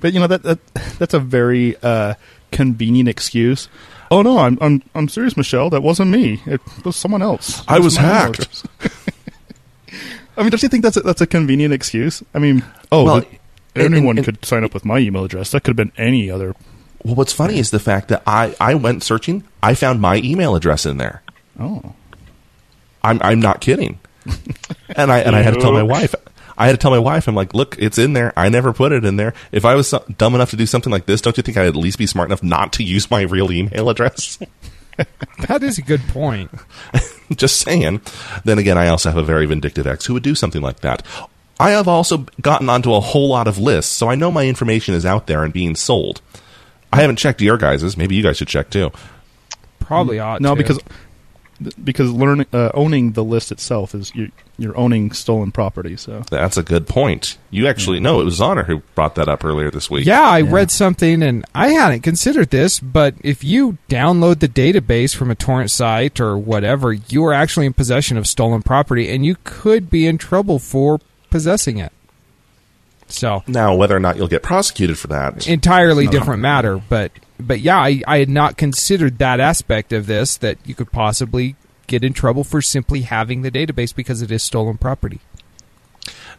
But 0.00 0.12
you 0.14 0.20
know 0.20 0.28
that, 0.28 0.44
that 0.44 0.64
that's 1.00 1.12
a 1.12 1.18
very 1.18 1.74
uh, 1.82 2.14
convenient 2.52 3.08
excuse. 3.08 3.68
Oh 4.12 4.22
no, 4.22 4.38
I'm 4.38 4.56
I'm 4.60 4.80
I'm 4.94 5.08
serious, 5.08 5.36
Michelle. 5.36 5.70
That 5.70 5.82
wasn't 5.82 6.12
me. 6.12 6.40
It 6.46 6.60
was 6.84 6.94
someone 6.94 7.20
else. 7.20 7.64
I 7.66 7.78
It 7.78 7.82
was 7.82 7.96
hacked. 7.96 8.64
address. 10.38 10.40
I 10.40 10.42
mean, 10.44 10.50
don't 10.50 10.62
you 10.62 10.68
think 10.68 10.84
that's 10.84 10.96
a, 10.96 11.00
that's 11.00 11.20
a 11.20 11.26
convenient 11.26 11.72
excuse? 11.74 12.22
I 12.34 12.38
mean, 12.38 12.64
oh, 12.92 13.04
Well, 13.04 13.20
but 13.20 13.28
and- 13.74 13.94
anyone 13.94 14.16
and- 14.18 14.24
could 14.24 14.44
sign 14.44 14.64
up 14.64 14.74
with 14.74 14.84
my 14.84 14.98
email 14.98 15.24
address. 15.24 15.50
That 15.52 15.64
could 15.64 15.76
have 15.78 15.92
been 15.92 15.92
any 16.02 16.30
other. 16.30 16.54
Well, 17.04 17.14
what's 17.14 17.32
funny 17.32 17.58
is 17.58 17.70
the 17.70 17.78
fact 17.78 18.08
that 18.08 18.22
I, 18.26 18.54
I 18.60 18.74
went 18.74 19.02
searching, 19.04 19.44
I 19.62 19.74
found 19.74 20.00
my 20.00 20.16
email 20.16 20.56
address 20.56 20.84
in 20.84 20.96
there. 20.98 21.22
Oh, 21.60 21.94
I'm 23.02 23.20
I'm 23.22 23.40
not 23.40 23.60
kidding. 23.60 24.00
and 24.96 25.10
I 25.12 25.20
and 25.20 25.34
I 25.36 25.42
had 25.42 25.54
to 25.54 25.60
tell 25.60 25.72
my 25.72 25.82
wife. 25.84 26.14
I 26.56 26.66
had 26.66 26.72
to 26.72 26.78
tell 26.78 26.90
my 26.90 26.98
wife, 26.98 27.28
I'm 27.28 27.36
like, 27.36 27.54
look, 27.54 27.76
it's 27.78 27.98
in 27.98 28.14
there. 28.14 28.32
I 28.36 28.48
never 28.48 28.72
put 28.72 28.90
it 28.90 29.04
in 29.04 29.14
there. 29.16 29.32
If 29.52 29.64
I 29.64 29.76
was 29.76 29.88
so- 29.90 30.04
dumb 30.18 30.34
enough 30.34 30.50
to 30.50 30.56
do 30.56 30.66
something 30.66 30.90
like 30.92 31.06
this, 31.06 31.20
don't 31.20 31.36
you 31.36 31.42
think 31.44 31.56
I'd 31.56 31.68
at 31.68 31.76
least 31.76 31.98
be 31.98 32.06
smart 32.06 32.28
enough 32.28 32.42
not 32.42 32.72
to 32.74 32.82
use 32.82 33.08
my 33.12 33.20
real 33.22 33.52
email 33.52 33.88
address? 33.90 34.38
That 35.46 35.62
is 35.62 35.78
a 35.78 35.82
good 35.82 36.00
point. 36.08 36.50
Just 37.36 37.60
saying. 37.60 38.00
Then 38.44 38.58
again, 38.58 38.78
I 38.78 38.88
also 38.88 39.10
have 39.10 39.18
a 39.18 39.22
very 39.22 39.46
vindictive 39.46 39.86
ex 39.86 40.06
who 40.06 40.14
would 40.14 40.22
do 40.22 40.34
something 40.34 40.62
like 40.62 40.80
that. 40.80 41.02
I 41.60 41.70
have 41.70 41.88
also 41.88 42.26
gotten 42.40 42.68
onto 42.68 42.94
a 42.94 43.00
whole 43.00 43.28
lot 43.28 43.48
of 43.48 43.58
lists, 43.58 43.92
so 43.92 44.08
I 44.08 44.14
know 44.14 44.30
my 44.30 44.46
information 44.46 44.94
is 44.94 45.04
out 45.04 45.26
there 45.26 45.42
and 45.42 45.52
being 45.52 45.74
sold. 45.74 46.20
I 46.92 47.00
haven't 47.00 47.16
checked 47.16 47.40
your 47.40 47.58
guys's. 47.58 47.96
Maybe 47.96 48.14
you 48.14 48.22
guys 48.22 48.36
should 48.36 48.48
check 48.48 48.70
too. 48.70 48.90
Probably 49.80 50.18
ought 50.18 50.40
no, 50.40 50.54
to. 50.54 50.56
because 50.56 50.78
because 51.82 52.12
learning 52.12 52.46
uh, 52.52 52.70
owning 52.74 53.12
the 53.12 53.24
list 53.24 53.50
itself 53.50 53.94
is 53.94 54.14
you 54.14 54.30
you're 54.58 54.76
owning 54.76 55.12
stolen 55.12 55.52
property. 55.52 55.96
So 55.96 56.24
That's 56.30 56.56
a 56.56 56.62
good 56.62 56.86
point. 56.86 57.38
You 57.50 57.66
actually 57.68 58.00
no, 58.00 58.20
it 58.20 58.24
was 58.24 58.40
Honor 58.40 58.64
who 58.64 58.80
brought 58.94 59.14
that 59.14 59.28
up 59.28 59.44
earlier 59.44 59.70
this 59.70 59.88
week. 59.88 60.04
Yeah, 60.04 60.22
I 60.22 60.40
read 60.42 60.70
something 60.70 61.22
and 61.22 61.44
I 61.54 61.68
hadn't 61.68 62.02
considered 62.02 62.50
this, 62.50 62.80
but 62.80 63.14
if 63.22 63.44
you 63.44 63.78
download 63.88 64.40
the 64.40 64.48
database 64.48 65.14
from 65.14 65.30
a 65.30 65.34
torrent 65.34 65.70
site 65.70 66.20
or 66.20 66.36
whatever, 66.36 66.92
you 66.92 67.24
are 67.24 67.32
actually 67.32 67.66
in 67.66 67.72
possession 67.72 68.16
of 68.18 68.26
stolen 68.26 68.62
property 68.62 69.08
and 69.08 69.24
you 69.24 69.36
could 69.44 69.88
be 69.88 70.06
in 70.06 70.18
trouble 70.18 70.58
for 70.58 71.00
possessing 71.30 71.78
it. 71.78 71.92
So 73.06 73.42
Now, 73.46 73.74
whether 73.74 73.96
or 73.96 74.00
not 74.00 74.16
you'll 74.16 74.28
get 74.28 74.42
prosecuted 74.42 74.98
for 74.98 75.06
that, 75.08 75.46
entirely 75.48 76.06
different 76.08 76.42
matter. 76.42 76.78
But 76.88 77.12
but 77.40 77.60
yeah, 77.60 77.78
I, 77.78 78.02
I 78.06 78.18
had 78.18 78.28
not 78.28 78.56
considered 78.56 79.18
that 79.18 79.40
aspect 79.40 79.92
of 79.92 80.06
this 80.06 80.36
that 80.38 80.58
you 80.66 80.74
could 80.74 80.92
possibly 80.92 81.56
get 81.88 82.04
in 82.04 82.12
trouble 82.12 82.44
for 82.44 82.62
simply 82.62 83.02
having 83.02 83.42
the 83.42 83.50
database 83.50 83.94
because 83.94 84.22
it 84.22 84.30
is 84.30 84.42
stolen 84.42 84.78
property. 84.78 85.20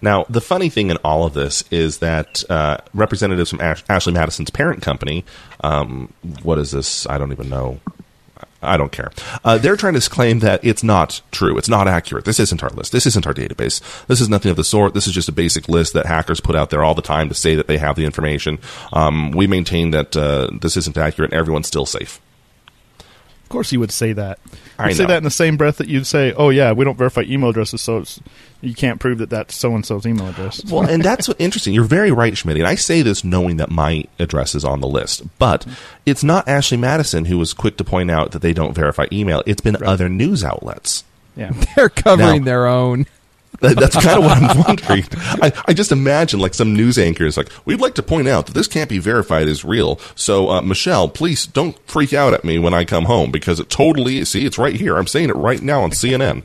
Now, 0.01 0.25
the 0.29 0.41
funny 0.41 0.69
thing 0.69 0.89
in 0.89 0.97
all 0.97 1.25
of 1.25 1.33
this 1.33 1.63
is 1.71 1.97
that 1.97 2.49
uh, 2.49 2.77
representatives 2.93 3.49
from 3.49 3.59
Ash- 3.59 3.83
Ashley 3.89 4.13
Madison's 4.13 4.49
parent 4.49 4.81
company, 4.81 5.25
um, 5.61 6.13
what 6.41 6.57
is 6.57 6.71
this? 6.71 7.05
I 7.07 7.17
don't 7.17 7.33
even 7.33 7.49
know. 7.49 7.79
I 8.61 8.77
don't 8.77 8.91
care. 8.91 9.11
Uh, 9.43 9.57
they're 9.57 9.77
trying 9.77 9.93
to 9.93 10.09
claim 10.09 10.39
that 10.39 10.63
it's 10.63 10.83
not 10.83 11.21
true. 11.31 11.57
It's 11.57 11.69
not 11.69 11.87
accurate. 11.87 12.25
This 12.25 12.39
isn't 12.39 12.61
our 12.61 12.69
list. 12.69 12.91
This 12.91 13.05
isn't 13.05 13.25
our 13.25 13.33
database. 13.33 13.81
This 14.07 14.19
is 14.19 14.27
nothing 14.27 14.51
of 14.51 14.57
the 14.57 14.63
sort. 14.63 14.93
This 14.93 15.07
is 15.07 15.13
just 15.13 15.29
a 15.29 15.33
basic 15.33 15.69
list 15.69 15.93
that 15.93 16.05
hackers 16.05 16.41
put 16.41 16.55
out 16.55 16.69
there 16.69 16.83
all 16.83 16.93
the 16.93 17.01
time 17.01 17.29
to 17.29 17.35
say 17.35 17.55
that 17.55 17.67
they 17.67 17.77
have 17.77 17.95
the 17.95 18.05
information. 18.05 18.59
Um, 18.91 19.31
we 19.31 19.47
maintain 19.47 19.91
that 19.91 20.15
uh, 20.15 20.49
this 20.59 20.75
isn't 20.75 20.97
accurate 20.97 21.31
everyone's 21.33 21.67
still 21.67 21.85
safe. 21.85 22.19
Of 23.49 23.51
course, 23.51 23.71
you 23.71 23.79
would 23.79 23.91
say 23.91 24.13
that. 24.13 24.37
I 24.77 24.89
You'd 24.89 24.97
say 24.97 25.03
know. 25.05 25.07
that 25.07 25.17
in 25.17 25.23
the 25.23 25.31
same 25.31 25.57
breath 25.57 25.77
that 25.77 25.87
you'd 25.87 26.05
say, 26.05 26.33
"Oh 26.33 26.49
yeah, 26.49 26.71
we 26.71 26.85
don't 26.85 26.99
verify 26.99 27.21
email 27.21 27.49
addresses, 27.49 27.81
so 27.81 27.97
it's, 27.97 28.19
you 28.61 28.75
can't 28.75 28.99
prove 28.99 29.17
that 29.17 29.31
that's 29.31 29.55
so 29.55 29.73
and 29.73 29.83
so's 29.83 30.05
email 30.05 30.27
address." 30.27 30.63
Well, 30.65 30.87
and 30.87 31.01
that's 31.03 31.27
what 31.27 31.41
interesting. 31.41 31.73
You're 31.73 31.83
very 31.85 32.11
right, 32.11 32.37
Schmidt. 32.37 32.57
And 32.57 32.67
I 32.67 32.75
say 32.75 33.01
this 33.01 33.23
knowing 33.23 33.57
that 33.57 33.71
my 33.71 34.03
address 34.19 34.53
is 34.53 34.63
on 34.63 34.81
the 34.81 34.87
list. 34.87 35.23
But 35.39 35.65
it's 36.05 36.23
not 36.23 36.47
Ashley 36.47 36.77
Madison 36.77 37.25
who 37.25 37.39
was 37.39 37.53
quick 37.53 37.77
to 37.77 37.83
point 37.83 38.11
out 38.11 38.33
that 38.33 38.43
they 38.43 38.53
don't 38.53 38.75
verify 38.75 39.07
email. 39.11 39.41
It's 39.47 39.61
been 39.61 39.81
other 39.83 40.09
news 40.09 40.43
outlets. 40.43 41.03
yeah, 41.35 41.51
They're 41.75 41.89
covering 41.89 42.41
Now- 42.43 42.45
their 42.45 42.67
own. 42.67 43.07
That- 43.61 43.75
That's 43.77 43.95
kind 44.01 44.17
of 44.19 44.23
what 44.23 44.37
I'm 44.37 44.57
wondering. 44.59 45.03
I, 45.41 45.51
I 45.67 45.73
just 45.73 45.91
imagine 45.91 46.39
like 46.39 46.53
some 46.53 46.73
news 46.75 46.97
anchor 46.97 47.25
is 47.25 47.35
like, 47.35 47.49
we'd 47.65 47.81
like 47.81 47.95
to 47.95 48.03
point 48.03 48.27
out 48.27 48.45
that 48.45 48.53
this 48.53 48.67
can't 48.67 48.89
be 48.89 48.99
verified 48.99 49.47
as 49.47 49.65
real. 49.65 49.99
So, 50.15 50.49
uh, 50.49 50.61
Michelle, 50.61 51.09
please 51.09 51.45
don't 51.45 51.77
freak 51.87 52.13
out 52.13 52.33
at 52.33 52.43
me 52.45 52.57
when 52.59 52.73
I 52.73 52.85
come 52.85 53.05
home 53.05 53.31
because 53.31 53.59
it 53.59 53.69
totally, 53.69 54.23
see, 54.23 54.45
it's 54.45 54.57
right 54.57 54.75
here. 54.75 54.97
I'm 54.97 55.07
saying 55.07 55.29
it 55.29 55.35
right 55.35 55.61
now 55.61 55.81
on 55.81 55.91
CNN. 55.91 56.43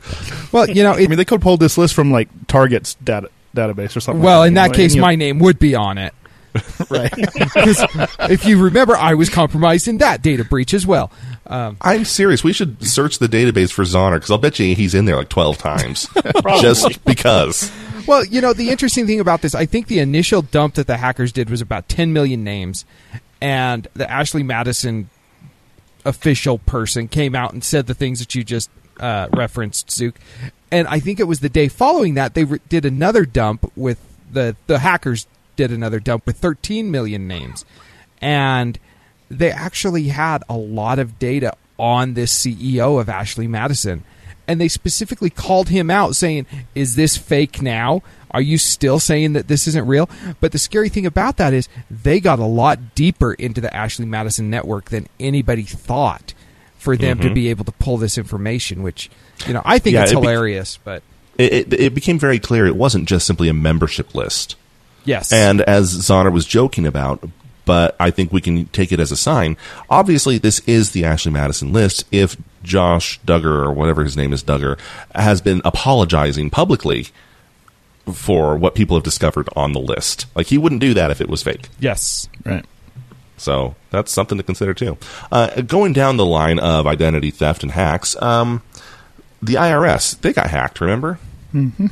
Well, 0.51 0.69
you 0.69 0.83
know, 0.83 0.91
I 0.93 1.07
mean, 1.07 1.17
they 1.17 1.25
could 1.25 1.41
pull 1.41 1.57
this 1.57 1.77
list 1.77 1.93
from 1.93 2.11
like 2.11 2.27
Target's 2.47 2.95
data 2.95 3.29
database 3.55 3.95
or 3.95 4.01
something. 4.01 4.21
well, 4.21 4.39
like 4.39 4.49
in 4.49 4.53
that 4.55 4.63
you 4.65 4.69
know, 4.71 4.75
case, 4.75 4.93
and 4.93 5.01
my 5.01 5.15
name 5.15 5.39
would 5.39 5.57
be 5.59 5.75
on 5.75 5.97
it. 5.97 6.13
right. 6.89 7.11
right. 7.15 7.33
'Cause 7.53 7.85
if 8.29 8.45
you 8.45 8.61
remember, 8.61 8.95
I 8.97 9.13
was 9.13 9.29
compromised 9.29 9.87
in 9.87 9.99
that 9.99 10.21
data 10.21 10.43
breach 10.43 10.73
as 10.73 10.85
well. 10.85 11.11
Um, 11.47 11.77
I'm 11.81 12.05
serious. 12.05 12.43
We 12.43 12.53
should 12.53 12.83
search 12.85 13.19
the 13.19 13.27
database 13.27 13.71
for 13.71 13.83
Zonner 13.83 14.15
because 14.15 14.31
I'll 14.31 14.37
bet 14.37 14.59
you 14.59 14.75
he's 14.75 14.95
in 14.95 15.05
there 15.05 15.15
like 15.15 15.29
12 15.29 15.57
times. 15.57 16.09
just 16.61 17.03
because. 17.05 17.71
well, 18.07 18.25
you 18.25 18.41
know, 18.41 18.53
the 18.53 18.69
interesting 18.69 19.05
thing 19.05 19.19
about 19.19 19.41
this, 19.41 19.53
I 19.53 19.65
think 19.65 19.87
the 19.87 19.99
initial 19.99 20.41
dump 20.41 20.75
that 20.75 20.87
the 20.87 20.97
hackers 20.97 21.31
did 21.31 21.49
was 21.49 21.61
about 21.61 21.87
10 21.87 22.13
million 22.13 22.43
names, 22.43 22.85
and 23.41 23.87
the 23.93 24.09
Ashley 24.09 24.43
Madison 24.43 25.09
official 26.03 26.59
person 26.59 27.07
came 27.07 27.35
out 27.35 27.53
and 27.53 27.63
said 27.63 27.87
the 27.87 27.93
things 27.93 28.19
that 28.19 28.35
you 28.35 28.43
just 28.43 28.69
uh, 28.99 29.27
referenced, 29.33 29.91
Zook. 29.91 30.15
And 30.71 30.87
I 30.87 30.99
think 30.99 31.19
it 31.19 31.25
was 31.25 31.39
the 31.39 31.49
day 31.49 31.67
following 31.67 32.15
that 32.15 32.33
they 32.33 32.43
re- 32.43 32.59
did 32.69 32.85
another 32.85 33.25
dump 33.25 33.71
with 33.75 33.99
the 34.31 34.55
the 34.67 34.79
hackers 34.79 35.27
did 35.55 35.71
another 35.71 35.99
dump 35.99 36.25
with 36.25 36.37
13 36.37 36.91
million 36.91 37.27
names, 37.27 37.65
and 38.21 38.79
they 39.29 39.51
actually 39.51 40.09
had 40.09 40.43
a 40.49 40.55
lot 40.57 40.99
of 40.99 41.19
data 41.19 41.53
on 41.77 42.13
this 42.13 42.33
CEO 42.37 42.99
of 42.99 43.09
Ashley 43.09 43.47
Madison. 43.47 44.03
And 44.47 44.61
they 44.61 44.67
specifically 44.67 45.31
called 45.31 45.69
him 45.69 45.89
out 45.89 46.15
saying, 46.15 46.45
Is 46.75 46.95
this 46.95 47.17
fake 47.17 47.61
now? 47.61 48.03
Are 48.29 48.41
you 48.41 48.57
still 48.57 48.99
saying 48.99 49.33
that 49.33 49.47
this 49.47 49.67
isn't 49.67 49.87
real? 49.87 50.07
But 50.39 50.51
the 50.51 50.59
scary 50.59 50.89
thing 50.89 51.05
about 51.05 51.37
that 51.37 51.53
is 51.53 51.67
they 51.89 52.19
got 52.19 52.37
a 52.37 52.45
lot 52.45 52.93
deeper 52.93 53.33
into 53.33 53.59
the 53.61 53.73
Ashley 53.75 54.05
Madison 54.05 54.49
network 54.49 54.89
than 54.89 55.07
anybody 55.19 55.63
thought 55.63 56.33
for 56.77 56.95
them 56.95 57.17
to 57.19 57.25
mm-hmm. 57.25 57.33
be 57.33 57.49
able 57.49 57.65
to 57.65 57.71
pull 57.71 57.97
this 57.97 58.17
information, 58.19 58.83
which, 58.83 59.09
you 59.47 59.53
know, 59.53 59.61
I 59.65 59.79
think 59.79 59.95
Yeah, 59.95 60.03
it's 60.03 60.11
it 60.11 60.15
be- 60.15 60.21
hilarious. 60.21 60.77
but 60.83 61.01
It, 61.39 61.53
it, 61.53 61.73
it 61.73 61.95
became 61.95 62.19
very 62.19 62.37
clear 62.37 62.67
it 62.67 62.75
wasn't 62.75 63.07
just 63.09 63.25
simply 63.25 63.49
a 63.49 63.53
membership 63.53 64.13
list. 64.13 64.55
yes. 65.05 65.33
And 65.33 65.61
as 65.61 65.91
Zonner 65.97 66.31
was 66.31 66.45
joking 66.45 66.85
about, 66.85 67.27
but 67.65 67.95
I 67.99 68.11
think 68.11 68.31
we 68.31 68.41
can 68.41 68.67
take 68.67 68.91
it 68.91 68.99
as 68.99 69.11
a 69.11 69.17
sign. 69.17 69.57
Obviously, 69.89 70.37
this 70.37 70.59
is 70.61 70.91
the 70.91 71.03
Ashley 71.03 71.31
Madison 71.31 71.73
list. 71.73 72.05
If 72.11 72.37
Josh 72.63 73.19
Duggar, 73.21 73.65
or 73.65 73.71
whatever 73.73 74.03
his 74.03 74.15
name 74.15 74.33
is, 74.33 74.43
Duggar, 74.43 74.77
has 75.13 75.41
been 75.41 75.61
apologizing 75.65 76.49
publicly 76.49 77.07
for 78.13 78.55
what 78.55 78.75
people 78.75 78.95
have 78.95 79.03
discovered 79.03 79.49
on 79.55 79.73
the 79.73 79.79
list. 79.79 80.27
Like, 80.35 80.47
he 80.47 80.57
wouldn't 80.57 80.81
do 80.81 80.93
that 80.93 81.11
if 81.11 81.21
it 81.21 81.29
was 81.29 81.41
fake. 81.43 81.69
yes. 81.79 82.27
Right. 82.45 82.65
So 83.37 83.75
that's 83.89 84.13
something 84.13 84.37
to 84.37 84.43
consider 84.45 84.73
too. 84.73 84.97
Uh, 85.29 85.61
going 85.61 85.91
down 85.91 86.15
the 86.15 86.25
line 86.25 86.57
of 86.57 86.87
identity 86.87 87.31
theft 87.31 87.63
and 87.63 87.71
hacks, 87.73 88.15
um, 88.21 88.61
the 89.41 89.55
IRS 89.55 90.19
they 90.21 90.31
got 90.31 90.49
hacked. 90.49 90.79
Remember? 90.79 91.19
Mm-hmm. 91.53 91.87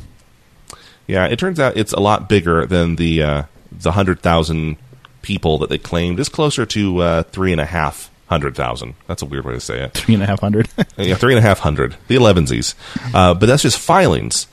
Yeah, 1.06 1.26
it 1.26 1.38
turns 1.40 1.60
out 1.60 1.76
it's 1.76 1.92
a 1.92 2.00
lot 2.00 2.30
bigger 2.30 2.66
than 2.66 2.96
the 2.96 3.22
uh, 3.22 3.44
the 3.74 3.92
hundred 3.92 4.22
thousand 4.22 4.78
people 5.24 5.58
that 5.58 5.70
they 5.70 5.80
claimed. 5.80 6.20
is 6.20 6.30
closer 6.30 6.66
to 6.68 7.00
uh, 7.00 7.24
three 7.24 7.52
and 7.52 7.60
a 7.60 7.66
half 7.66 8.12
hundred 8.30 8.56
thousand. 8.56 8.94
That's 9.08 9.24
a 9.24 9.26
weird 9.26 9.46
way 9.46 9.54
to 9.54 9.60
say 9.60 9.82
it. 9.84 9.94
Three 9.94 10.14
and 10.14 10.24
a 10.24 10.28
half 10.28 10.40
hundred. 10.42 10.70
Yeah, 10.98 11.16
three 11.16 11.34
and 11.34 11.44
a 11.44 11.48
half 11.48 11.60
hundred. 11.60 11.96
The 12.08 12.16
elevensies, 12.16 12.76
uh, 13.16 13.34
but 13.34 13.48
that's 13.48 13.64
just 13.64 13.80
filings 13.80 14.46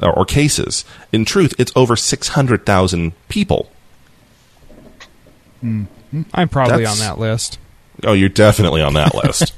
or, 0.00 0.16
or 0.20 0.24
cases. 0.24 0.84
In 1.12 1.24
truth, 1.24 1.54
it's 1.58 1.72
over 1.74 1.96
six 1.96 2.28
hundred 2.28 2.64
thousand 2.64 3.12
people. 3.28 3.70
I'm 5.62 5.88
probably 6.48 6.84
That's- 6.84 7.00
on 7.00 7.06
that 7.06 7.18
list. 7.18 7.58
Oh, 8.04 8.12
you're 8.12 8.28
definitely 8.28 8.80
on 8.80 8.94
that 8.94 9.12
list. 9.12 9.52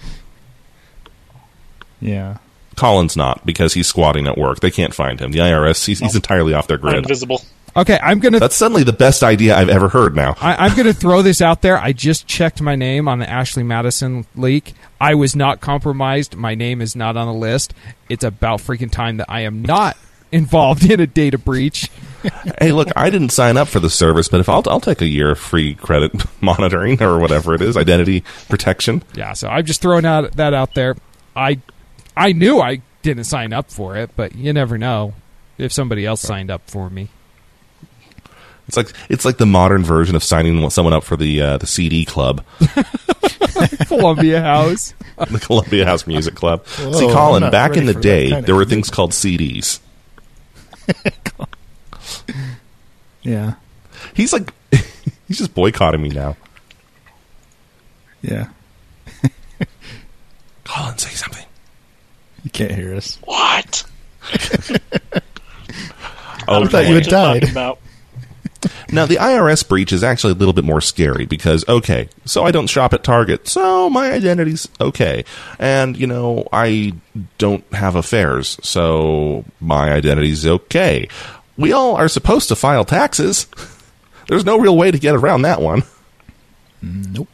yeah. 2.00 2.38
Colin's 2.76 3.16
not 3.16 3.44
because 3.44 3.74
he's 3.74 3.88
squatting 3.88 4.26
at 4.26 4.38
work. 4.38 4.60
They 4.60 4.70
can't 4.70 4.94
find 4.94 5.20
him. 5.20 5.32
The 5.32 5.40
IRS, 5.40 5.84
he's, 5.84 5.98
he's 5.98 6.14
entirely 6.14 6.54
off 6.54 6.66
their 6.68 6.78
grid. 6.78 6.94
invisible. 6.94 7.42
Okay, 7.76 7.98
I'm 8.02 8.18
going 8.18 8.32
to 8.32 8.40
That's 8.40 8.56
suddenly 8.56 8.82
the 8.82 8.92
best 8.92 9.22
idea 9.22 9.56
I've 9.56 9.68
ever 9.68 9.88
heard 9.88 10.16
now. 10.16 10.34
I, 10.40 10.66
I'm 10.66 10.74
going 10.74 10.86
to 10.86 10.94
throw 10.94 11.22
this 11.22 11.40
out 11.40 11.62
there. 11.62 11.78
I 11.78 11.92
just 11.92 12.26
checked 12.26 12.60
my 12.60 12.74
name 12.74 13.06
on 13.06 13.20
the 13.20 13.30
Ashley 13.30 13.62
Madison 13.62 14.26
leak. 14.34 14.74
I 15.00 15.14
was 15.14 15.36
not 15.36 15.60
compromised. 15.60 16.36
My 16.36 16.54
name 16.54 16.80
is 16.80 16.96
not 16.96 17.16
on 17.16 17.26
the 17.26 17.34
list. 17.34 17.72
It's 18.08 18.24
about 18.24 18.60
freaking 18.60 18.90
time 18.90 19.18
that 19.18 19.26
I 19.30 19.42
am 19.42 19.62
not 19.62 19.96
involved 20.32 20.90
in 20.90 21.00
a 21.00 21.06
data 21.06 21.38
breach. 21.38 21.90
hey, 22.60 22.72
look, 22.72 22.88
I 22.96 23.08
didn't 23.10 23.30
sign 23.30 23.56
up 23.56 23.68
for 23.68 23.80
the 23.80 23.90
service, 23.90 24.28
but 24.28 24.40
if 24.40 24.48
I'll, 24.48 24.62
I'll 24.66 24.80
take 24.80 25.00
a 25.00 25.06
year 25.06 25.30
of 25.30 25.38
free 25.38 25.74
credit 25.74 26.12
monitoring 26.40 27.02
or 27.02 27.18
whatever 27.18 27.54
it 27.54 27.62
is, 27.62 27.76
identity 27.76 28.24
protection. 28.48 29.02
Yeah, 29.14 29.32
so 29.32 29.48
I'm 29.48 29.64
just 29.64 29.80
throwing 29.80 30.04
out 30.04 30.32
that 30.32 30.54
out 30.54 30.74
there. 30.74 30.96
I 31.34 31.60
I 32.16 32.32
knew 32.32 32.60
I 32.60 32.82
didn't 33.02 33.24
sign 33.24 33.52
up 33.52 33.70
for 33.70 33.96
it, 33.96 34.10
but 34.16 34.34
you 34.34 34.52
never 34.52 34.76
know 34.76 35.14
if 35.56 35.72
somebody 35.72 36.04
else 36.04 36.20
signed 36.20 36.50
up 36.50 36.68
for 36.68 36.90
me. 36.90 37.08
It's 38.70 38.76
like 38.76 38.92
it's 39.08 39.24
like 39.24 39.36
the 39.36 39.46
modern 39.46 39.82
version 39.82 40.14
of 40.14 40.22
signing 40.22 40.70
someone 40.70 40.94
up 40.94 41.02
for 41.02 41.16
the 41.16 41.40
uh, 41.42 41.56
the 41.56 41.66
CD 41.66 42.04
club, 42.04 42.44
Columbia 43.88 44.40
House. 44.40 44.94
the 45.18 45.40
Columbia 45.40 45.84
House 45.84 46.06
Music 46.06 46.36
Club. 46.36 46.64
Whoa, 46.64 46.92
See, 46.92 47.08
Colin, 47.08 47.50
back 47.50 47.76
in 47.76 47.86
the 47.86 47.94
day, 47.94 48.28
there 48.42 48.54
were 48.54 48.60
music. 48.60 48.68
things 48.68 48.90
called 48.90 49.10
CDs. 49.10 49.80
Yeah. 53.22 53.54
He's 54.14 54.32
like, 54.32 54.50
he's 55.28 55.36
just 55.36 55.52
boycotting 55.52 56.00
me 56.00 56.08
now. 56.08 56.38
Yeah. 58.22 58.48
Colin, 60.64 60.96
say 60.96 61.10
something. 61.10 61.44
You 62.42 62.50
can't 62.50 62.70
hear 62.72 62.94
us. 62.94 63.18
What? 63.24 63.84
Oh, 66.48 66.64
I 66.64 66.66
thought 66.66 66.88
you 66.88 66.94
had 66.94 67.04
died. 67.04 67.50
About. 67.50 67.78
Now, 68.92 69.06
the 69.06 69.16
IRS 69.16 69.66
breach 69.66 69.92
is 69.92 70.02
actually 70.02 70.32
a 70.32 70.36
little 70.36 70.52
bit 70.52 70.64
more 70.64 70.80
scary 70.80 71.26
because, 71.26 71.66
okay, 71.68 72.08
so 72.24 72.44
I 72.44 72.50
don't 72.50 72.66
shop 72.66 72.92
at 72.92 73.02
Target, 73.02 73.48
so 73.48 73.88
my 73.88 74.12
identity's 74.12 74.68
okay. 74.80 75.24
And, 75.58 75.96
you 75.96 76.06
know, 76.06 76.46
I 76.52 76.94
don't 77.38 77.64
have 77.72 77.96
affairs, 77.96 78.58
so 78.62 79.44
my 79.60 79.92
identity's 79.92 80.46
okay. 80.46 81.08
We 81.56 81.72
all 81.72 81.96
are 81.96 82.08
supposed 82.08 82.48
to 82.48 82.56
file 82.56 82.84
taxes. 82.84 83.46
There's 84.28 84.44
no 84.44 84.58
real 84.58 84.76
way 84.76 84.90
to 84.90 84.98
get 84.98 85.14
around 85.14 85.42
that 85.42 85.60
one. 85.60 85.82
Nope. 86.82 87.28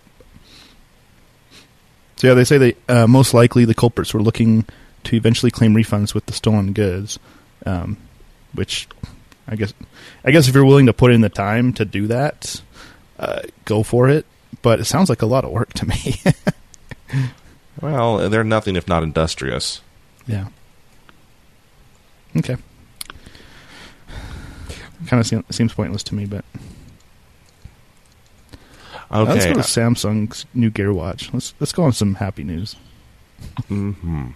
So 2.16 2.28
yeah, 2.28 2.34
they 2.34 2.44
say 2.44 2.58
they 2.58 2.76
uh, 2.88 3.06
most 3.06 3.34
likely 3.34 3.64
the 3.64 3.74
culprits 3.74 4.14
were 4.14 4.22
looking 4.22 4.64
to 5.04 5.16
eventually 5.16 5.50
claim 5.50 5.74
refunds 5.74 6.14
with 6.14 6.26
the 6.26 6.32
stolen 6.32 6.72
goods, 6.72 7.18
um, 7.66 7.98
which 8.54 8.88
I 9.48 9.56
guess 9.56 9.72
I 10.24 10.30
guess 10.32 10.48
if 10.48 10.54
you're 10.54 10.64
willing 10.64 10.86
to 10.86 10.92
put 10.92 11.12
in 11.12 11.20
the 11.20 11.28
time 11.28 11.72
to 11.74 11.84
do 11.84 12.06
that, 12.08 12.60
uh, 13.18 13.42
go 13.64 13.82
for 13.82 14.08
it. 14.08 14.26
But 14.62 14.80
it 14.80 14.84
sounds 14.86 15.08
like 15.08 15.22
a 15.22 15.26
lot 15.26 15.44
of 15.44 15.50
work 15.50 15.72
to 15.74 15.86
me. 15.86 16.20
Well, 17.80 18.30
they're 18.30 18.42
nothing 18.42 18.74
if 18.74 18.88
not 18.88 19.02
industrious. 19.02 19.82
yeah. 20.26 20.46
Okay. 22.34 22.56
kind 25.06 25.20
of 25.20 25.26
se- 25.26 25.44
seems 25.50 25.74
pointless 25.74 26.02
to 26.04 26.14
me. 26.14 26.24
But 26.24 26.44
Okay. 29.12 29.30
let's 29.32 29.44
go 29.46 29.52
to 29.52 29.58
Samsung's 29.60 30.46
new 30.54 30.70
Gear 30.70 30.92
Watch. 30.92 31.32
Let's 31.34 31.52
let's 31.60 31.72
go 31.72 31.84
on 31.84 31.92
some 31.92 32.14
happy 32.14 32.44
news. 32.44 32.76
Hmm. 33.68 34.28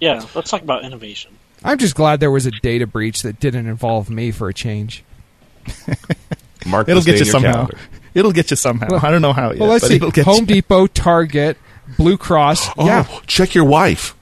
Yeah, 0.00 0.24
let's 0.34 0.50
talk 0.50 0.62
about 0.62 0.84
innovation. 0.84 1.37
I'm 1.64 1.78
just 1.78 1.94
glad 1.94 2.20
there 2.20 2.30
was 2.30 2.46
a 2.46 2.50
data 2.50 2.86
breach 2.86 3.22
that 3.22 3.40
didn't 3.40 3.66
involve 3.66 4.10
me 4.10 4.30
for 4.30 4.48
a 4.48 4.54
change. 4.54 5.02
Mark 6.66 6.88
It'll 6.88 7.02
get 7.02 7.18
you 7.18 7.24
somehow. 7.24 7.52
calendar. 7.52 7.78
It'll 8.14 8.32
get 8.32 8.50
you 8.50 8.56
somehow. 8.56 8.88
Well- 8.90 9.00
I 9.04 9.10
don't 9.10 9.22
know 9.22 9.32
how 9.32 9.50
yet. 9.50 9.60
well, 9.60 9.70
let's 9.70 9.84
but 9.84 9.88
see. 9.88 9.96
it'll 9.96 10.10
get 10.10 10.24
Home 10.24 10.40
you. 10.40 10.46
Depot, 10.46 10.86
Target, 10.86 11.56
Blue 11.96 12.16
Cross. 12.16 12.68
Oh, 12.78 12.86
Yeah, 12.86 13.06
check 13.26 13.54
your 13.54 13.64
wife. 13.64 14.14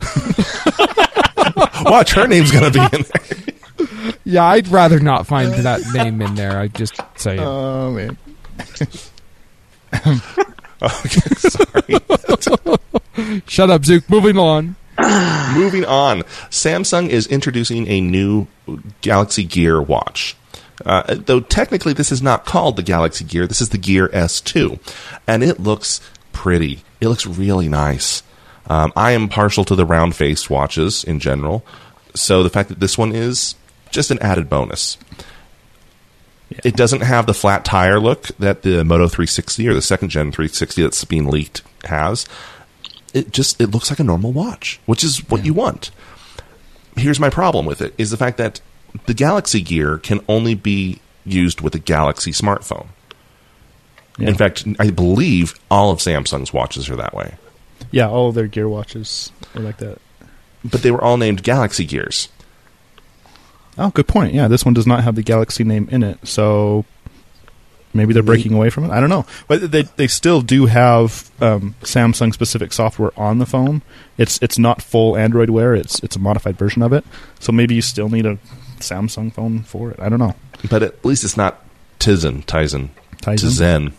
Watch, 1.84 2.12
her 2.14 2.26
name's 2.26 2.50
going 2.52 2.72
to 2.72 2.90
be 2.90 2.96
in 2.96 3.02
there. 3.02 4.14
yeah. 4.24 4.44
I'd 4.44 4.68
rather 4.68 5.00
not 5.00 5.26
find 5.26 5.52
that 5.52 5.80
name 5.94 6.20
in 6.22 6.34
there. 6.34 6.58
I 6.58 6.68
just 6.68 6.94
say 7.16 7.34
it. 7.36 7.40
Oh 7.40 7.90
man. 7.92 8.16
Okay, 10.82 11.34
sorry. 11.36 11.94
Shut 13.46 13.70
up, 13.70 13.84
Zook. 13.84 14.08
Moving 14.10 14.38
on. 14.38 14.76
Moving 15.54 15.84
on, 15.84 16.22
Samsung 16.50 17.08
is 17.08 17.26
introducing 17.26 17.88
a 17.88 18.00
new 18.00 18.46
Galaxy 19.00 19.44
Gear 19.44 19.80
watch. 19.82 20.36
Uh, 20.84 21.16
though 21.26 21.40
technically 21.40 21.92
this 21.92 22.10
is 22.10 22.22
not 22.22 22.44
called 22.44 22.76
the 22.76 22.82
Galaxy 22.82 23.24
Gear, 23.24 23.46
this 23.46 23.60
is 23.60 23.68
the 23.70 23.78
Gear 23.78 24.08
S2, 24.08 24.78
and 25.26 25.42
it 25.42 25.60
looks 25.60 26.00
pretty. 26.32 26.82
It 27.00 27.08
looks 27.08 27.26
really 27.26 27.68
nice. 27.68 28.22
Um, 28.66 28.92
I 28.96 29.12
am 29.12 29.28
partial 29.28 29.64
to 29.66 29.74
the 29.74 29.84
round-faced 29.86 30.48
watches 30.50 31.04
in 31.04 31.20
general, 31.20 31.64
so 32.14 32.42
the 32.42 32.50
fact 32.50 32.68
that 32.70 32.80
this 32.80 32.96
one 32.96 33.12
is 33.12 33.54
just 33.90 34.10
an 34.10 34.18
added 34.20 34.48
bonus. 34.48 34.96
It 36.64 36.76
doesn't 36.76 37.02
have 37.02 37.26
the 37.26 37.34
flat 37.34 37.64
tire 37.64 37.98
look 37.98 38.28
that 38.38 38.62
the 38.62 38.84
Moto 38.84 39.08
360 39.08 39.66
or 39.68 39.74
the 39.74 39.82
second 39.82 40.10
gen 40.10 40.30
360 40.30 40.82
that's 40.82 41.04
being 41.04 41.26
leaked 41.26 41.62
has. 41.84 42.26
It 43.14 43.32
just 43.32 43.60
it 43.60 43.68
looks 43.68 43.90
like 43.90 44.00
a 44.00 44.04
normal 44.04 44.32
watch, 44.32 44.80
which 44.84 45.02
is 45.02 45.18
what 45.30 45.44
you 45.44 45.54
want. 45.54 45.90
Here's 46.96 47.20
my 47.20 47.30
problem 47.30 47.64
with 47.64 47.80
it 47.80 47.94
is 47.96 48.10
the 48.10 48.16
fact 48.16 48.36
that 48.36 48.60
the 49.06 49.14
Galaxy 49.14 49.62
Gear 49.62 49.98
can 49.98 50.20
only 50.28 50.54
be 50.54 51.00
used 51.24 51.60
with 51.60 51.74
a 51.74 51.78
Galaxy 51.78 52.32
smartphone. 52.32 52.88
Yeah. 54.18 54.28
In 54.28 54.34
fact, 54.34 54.64
I 54.78 54.90
believe 54.90 55.54
all 55.70 55.90
of 55.90 55.98
Samsung's 55.98 56.52
watches 56.52 56.90
are 56.90 56.96
that 56.96 57.14
way. 57.14 57.34
Yeah, 57.90 58.08
all 58.08 58.28
of 58.28 58.34
their 58.34 58.46
Gear 58.46 58.68
watches 58.68 59.32
are 59.54 59.62
like 59.62 59.78
that. 59.78 59.98
But 60.64 60.82
they 60.82 60.90
were 60.90 61.02
all 61.02 61.16
named 61.16 61.42
Galaxy 61.42 61.84
Gears. 61.84 62.28
Oh, 63.76 63.90
good 63.90 64.06
point. 64.06 64.34
Yeah, 64.34 64.46
this 64.48 64.64
one 64.64 64.74
does 64.74 64.86
not 64.86 65.02
have 65.02 65.16
the 65.16 65.22
Galaxy 65.22 65.64
name 65.64 65.88
in 65.90 66.02
it, 66.02 66.26
so 66.26 66.84
maybe 67.94 68.12
they're 68.12 68.22
breaking 68.22 68.52
away 68.52 68.70
from 68.70 68.84
it. 68.84 68.90
I 68.90 69.00
don't 69.00 69.08
know, 69.08 69.26
but 69.48 69.70
they 69.70 69.82
they 69.82 70.06
still 70.06 70.40
do 70.40 70.66
have 70.66 71.30
um, 71.40 71.74
Samsung 71.82 72.32
specific 72.32 72.72
software 72.72 73.12
on 73.16 73.38
the 73.38 73.46
phone. 73.46 73.82
It's 74.18 74.38
it's 74.42 74.58
not 74.58 74.82
full 74.82 75.16
Android 75.16 75.50
Wear. 75.50 75.74
It's 75.74 76.00
it's 76.00 76.16
a 76.16 76.20
modified 76.20 76.58
version 76.58 76.82
of 76.82 76.92
it. 76.92 77.04
So 77.40 77.52
maybe 77.52 77.74
you 77.74 77.82
still 77.82 78.08
need 78.08 78.26
a 78.26 78.38
Samsung 78.78 79.32
phone 79.32 79.62
for 79.62 79.90
it. 79.90 80.00
I 80.00 80.08
don't 80.08 80.18
know. 80.18 80.34
But 80.68 80.82
at 80.82 81.04
least 81.04 81.24
it's 81.24 81.36
not 81.36 81.64
Tizen, 81.98 82.44
Tizen, 82.44 82.90
Tizen. 83.22 83.92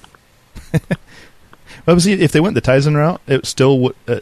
Tizen. 0.72 0.98
But 1.86 2.02
see, 2.02 2.14
if 2.14 2.32
they 2.32 2.40
went 2.40 2.56
the 2.56 2.62
Tizen 2.62 2.96
route, 2.96 3.22
it 3.28 3.46
still 3.46 3.80
would. 3.80 3.96
Uh, 4.08 4.20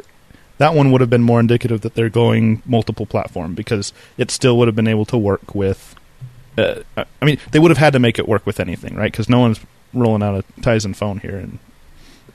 that 0.57 0.75
one 0.75 0.91
would 0.91 1.01
have 1.01 1.09
been 1.09 1.23
more 1.23 1.39
indicative 1.39 1.81
that 1.81 1.95
they're 1.95 2.09
going 2.09 2.61
multiple 2.65 3.05
platform 3.05 3.55
because 3.55 3.91
it 4.17 4.29
still 4.29 4.57
would 4.57 4.67
have 4.67 4.75
been 4.75 4.87
able 4.87 5.05
to 5.05 5.17
work 5.17 5.55
with. 5.55 5.95
Uh, 6.57 6.81
I 6.97 7.25
mean, 7.25 7.39
they 7.51 7.59
would 7.59 7.71
have 7.71 7.77
had 7.77 7.93
to 7.93 7.99
make 7.99 8.19
it 8.19 8.27
work 8.27 8.45
with 8.45 8.59
anything, 8.59 8.95
right? 8.95 9.11
Because 9.11 9.29
no 9.29 9.39
one's 9.39 9.59
rolling 9.93 10.23
out 10.23 10.35
a 10.35 10.61
Tizen 10.61 10.95
phone 10.95 11.19
here 11.19 11.37
in 11.37 11.59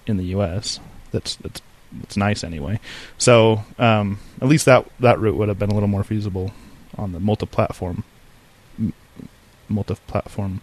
in 0.06 0.16
the 0.16 0.24
U.S. 0.26 0.80
That's 1.12 1.36
that's 1.36 1.60
that's 1.92 2.16
nice 2.16 2.44
anyway. 2.44 2.80
So 3.16 3.64
um, 3.78 4.18
at 4.40 4.48
least 4.48 4.66
that 4.66 4.86
that 5.00 5.18
route 5.18 5.36
would 5.36 5.48
have 5.48 5.58
been 5.58 5.70
a 5.70 5.74
little 5.74 5.88
more 5.88 6.04
feasible 6.04 6.52
on 6.96 7.12
the 7.12 7.20
multi-platform, 7.20 8.04
m- 8.78 8.92
multi-platform. 9.68 10.60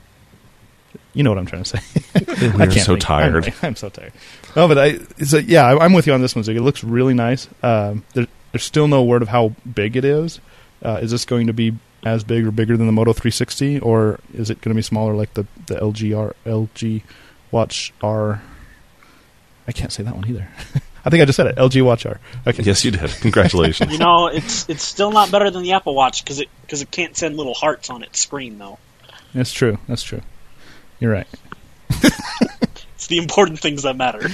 You 1.14 1.24
know 1.24 1.32
what 1.32 1.40
I'm 1.40 1.46
trying 1.46 1.64
to 1.64 1.78
say. 1.78 2.02
I 2.16 2.68
can't 2.68 2.86
so 2.86 2.96
tired. 2.96 3.46
I'm, 3.46 3.54
I'm 3.62 3.76
so 3.76 3.90
tired. 3.90 4.14
No, 4.56 4.68
but 4.68 4.78
I 4.78 4.98
so 5.24 5.38
yeah, 5.38 5.66
I, 5.66 5.86
I'm 5.86 5.94
with 5.94 6.08
you 6.08 6.14
on 6.14 6.22
this 6.22 6.36
one. 6.36 6.44
Zig. 6.44 6.58
It 6.58 6.62
looks 6.62 6.84
really 6.84 7.14
nice. 7.14 7.48
Um, 7.64 8.04
there, 8.14 8.28
there's 8.52 8.64
still 8.64 8.88
no 8.88 9.04
word 9.04 9.22
of 9.22 9.30
how 9.30 9.54
big 9.74 9.96
it 9.96 10.06
is. 10.06 10.40
Uh, 10.84 11.00
is 11.02 11.12
this 11.12 11.26
going 11.26 11.48
to 11.48 11.54
be 11.54 11.74
as 12.06 12.24
big 12.24 12.46
or 12.46 12.52
bigger 12.52 12.78
than 12.78 12.86
the 12.86 12.94
Moto 12.94 13.12
360, 13.12 13.80
or 13.80 14.20
is 14.34 14.50
it 14.50 14.62
going 14.62 14.70
to 14.70 14.76
be 14.76 14.82
smaller 14.82 15.14
like 15.14 15.34
the 15.34 15.46
the 15.66 15.76
LG 15.76 16.18
R, 16.18 16.36
LG 16.46 17.02
Watch 17.52 17.92
R? 18.02 18.42
I 19.68 19.72
can't 19.72 19.92
say 19.92 20.04
that 20.04 20.16
one 20.16 20.28
either. 20.28 20.48
I 21.06 21.10
think 21.10 21.22
I 21.22 21.26
just 21.26 21.36
said 21.36 21.48
it. 21.48 21.56
LG 21.58 21.84
Watch 21.84 22.06
R. 22.06 22.20
Okay. 22.48 22.64
Yes, 22.64 22.86
you 22.86 22.92
did. 22.92 23.10
Congratulations. 23.22 23.92
You 23.92 23.98
know, 23.98 24.28
it's 24.28 24.70
it's 24.70 24.84
still 24.84 25.12
not 25.12 25.32
better 25.32 25.52
than 25.52 25.64
the 25.64 25.74
Apple 25.74 25.96
Watch 25.96 26.24
because 26.24 26.40
it 26.40 26.48
because 26.62 26.82
it 26.82 26.92
can't 26.92 27.18
send 27.18 27.36
little 27.38 27.54
hearts 27.54 27.90
on 27.90 28.04
its 28.04 28.20
screen 28.20 28.58
though. 28.58 28.80
That's 29.34 29.52
true. 29.52 29.80
That's 29.88 30.04
true. 30.04 30.22
You're 31.00 31.12
right. 31.12 31.28
It's 32.96 33.08
the 33.08 33.18
important 33.20 33.60
things 33.60 33.84
that 33.84 33.98
matter. 33.98 34.30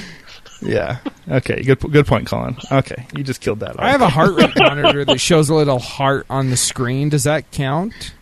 Yeah. 0.62 1.00
Okay. 1.30 1.64
Good. 1.64 1.80
Good 1.80 2.06
point, 2.08 2.28
Colin. 2.28 2.56
Okay. 2.72 3.08
You 3.16 3.24
just 3.24 3.42
killed 3.42 3.62
that. 3.62 3.80
I 3.80 3.90
have 3.92 4.02
a 4.02 4.10
heart 4.10 4.36
rate 4.36 4.52
monitor 4.58 5.04
that 5.06 5.20
shows 5.20 5.50
a 5.50 5.56
little 5.56 5.80
heart 5.80 6.26
on 6.30 6.50
the 6.50 6.58
screen. 6.58 7.10
Does 7.10 7.24
that 7.24 7.50
count? 7.52 8.14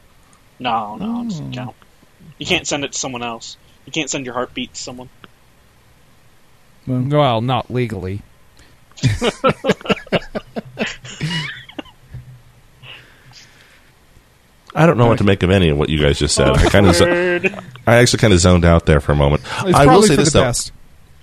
No, 0.59 0.95
no, 0.97 1.05
it 1.05 1.23
Hmm. 1.23 1.27
doesn't 1.29 1.51
count. 1.53 1.75
You 2.37 2.45
can't 2.45 2.65
send 2.67 2.83
it 2.85 2.93
to 2.93 2.97
someone 2.97 3.23
else. 3.23 3.57
You 3.85 3.91
can't 3.91 4.09
send 4.09 4.25
your 4.25 4.33
heartbeat 4.35 4.73
to 4.73 4.81
someone. 4.81 5.09
Well, 6.87 7.01
Well, 7.09 7.41
not 7.41 7.69
legally. 7.71 8.21
I 14.75 14.85
don't 14.85 14.97
know 14.97 15.07
what 15.07 15.17
to 15.17 15.23
make 15.23 15.41
of 15.43 15.49
any 15.49 15.69
of 15.69 15.77
what 15.77 15.89
you 15.89 15.99
guys 15.99 16.19
just 16.19 16.35
said. 16.35 16.49
I 16.49 16.69
kind 16.69 16.85
of, 16.87 16.95
I 17.87 17.95
actually 17.95 18.19
kind 18.19 18.33
of 18.33 18.39
zoned 18.39 18.65
out 18.65 18.85
there 18.85 18.99
for 18.99 19.11
a 19.11 19.15
moment. 19.15 19.41
It's 19.65 19.77
I 19.77 19.85
will 19.87 20.03
say 20.03 20.09
for 20.15 20.21
this 20.21 20.31
the 20.31 20.39
though. 20.39 20.45
best. 20.45 20.71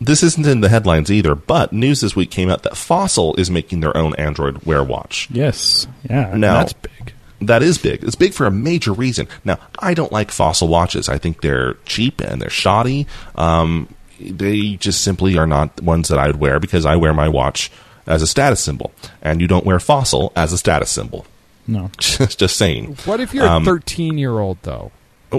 This 0.00 0.22
isn't 0.22 0.46
in 0.46 0.60
the 0.60 0.68
headlines 0.68 1.10
either, 1.10 1.34
but 1.34 1.72
news 1.72 2.00
this 2.02 2.14
week 2.14 2.30
came 2.30 2.50
out 2.50 2.62
that 2.64 2.76
Fossil 2.76 3.34
is 3.36 3.50
making 3.50 3.80
their 3.80 3.96
own 3.96 4.14
Android 4.16 4.64
Wear 4.64 4.84
watch. 4.84 5.28
yes. 5.30 5.86
Yeah. 6.08 6.34
No. 6.36 6.52
That's 6.54 6.72
big. 6.74 7.12
That 7.40 7.62
is 7.62 7.78
big. 7.78 8.02
It's 8.04 8.14
big 8.14 8.32
for 8.32 8.46
a 8.46 8.50
major 8.50 8.92
reason. 8.92 9.28
Now, 9.44 9.58
I 9.78 9.94
don't 9.94 10.12
like 10.12 10.30
Fossil 10.30 10.68
watches. 10.68 11.08
I 11.08 11.18
think 11.18 11.42
they're 11.42 11.74
cheap 11.84 12.20
and 12.20 12.40
they're 12.40 12.48
shoddy. 12.50 13.06
Um, 13.34 13.88
they 14.20 14.76
just 14.76 15.02
simply 15.02 15.36
are 15.38 15.46
not 15.46 15.80
ones 15.82 16.08
that 16.08 16.18
I 16.18 16.26
would 16.28 16.40
wear 16.40 16.58
because 16.60 16.86
I 16.86 16.96
wear 16.96 17.12
my 17.12 17.28
watch 17.28 17.70
as 18.06 18.22
a 18.22 18.26
status 18.26 18.62
symbol, 18.64 18.92
and 19.20 19.40
you 19.40 19.48
don't 19.48 19.66
wear 19.66 19.78
Fossil 19.80 20.32
as 20.36 20.52
a 20.52 20.58
status 20.58 20.90
symbol. 20.90 21.26
No. 21.66 21.90
just, 21.98 22.38
just 22.38 22.56
saying. 22.56 22.96
What 23.04 23.20
if 23.20 23.34
you're 23.34 23.46
Um, 23.46 23.62
a 23.62 23.66
13 23.66 24.16
year 24.16 24.38
old 24.38 24.58
though? 24.62 24.92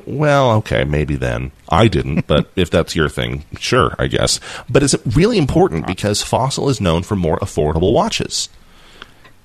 Well, 0.05 0.51
okay, 0.57 0.83
maybe 0.83 1.15
then. 1.15 1.51
I 1.69 1.87
didn't, 1.87 2.27
but 2.27 2.51
if 2.55 2.69
that's 2.69 2.95
your 2.95 3.09
thing, 3.09 3.45
sure, 3.59 3.95
I 3.97 4.07
guess. 4.07 4.39
But 4.69 4.83
it's 4.83 4.95
really 5.05 5.37
important 5.37 5.87
because 5.87 6.21
Fossil 6.21 6.69
is 6.69 6.81
known 6.81 7.03
for 7.03 7.15
more 7.15 7.39
affordable 7.39 7.93
watches. 7.93 8.49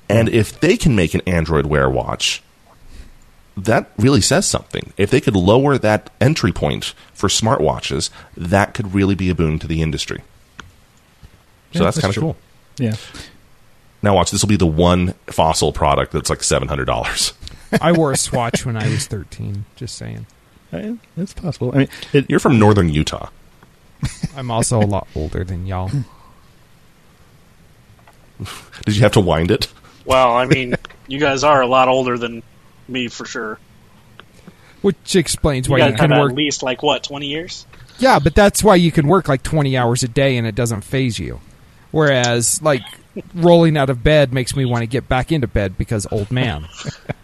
And 0.08 0.28
if 0.28 0.58
they 0.60 0.76
can 0.76 0.94
make 0.94 1.14
an 1.14 1.22
Android 1.26 1.66
Wear 1.66 1.88
watch, 1.88 2.42
that 3.56 3.90
really 3.96 4.20
says 4.20 4.46
something. 4.46 4.92
If 4.96 5.10
they 5.10 5.20
could 5.20 5.36
lower 5.36 5.78
that 5.78 6.10
entry 6.20 6.52
point 6.52 6.94
for 7.14 7.28
smartwatches, 7.28 8.10
that 8.36 8.74
could 8.74 8.94
really 8.94 9.14
be 9.14 9.30
a 9.30 9.34
boon 9.34 9.58
to 9.60 9.66
the 9.66 9.80
industry. 9.82 10.22
So 11.72 11.78
Yeah, 11.78 11.84
that's 11.84 11.96
that's 11.96 12.00
kind 12.00 12.16
of 12.16 12.20
cool. 12.20 12.36
Yeah. 12.78 12.96
Now 14.02 14.16
watch, 14.16 14.30
this 14.30 14.42
will 14.42 14.48
be 14.48 14.56
the 14.56 14.66
one 14.66 15.14
Fossil 15.28 15.72
product 15.72 16.12
that's 16.12 16.28
like 16.28 16.40
$700. 16.40 17.32
I 17.80 17.92
wore 17.92 18.12
a 18.12 18.16
Swatch 18.16 18.66
when 18.66 18.76
I 18.76 18.88
was 18.88 19.06
13. 19.06 19.64
Just 19.76 19.96
saying. 19.96 20.26
Oh, 20.72 20.98
it's 21.16 21.34
possible. 21.34 21.72
I 21.74 21.78
mean, 21.78 21.88
it, 22.12 22.30
You're 22.30 22.40
from 22.40 22.58
northern 22.58 22.88
Utah. 22.88 23.28
I'm 24.36 24.50
also 24.50 24.80
a 24.80 24.86
lot 24.86 25.06
older 25.14 25.44
than 25.44 25.66
y'all. 25.66 25.90
Did 28.84 28.96
you 28.96 29.02
have 29.02 29.12
to 29.12 29.20
wind 29.20 29.50
it? 29.50 29.68
Well, 30.04 30.32
I 30.36 30.46
mean, 30.46 30.74
you 31.06 31.20
guys 31.20 31.44
are 31.44 31.60
a 31.60 31.66
lot 31.66 31.88
older 31.88 32.18
than 32.18 32.42
me 32.88 33.08
for 33.08 33.24
sure. 33.24 33.58
Which 34.80 35.14
explains 35.14 35.68
You 35.68 35.72
why 35.72 35.78
guys 35.78 35.92
you 35.92 35.96
have 36.08 36.10
work 36.10 36.30
at 36.30 36.36
least 36.36 36.62
like 36.62 36.82
what 36.82 37.04
twenty 37.04 37.28
years? 37.28 37.66
Yeah, 37.98 38.18
but 38.18 38.34
that's 38.34 38.64
why 38.64 38.74
you 38.74 38.90
can 38.90 39.06
work 39.06 39.28
like 39.28 39.44
20 39.44 39.76
hours 39.76 40.02
a 40.02 40.08
day 40.08 40.36
and 40.36 40.46
it 40.46 40.56
doesn't 40.56 40.80
phase 40.82 41.20
you. 41.20 41.40
Whereas, 41.92 42.60
like, 42.62 42.82
rolling 43.34 43.76
out 43.76 43.90
of 43.90 44.02
bed 44.02 44.32
makes 44.32 44.56
me 44.56 44.64
want 44.64 44.82
to 44.82 44.86
get 44.86 45.08
back 45.08 45.32
into 45.32 45.46
bed 45.46 45.76
because 45.76 46.06
old 46.10 46.30
man. 46.30 46.66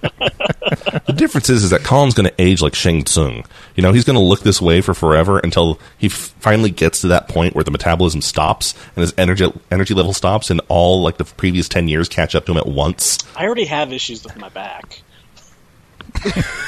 The 1.07 1.15
difference 1.15 1.49
is, 1.49 1.65
is 1.65 1.71
that 1.71 1.85
Colin's 1.85 2.15
going 2.15 2.29
to 2.29 2.35
age 2.39 2.61
like 2.61 2.75
Shang 2.75 3.07
Tsung. 3.07 3.45
You 3.75 3.83
know, 3.83 3.93
he's 3.93 4.05
going 4.05 4.19
to 4.19 4.23
look 4.23 4.41
this 4.41 4.61
way 4.61 4.81
for 4.81 4.93
forever 4.95 5.39
until 5.39 5.81
he 5.97 6.09
f- 6.09 6.35
finally 6.41 6.71
gets 6.71 7.01
to 7.01 7.09
that 7.09 7.29
point 7.29 7.55
where 7.55 7.65
the 7.65 7.71
metabolism 7.71 8.21
stops 8.21 8.75
and 8.95 9.03
his 9.03 9.15
energy 9.17 9.51
energy 9.71 9.95
level 9.95 10.13
stops, 10.13 10.51
and 10.51 10.61
all 10.69 11.03
like 11.03 11.17
the 11.17 11.25
previous 11.25 11.69
ten 11.69 11.89
years 11.89 12.09
catch 12.09 12.35
up 12.35 12.45
to 12.47 12.53
him 12.53 12.59
at 12.59 12.67
once. 12.67 13.19
I 13.37 13.47
already 13.47 13.65
have 13.65 13.93
issues 13.93 14.23
with 14.23 14.37
my 14.37 14.51
back. 14.51 15.03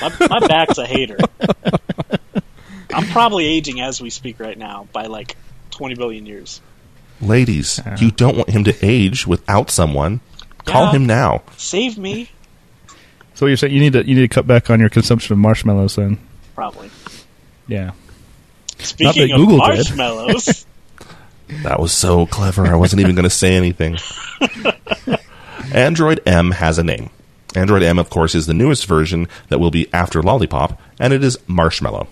My, 0.01 0.27
my 0.29 0.47
back's 0.47 0.79
a 0.79 0.87
hater. 0.87 1.19
I'm 2.93 3.07
probably 3.09 3.47
aging 3.47 3.81
as 3.81 4.01
we 4.01 4.11
speak 4.11 4.41
right 4.41 4.57
now 4.57 4.89
by 4.93 5.07
like 5.07 5.37
20 5.73 5.95
billion 5.95 6.27
years. 6.27 6.61
Ladies, 7.21 7.81
you 7.99 8.11
don't 8.11 8.37
want 8.37 8.51
him 8.51 8.65
to 8.65 8.75
age 8.85 9.27
without 9.27 9.71
someone. 9.71 10.21
Call 10.65 10.85
Yeah. 10.87 10.93
him 10.93 11.07
now. 11.07 11.43
Save 11.57 11.99
me, 11.99 12.31
So 13.35 13.47
you're 13.47 13.57
saying 13.57 13.73
you 13.75 13.81
need 13.81 13.93
to 13.95 14.07
you 14.07 14.15
need 14.15 14.23
to 14.23 14.29
cut 14.29 14.47
back 14.47 14.71
on 14.71 14.81
your 14.81 14.89
consumption 14.89 15.33
of 15.33 15.39
marshmallows 15.39 15.97
then? 15.97 16.19
probably. 16.55 16.91
Yeah. 17.67 17.93
Speaking 18.79 19.31
of 19.33 19.37
Google 19.39 19.59
did. 19.59 19.77
marshmallows, 19.77 20.67
That 21.63 21.81
was 21.81 21.93
so 21.93 22.27
clever. 22.27 22.67
I 22.67 22.77
wasn't 22.77 23.01
even 23.01 23.15
going 23.17 23.25
to 23.25 23.31
say 23.31 23.55
anything. 23.57 23.97
Android 25.75 26.21
M 26.27 26.53
has 26.53 26.79
a 26.79 26.85
name. 26.85 27.11
Android 27.55 27.83
M, 27.83 27.99
of 27.99 28.09
course, 28.11 28.35
is 28.35 28.47
the 28.47 28.55
newest 28.55 28.87
version 28.87 29.27
that 29.49 29.59
will 29.59 29.71
be 29.73 29.93
after 29.93 30.23
Lollipop, 30.23 30.81
and 31.01 31.13
it 31.13 31.25
is 31.25 31.37
Marshmallow. 31.49 32.07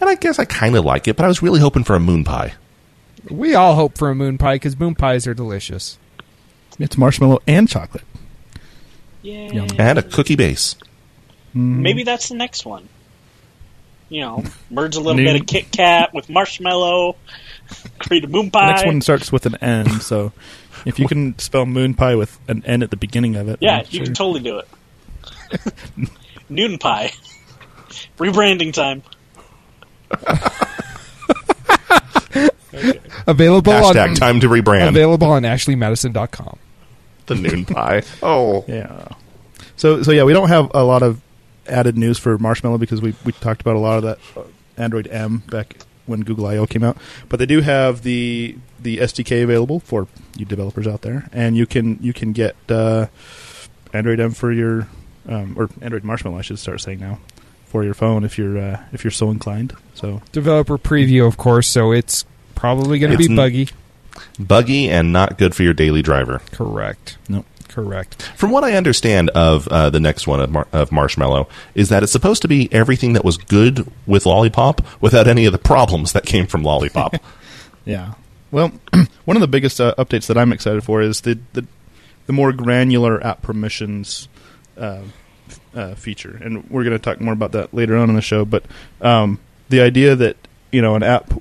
And 0.00 0.08
I 0.08 0.14
guess 0.14 0.38
I 0.38 0.44
kind 0.44 0.76
of 0.76 0.84
like 0.84 1.08
it, 1.08 1.16
but 1.16 1.24
I 1.24 1.28
was 1.28 1.42
really 1.42 1.58
hoping 1.60 1.82
for 1.84 1.96
a 1.96 2.00
moon 2.00 2.22
pie. 2.24 2.54
We 3.30 3.54
all 3.54 3.74
hope 3.74 3.96
for 3.98 4.10
a 4.10 4.14
moon 4.14 4.38
pie 4.38 4.56
because 4.56 4.78
moon 4.78 4.94
pies 4.94 5.26
are 5.26 5.34
delicious. 5.34 5.98
It's 6.78 6.96
marshmallow 6.98 7.40
and 7.46 7.68
chocolate. 7.68 8.04
yeah, 9.22 9.50
Yum. 9.52 9.68
And 9.78 9.98
a 9.98 10.02
cookie 10.02 10.36
base. 10.36 10.74
Mm-hmm. 11.50 11.82
maybe 11.82 12.02
that's 12.02 12.28
the 12.28 12.34
next 12.34 12.66
one. 12.66 12.88
You 14.10 14.20
know, 14.20 14.44
merge 14.70 14.94
a 14.96 15.00
little 15.00 15.14
New- 15.14 15.24
bit 15.24 15.40
of 15.40 15.46
Kit 15.46 15.72
Kat 15.72 16.12
with 16.12 16.28
marshmallow, 16.28 17.16
create 17.98 18.24
a 18.24 18.28
moon 18.28 18.46
The 18.46 18.50
pie. 18.52 18.66
next 18.72 18.84
one 18.86 19.00
starts 19.00 19.32
with 19.32 19.46
an 19.46 19.56
N, 19.56 20.00
so 20.00 20.32
if 20.84 20.98
you 20.98 21.08
can 21.08 21.36
spell 21.38 21.64
moon 21.66 21.94
pie 21.94 22.14
with 22.14 22.38
an 22.46 22.62
N 22.66 22.82
at 22.82 22.90
the 22.90 22.96
beginning 22.96 23.36
of 23.36 23.48
it, 23.48 23.58
yeah, 23.60 23.80
you 23.88 23.98
sure. 23.98 24.04
can 24.04 24.14
totally 24.14 24.40
do 24.40 24.58
it. 24.58 25.72
Noon 26.50 26.76
pie, 26.78 27.12
rebranding 28.18 28.72
time. 28.72 29.02
Available 33.26 33.72
Hashtag 33.72 34.10
on 34.10 34.14
time 34.14 34.40
to 34.40 34.48
rebrand. 34.48 34.88
available 34.88 35.28
on 35.28 35.42
ashleymadison.com. 35.42 36.58
the 37.26 37.34
noon 37.34 37.64
pie. 37.66 38.02
Oh. 38.22 38.64
Yeah. 38.68 39.08
So 39.76 40.02
so 40.02 40.12
yeah, 40.12 40.24
we 40.24 40.32
don't 40.32 40.48
have 40.48 40.70
a 40.74 40.84
lot 40.84 41.02
of 41.02 41.20
added 41.66 41.96
news 41.98 42.18
for 42.18 42.38
Marshmallow 42.38 42.78
because 42.78 43.00
we 43.02 43.14
we 43.24 43.32
talked 43.32 43.60
about 43.60 43.76
a 43.76 43.80
lot 43.80 43.98
of 43.98 44.02
that 44.04 44.18
uh, 44.36 44.42
Android 44.76 45.08
M 45.08 45.38
back 45.50 45.76
when 46.06 46.20
Google 46.22 46.46
I/O 46.46 46.66
came 46.66 46.84
out. 46.84 46.96
But 47.28 47.38
they 47.38 47.46
do 47.46 47.60
have 47.60 48.02
the 48.02 48.56
the 48.80 48.98
SDK 48.98 49.42
available 49.42 49.80
for 49.80 50.06
you 50.36 50.44
developers 50.44 50.86
out 50.86 51.02
there, 51.02 51.28
and 51.32 51.56
you 51.56 51.66
can 51.66 51.98
you 52.00 52.12
can 52.12 52.32
get 52.32 52.54
uh, 52.68 53.06
Android 53.92 54.20
M 54.20 54.30
for 54.32 54.52
your 54.52 54.88
um, 55.28 55.54
or 55.58 55.68
Android 55.80 56.04
Marshmallow, 56.04 56.38
I 56.38 56.42
should 56.42 56.58
start 56.58 56.80
saying 56.80 57.00
now, 57.00 57.18
for 57.66 57.82
your 57.84 57.94
phone 57.94 58.24
if 58.24 58.38
you're 58.38 58.58
uh, 58.58 58.84
if 58.92 59.04
you're 59.04 59.10
so 59.10 59.30
inclined. 59.30 59.74
So 59.94 60.22
Developer 60.32 60.78
preview, 60.78 61.26
of 61.26 61.36
course, 61.36 61.66
so 61.68 61.92
it's 61.92 62.24
probably 62.56 62.98
going 62.98 63.12
to 63.12 63.18
be 63.18 63.34
buggy. 63.34 63.68
Buggy 64.38 64.90
and 64.90 65.12
not 65.12 65.38
good 65.38 65.54
for 65.54 65.62
your 65.62 65.74
daily 65.74 66.02
driver. 66.02 66.40
Correct. 66.50 67.18
no. 67.28 67.44
Correct. 67.68 68.22
From 68.36 68.52
what 68.52 68.64
I 68.64 68.72
understand 68.72 69.28
of 69.30 69.68
uh, 69.68 69.90
the 69.90 70.00
next 70.00 70.26
one 70.26 70.40
of, 70.40 70.50
Mar- 70.50 70.66
of 70.72 70.90
Marshmallow, 70.90 71.46
is 71.74 71.90
that 71.90 72.02
it's 72.02 72.10
supposed 72.10 72.40
to 72.40 72.48
be 72.48 72.72
everything 72.72 73.12
that 73.12 73.22
was 73.22 73.36
good 73.36 73.86
with 74.06 74.24
Lollipop 74.24 74.80
without 75.02 75.28
any 75.28 75.44
of 75.44 75.52
the 75.52 75.58
problems 75.58 76.14
that 76.14 76.24
came 76.24 76.46
from 76.46 76.62
Lollipop. 76.62 77.16
Yeah. 77.84 78.14
Well, 78.50 78.72
one 79.26 79.36
of 79.36 79.40
the 79.42 79.46
biggest 79.46 79.80
uh, 79.80 79.94
updates 79.96 80.26
that 80.26 80.36
I'm 80.38 80.52
excited 80.52 80.82
for 80.82 81.02
is 81.02 81.20
the 81.20 81.38
the, 81.52 81.64
the 82.26 82.32
more 82.32 82.50
granular 82.52 83.24
app 83.24 83.42
permissions 83.42 84.28
uh, 84.76 85.02
f- 85.48 85.60
uh, 85.72 85.94
feature, 85.94 86.36
and 86.42 86.68
we're 86.68 86.82
going 86.82 86.96
to 86.96 87.02
talk 87.02 87.20
more 87.20 87.32
about 87.32 87.52
that 87.52 87.72
later 87.72 87.96
on 87.96 88.08
in 88.08 88.16
the 88.16 88.22
show. 88.22 88.44
But 88.44 88.64
um, 89.00 89.38
the 89.68 89.82
idea 89.82 90.16
that 90.16 90.36
you 90.72 90.82
know 90.82 90.96
an 90.96 91.04
app 91.04 91.32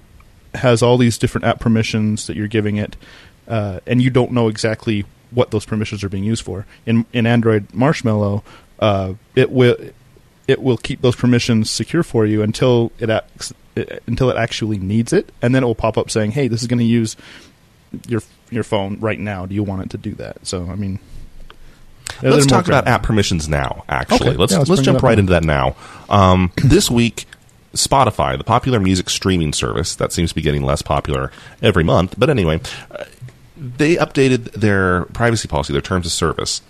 has 0.58 0.82
all 0.82 0.98
these 0.98 1.18
different 1.18 1.46
app 1.46 1.60
permissions 1.60 2.28
that 2.28 2.36
you're 2.36 2.48
giving 2.48 2.78
it, 2.78 2.96
uh, 3.48 3.80
and 3.86 4.02
you 4.02 4.10
don't 4.10 4.32
know 4.32 4.48
exactly 4.48 5.06
what 5.32 5.52
those 5.52 5.66
permissions 5.66 6.04
are 6.04 6.10
being 6.10 6.24
used 6.24 6.44
for. 6.44 6.66
In 6.86 7.06
in 7.14 7.26
Android 7.28 7.74
Marshmallow, 7.74 8.44
uh, 8.80 9.14
it 9.36 9.52
will 9.52 9.76
it 10.48 10.62
will 10.62 10.78
keep 10.78 11.02
those 11.02 11.16
permissions 11.16 11.70
secure 11.72 12.04
for 12.04 12.26
you 12.26 12.42
until 12.44 12.92
it, 13.00 13.10
acts, 13.10 13.52
it 13.76 14.04
until 14.08 14.30
it 14.30 14.38
actually 14.38 14.78
needs 14.78 15.12
it, 15.12 15.32
and 15.42 15.56
then 15.56 15.64
it 15.64 15.66
will 15.66 15.76
pop 15.76 15.98
up 15.98 16.10
saying, 16.12 16.32
"Hey, 16.32 16.48
this 16.48 16.62
is 16.62 16.68
going 16.68 16.80
to 16.80 16.86
use 16.86 17.16
your 18.08 18.22
your 18.52 18.64
phone 18.64 19.00
right 19.00 19.20
now. 19.20 19.46
Do 19.46 19.56
you 19.56 19.64
want 19.64 19.82
it 19.84 19.90
to 19.92 19.98
do 19.98 20.14
that?" 20.16 20.46
So, 20.46 20.68
I 20.70 20.76
mean, 20.76 21.00
let's 22.22 22.46
talk 22.46 22.68
about 22.68 22.88
app 22.88 23.04
permissions 23.04 23.50
now. 23.50 23.84
Actually, 23.90 24.30
Okay. 24.30 24.38
let's 24.38 24.52
Yeah, 24.54 24.60
let's, 24.60 24.70
let's 24.70 24.82
jump 24.84 25.02
right 25.04 25.16
now. 25.18 25.20
into 25.22 25.32
that 25.34 25.44
now. 25.44 25.76
Um, 26.10 26.52
this 26.64 26.90
week, 26.92 27.26
Spotify, 27.76 28.38
the 28.38 28.44
popular 28.44 28.80
music 28.80 29.10
streaming 29.10 29.54
service 29.54 29.96
that 29.96 30.12
seems 30.12 30.30
to 30.30 30.36
be 30.36 30.42
getting 30.42 30.64
less 30.64 30.82
popular 30.82 31.32
every 31.62 31.84
month, 31.84 32.16
but 32.18 32.30
anyway, 32.30 32.60
they 33.56 33.96
updated 33.96 34.52
their 34.54 35.06
privacy 35.06 35.48
policy, 35.48 35.74
their 35.74 35.82
terms 35.82 36.06
of 36.06 36.12
service, 36.12 36.62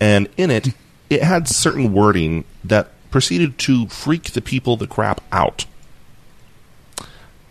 and 0.00 0.28
in 0.36 0.50
it, 0.50 0.68
it 1.08 1.22
had 1.22 1.48
certain 1.48 1.92
wording 1.92 2.44
that 2.64 2.88
proceeded 3.10 3.58
to 3.58 3.86
freak 3.88 4.32
the 4.32 4.40
people 4.42 4.76
the 4.76 4.86
crap 4.86 5.20
out. 5.30 5.66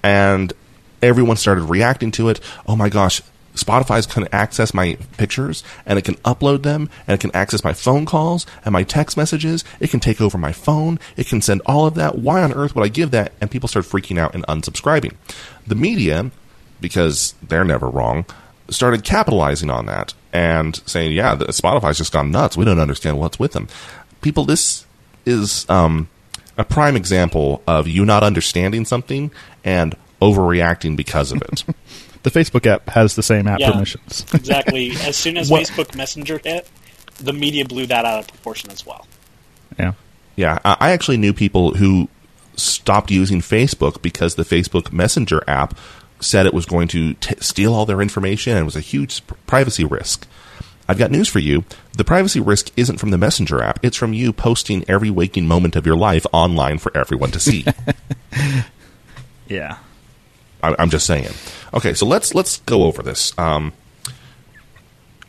And 0.04 0.52
everyone 1.02 1.38
started 1.38 1.64
reacting 1.64 2.12
to 2.12 2.30
it. 2.30 2.40
Oh 2.68 2.76
my 2.76 2.90
gosh, 2.90 3.22
Spotify's 3.56 4.08
going 4.08 4.26
to 4.26 4.36
access 4.36 4.74
my 4.74 4.98
pictures 5.18 5.64
and 5.86 6.00
it 6.00 6.06
can 6.06 6.16
upload 6.16 6.64
them 6.64 6.90
and 7.08 7.16
it 7.16 7.22
can 7.22 7.36
access 7.36 7.64
my 7.64 7.74
phone 7.74 8.06
calls 8.06 8.46
and 8.66 8.74
my 8.74 8.84
text 8.84 9.16
messages. 9.16 9.64
It 9.80 9.90
can 9.90 10.00
take 10.00 10.22
over 10.22 10.38
my 10.38 10.52
phone. 10.52 11.00
It 11.18 11.28
can 11.28 11.42
send 11.42 11.62
all 11.66 11.86
of 11.86 11.96
that. 11.96 12.18
Why 12.18 12.42
on 12.42 12.54
earth 12.54 12.76
would 12.76 12.86
I 12.86 12.90
give 12.90 13.12
that? 13.12 13.34
And 13.40 13.52
people 13.52 13.70
start 13.70 13.86
freaking 13.86 14.18
out 14.18 14.34
and 14.34 14.46
unsubscribing. 14.48 15.14
The 15.68 15.76
media, 15.76 16.32
because 16.82 17.36
they're 17.42 17.64
never 17.64 17.90
wrong, 17.90 18.26
started 18.70 19.04
capitalizing 19.04 19.70
on 19.70 19.86
that 19.86 20.14
and 20.32 20.82
saying, 20.88 21.12
yeah, 21.12 21.36
Spotify's 21.36 21.98
just 21.98 22.12
gone 22.14 22.32
nuts. 22.32 22.58
We 22.58 22.66
don't 22.66 22.80
understand 22.80 23.20
what's 23.20 23.40
with 23.40 23.52
them. 23.52 23.68
People, 24.22 24.46
this 24.46 24.86
is 25.26 25.70
um, 25.70 26.10
a 26.58 26.64
prime 26.64 26.96
example 26.96 27.62
of 27.68 27.88
you 27.88 28.06
not 28.06 28.24
understanding 28.24 28.86
something 28.86 29.32
and 29.64 29.96
overreacting 30.22 30.96
because 30.96 31.32
of 31.32 31.42
it. 31.42 31.64
the 32.24 32.32
Facebook 32.32 32.66
app 32.66 32.90
has 32.90 33.16
the 33.16 33.24
same 33.24 33.48
app 33.48 33.60
Yeah. 33.60 33.72
permissions. 33.72 34.26
Exactly. 34.34 34.92
As 35.02 35.16
soon 35.16 35.38
as 35.38 35.50
What- 35.50 35.64
Facebook 35.68 35.96
Messenger 35.96 36.40
hit, 36.44 36.68
the 37.20 37.34
media 37.34 37.66
blew 37.66 37.86
that 37.88 38.06
out 38.06 38.20
of 38.20 38.28
proportion 38.28 38.72
as 38.72 38.86
well. 38.86 39.06
yeah. 39.78 39.94
yeah, 40.36 40.60
I 40.66 40.78
I 40.80 40.92
actually 40.92 41.18
knew 41.18 41.34
people 41.34 41.76
who 41.76 42.08
stopped 42.56 43.10
using 43.12 43.40
Facebook 43.42 44.02
because 44.02 44.36
the 44.36 44.44
Facebook 44.44 44.92
Messenger 44.94 45.44
app 45.48 45.78
said 46.20 46.46
it 46.46 46.54
was 46.54 46.66
going 46.66 46.88
to 46.90 47.14
t- 47.16 47.36
steal 47.40 47.74
all 47.74 47.86
their 47.86 48.02
information 48.02 48.54
and 48.54 48.62
it 48.62 48.66
was 48.66 48.76
a 48.76 48.80
huge 48.82 49.26
p- 49.28 49.36
privacy 49.48 49.84
risk. 49.84 50.26
I've 50.88 50.98
got 50.98 51.12
news 51.12 51.28
for 51.30 51.40
you. 51.40 51.64
The 51.98 52.04
privacy 52.04 52.40
risk 52.40 52.70
isn't 52.78 52.98
from 53.00 53.10
the 53.12 53.18
Messenger 53.18 53.62
app. 53.64 53.80
It's 53.84 53.98
from 53.98 54.14
you 54.14 54.32
posting 54.34 54.84
every 54.88 55.10
waking 55.10 55.48
moment 55.48 55.76
of 55.76 55.86
your 55.86 55.96
life 55.96 56.26
online 56.32 56.78
for 56.78 56.96
everyone 56.96 57.32
to 57.32 57.40
see. 57.40 57.66
Yeah. 59.48 59.78
I- 60.62 60.76
I'm 60.80 60.90
just 60.90 61.06
saying. 61.06 61.32
Okay, 61.74 61.94
so 61.94 62.06
let's 62.06 62.36
let's 62.36 62.58
go 62.60 62.84
over 62.84 63.02
this. 63.02 63.38
Um, 63.38 63.74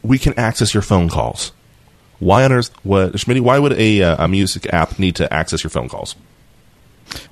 we 0.02 0.18
can 0.18 0.38
access 0.38 0.74
your 0.74 0.82
phone 0.82 1.08
calls. 1.08 1.52
Why 2.18 2.44
on 2.44 2.52
earth? 2.52 2.70
What, 2.84 3.14
Schmitty? 3.14 3.40
Why 3.40 3.58
would 3.58 3.72
a, 3.72 4.02
uh, 4.02 4.24
a 4.24 4.28
music 4.28 4.72
app 4.72 4.98
need 4.98 5.16
to 5.16 5.32
access 5.32 5.64
your 5.64 5.70
phone 5.70 5.88
calls? 5.88 6.14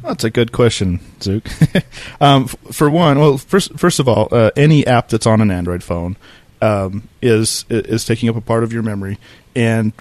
That's 0.02 0.24
a 0.24 0.30
good 0.30 0.52
question, 0.52 1.00
Zook. 1.20 1.46
um, 2.20 2.44
f- 2.44 2.56
for 2.74 2.90
one, 2.90 3.18
well, 3.18 3.38
first 3.38 3.78
first 3.78 4.00
of 4.00 4.08
all, 4.08 4.28
uh, 4.32 4.50
any 4.56 4.86
app 4.86 5.08
that's 5.08 5.26
on 5.26 5.40
an 5.40 5.50
Android 5.50 5.82
phone 5.82 6.16
um, 6.60 7.08
is 7.20 7.64
is 7.68 8.04
taking 8.04 8.28
up 8.28 8.36
a 8.36 8.40
part 8.40 8.64
of 8.64 8.72
your 8.72 8.82
memory, 8.82 9.18
and 9.54 9.92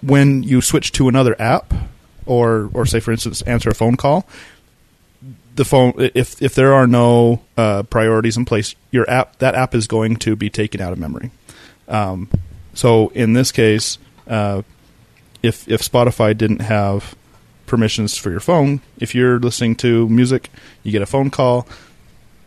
when 0.00 0.42
you 0.42 0.60
switch 0.60 0.92
to 0.92 1.08
another 1.08 1.40
app, 1.40 1.72
or 2.26 2.70
or 2.72 2.86
say 2.86 3.00
for 3.00 3.12
instance, 3.12 3.42
answer 3.42 3.70
a 3.70 3.74
phone 3.74 3.96
call, 3.96 4.26
the 5.56 5.64
phone 5.64 5.92
if 6.14 6.40
if 6.40 6.54
there 6.54 6.72
are 6.72 6.86
no 6.86 7.42
uh, 7.56 7.82
priorities 7.84 8.36
in 8.36 8.44
place, 8.44 8.74
your 8.90 9.08
app 9.10 9.38
that 9.38 9.54
app 9.54 9.74
is 9.74 9.86
going 9.86 10.16
to 10.16 10.36
be 10.36 10.50
taken 10.50 10.80
out 10.80 10.92
of 10.92 10.98
memory. 10.98 11.30
Um, 11.88 12.28
so 12.74 13.08
in 13.08 13.32
this 13.32 13.52
case, 13.52 13.98
uh, 14.26 14.62
if 15.42 15.68
if 15.68 15.82
Spotify 15.82 16.36
didn't 16.36 16.60
have 16.60 17.14
permissions 17.66 18.16
for 18.16 18.30
your 18.30 18.40
phone, 18.40 18.80
if 18.98 19.14
you're 19.14 19.38
listening 19.38 19.76
to 19.76 20.08
music, 20.08 20.50
you 20.82 20.92
get 20.92 21.02
a 21.02 21.06
phone 21.06 21.30
call. 21.30 21.66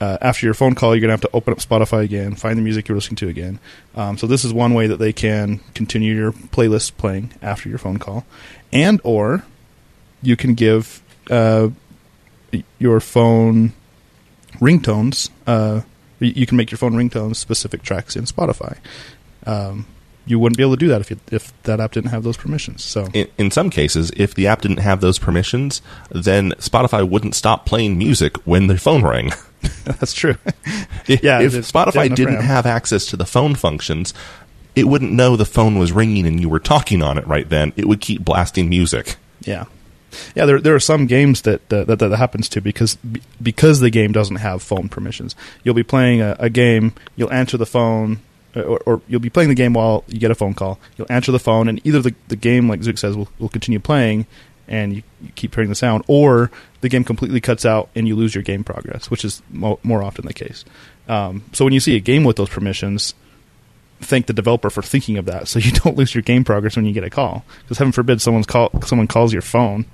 Uh, 0.02 0.18
after 0.20 0.46
your 0.46 0.54
phone 0.54 0.76
call, 0.76 0.94
you're 0.94 1.02
gonna 1.02 1.14
have 1.14 1.22
to 1.22 1.30
open 1.34 1.54
up 1.54 1.60
Spotify 1.60 2.04
again, 2.04 2.36
find 2.36 2.58
the 2.58 2.62
music 2.62 2.88
you're 2.88 2.98
listening 2.98 3.16
to 3.16 3.30
again. 3.30 3.60
Um, 3.96 4.18
so 4.18 4.28
this 4.28 4.44
is 4.44 4.52
one 4.52 4.74
way 4.74 4.88
that 4.88 4.98
they 4.98 5.14
can 5.14 5.60
continue 5.76 6.14
your 6.14 6.34
playlist 6.34 6.98
playing 6.98 7.32
after 7.42 7.70
your 7.70 7.78
phone 7.78 8.00
call, 8.00 8.26
and 8.72 9.00
or 9.04 9.46
you 10.22 10.36
can 10.36 10.56
give 10.56 11.02
uh, 11.30 11.70
your 12.80 13.00
phone 13.00 13.74
ringtones. 14.60 15.30
Uh, 15.48 15.82
you 16.20 16.46
can 16.46 16.58
make 16.58 16.72
your 16.72 16.78
phone 16.78 16.94
ringtones 16.94 17.36
specific 17.38 17.82
tracks 17.84 18.16
in 18.16 18.26
Spotify. 18.26 18.78
Um, 19.46 19.86
you 20.26 20.40
wouldn't 20.40 20.56
be 20.58 20.64
able 20.64 20.74
to 20.76 20.80
do 20.80 20.88
that 20.88 21.02
if 21.02 21.12
you, 21.12 21.20
if 21.32 21.52
that 21.64 21.82
app 21.82 21.92
didn't 21.92 22.12
have 22.12 22.24
those 22.24 22.38
permissions. 22.38 22.82
So 22.84 23.08
In, 23.14 23.28
in 23.38 23.52
some 23.52 23.70
cases, 23.70 24.10
if 24.16 24.34
the 24.34 24.48
app 24.48 24.62
didn't 24.62 24.78
have 24.78 25.02
those 25.02 25.20
permissions, 25.20 25.82
then 26.12 26.52
Spotify 26.54 27.08
wouldn't 27.08 27.36
stop 27.36 27.66
playing 27.66 27.98
music 27.98 28.38
when 28.48 28.68
the 28.68 28.78
phone 28.78 29.04
rang. 29.04 29.32
that's 29.84 30.14
true. 30.14 30.36
If, 31.08 31.22
Yeah, 31.24 31.42
if 31.42 31.52
Spotify 31.54 32.14
didn't 32.14 32.36
RAM. 32.36 32.44
have 32.44 32.66
access 32.66 33.06
to 33.08 33.18
the 33.18 33.26
phone 33.26 33.56
functions, 33.56 34.14
it 34.76 34.88
wouldn't 34.88 35.12
know 35.12 35.36
the 35.36 35.44
phone 35.46 35.78
was 35.78 35.92
ringing 35.92 36.26
and 36.26 36.40
you 36.40 36.48
were 36.48 36.60
talking 36.60 37.02
on 37.04 37.18
it 37.18 37.28
right 37.28 37.50
then. 37.50 37.74
It 37.76 37.88
would 37.90 38.00
keep 38.00 38.24
blasting 38.24 38.70
music. 38.70 39.18
Yeah, 39.42 39.66
yeah. 40.36 40.46
There 40.46 40.60
there 40.60 40.76
are 40.76 40.80
some 40.80 41.06
games 41.08 41.42
that 41.44 41.62
uh, 41.72 41.84
that, 41.86 42.00
that 42.00 42.16
happens 42.18 42.50
to 42.50 42.62
because 42.62 42.98
because 43.42 43.80
the 43.80 43.90
game 43.90 44.12
doesn't 44.12 44.38
have 44.38 44.62
phone 44.62 44.90
permissions. 44.90 45.36
You'll 45.64 45.76
be 45.76 45.84
playing 45.84 46.22
a, 46.22 46.36
a 46.40 46.50
game. 46.50 46.94
You'll 47.16 47.32
answer 47.34 47.58
the 47.58 47.66
phone. 47.66 48.20
uh, 48.56 48.62
Or, 48.62 48.80
or 48.86 49.02
you'll 49.08 49.20
be 49.20 49.30
playing 49.32 49.50
the 49.50 49.56
game 49.56 49.74
while 49.74 50.04
you 50.08 50.20
get 50.20 50.32
a 50.32 50.36
phone 50.36 50.54
call. 50.54 50.80
You'll 50.98 51.12
answer 51.12 51.32
the 51.32 51.40
phone, 51.40 51.68
and 51.70 51.82
either 51.86 52.02
the, 52.02 52.14
the 52.28 52.36
game, 52.36 52.70
like 52.70 52.84
Zook 52.84 52.98
says, 52.98 53.16
will, 53.18 53.28
will 53.40 53.50
continue 53.50 53.80
playing, 53.80 54.26
and 54.68 54.94
you, 54.96 55.04
you 55.22 55.32
keep 55.36 55.56
hearing 55.56 55.70
the 55.70 55.76
sound, 55.76 56.04
or 56.08 56.52
the 56.82 56.90
game 56.90 57.04
completely 57.04 57.42
cuts 57.42 57.66
out 57.66 57.90
and 57.96 58.08
you 58.08 58.16
lose 58.16 58.36
your 58.36 58.44
game 58.44 58.64
progress, 58.64 59.10
which 59.10 59.26
is 59.26 59.42
mo- 59.50 59.80
more 59.84 60.04
often 60.04 60.26
the 60.28 60.34
case. 60.34 60.66
Um, 61.08 61.44
so 61.52 61.66
when 61.66 61.74
you 61.74 61.80
see 61.80 61.96
a 61.96 62.00
game 62.00 62.24
with 62.24 62.36
those 62.36 62.50
permissions, 62.50 63.14
thank 64.04 64.28
the 64.28 64.34
developer 64.34 64.70
for 64.70 64.82
thinking 64.82 65.18
of 65.18 65.26
that, 65.26 65.48
so 65.48 65.60
you 65.60 65.72
don't 65.84 65.98
lose 65.98 66.14
your 66.14 66.22
game 66.22 66.44
progress 66.44 66.76
when 66.76 66.86
you 66.86 66.94
get 66.94 67.04
a 67.04 67.10
call. 67.10 67.46
Because 67.62 67.78
heaven 67.78 67.92
forbid 67.92 68.22
someone's 68.22 68.46
call 68.48 68.70
someone 68.86 69.08
calls 69.08 69.34
your 69.34 69.42
phone. 69.42 69.86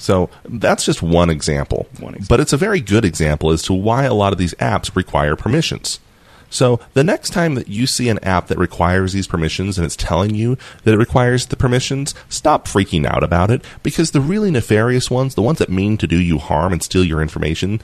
So 0.00 0.30
that's 0.44 0.86
just 0.86 1.02
one 1.02 1.28
example. 1.28 1.86
One 1.98 2.14
example. 2.14 2.26
But 2.28 2.40
it's 2.40 2.54
a 2.54 2.56
very 2.56 2.80
good 2.80 3.04
example 3.04 3.50
as 3.50 3.62
to 3.64 3.74
why 3.74 4.04
a 4.04 4.14
lot 4.14 4.32
of 4.32 4.38
these 4.38 4.54
apps 4.54 4.96
require 4.96 5.36
permissions. 5.36 6.00
So 6.48 6.80
the 6.94 7.04
next 7.04 7.30
time 7.30 7.54
that 7.54 7.68
you 7.68 7.86
see 7.86 8.08
an 8.08 8.18
app 8.24 8.48
that 8.48 8.58
requires 8.58 9.12
these 9.12 9.28
permissions 9.28 9.78
and 9.78 9.84
it's 9.84 9.94
telling 9.94 10.34
you 10.34 10.56
that 10.82 10.94
it 10.94 10.98
requires 10.98 11.46
the 11.46 11.56
permissions, 11.56 12.14
stop 12.28 12.66
freaking 12.66 13.06
out 13.06 13.22
about 13.22 13.50
it 13.50 13.62
because 13.82 14.10
the 14.10 14.20
really 14.20 14.50
nefarious 14.50 15.10
ones, 15.10 15.34
the 15.34 15.42
ones 15.42 15.58
that 15.58 15.68
mean 15.68 15.96
to 15.98 16.08
do 16.08 16.18
you 16.18 16.38
harm 16.38 16.72
and 16.72 16.82
steal 16.82 17.04
your 17.04 17.22
information, 17.22 17.80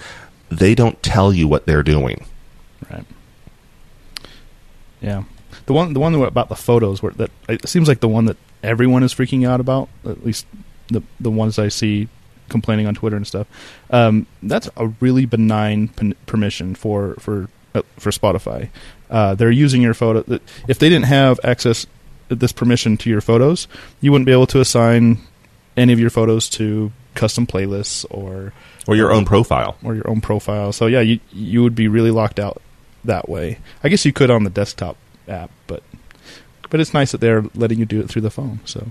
they 0.48 0.74
don't 0.74 1.00
tell 1.02 1.32
you 1.32 1.46
what 1.46 1.66
they're 1.66 1.84
doing. 1.84 2.24
Right. 2.90 3.04
Yeah. 5.00 5.24
The 5.66 5.72
one 5.72 5.92
the 5.92 6.00
one 6.00 6.14
about 6.14 6.48
the 6.48 6.54
photos 6.56 7.02
where 7.02 7.12
that 7.12 7.30
it 7.48 7.68
seems 7.68 7.88
like 7.88 8.00
the 8.00 8.08
one 8.08 8.26
that 8.26 8.36
everyone 8.62 9.02
is 9.02 9.14
freaking 9.14 9.46
out 9.48 9.60
about, 9.60 9.88
at 10.04 10.24
least 10.24 10.46
the 10.88 11.02
the 11.20 11.30
ones 11.30 11.58
I 11.58 11.68
see 11.68 12.08
complaining 12.48 12.86
on 12.86 12.94
Twitter 12.94 13.16
and 13.16 13.26
stuff. 13.26 13.46
Um, 13.90 14.26
that's 14.42 14.68
a 14.76 14.88
really 15.00 15.26
benign 15.26 15.88
pen- 15.88 16.14
permission 16.26 16.74
for 16.74 17.14
for 17.18 17.48
uh, 17.74 17.82
for 17.98 18.10
Spotify. 18.10 18.68
Uh, 19.10 19.34
they're 19.34 19.50
using 19.50 19.82
your 19.82 19.94
photo. 19.94 20.38
If 20.68 20.78
they 20.78 20.88
didn't 20.88 21.06
have 21.06 21.38
access 21.44 21.86
this 22.28 22.52
permission 22.52 22.96
to 22.98 23.10
your 23.10 23.20
photos, 23.20 23.68
you 24.00 24.10
wouldn't 24.12 24.26
be 24.26 24.32
able 24.32 24.46
to 24.48 24.60
assign 24.60 25.18
any 25.76 25.92
of 25.92 26.00
your 26.00 26.10
photos 26.10 26.48
to 26.50 26.90
custom 27.14 27.46
playlists 27.46 28.04
or 28.10 28.52
Or 28.86 28.96
your 28.96 29.12
own 29.12 29.24
profile. 29.24 29.76
or 29.84 29.94
your 29.94 30.08
own 30.10 30.20
profile. 30.20 30.72
So 30.72 30.86
yeah, 30.86 31.00
you 31.00 31.20
you 31.32 31.62
would 31.62 31.74
be 31.74 31.88
really 31.88 32.10
locked 32.10 32.38
out 32.40 32.60
that 33.06 33.28
way. 33.28 33.58
I 33.82 33.88
guess 33.88 34.04
you 34.04 34.12
could 34.12 34.30
on 34.30 34.44
the 34.44 34.50
desktop 34.50 34.96
app, 35.28 35.50
but 35.66 35.82
but 36.70 36.80
it's 36.80 36.94
nice 36.94 37.12
that 37.12 37.20
they're 37.20 37.44
letting 37.54 37.78
you 37.78 37.86
do 37.86 38.00
it 38.00 38.08
through 38.08 38.22
the 38.22 38.30
phone. 38.30 38.60
So 38.64 38.88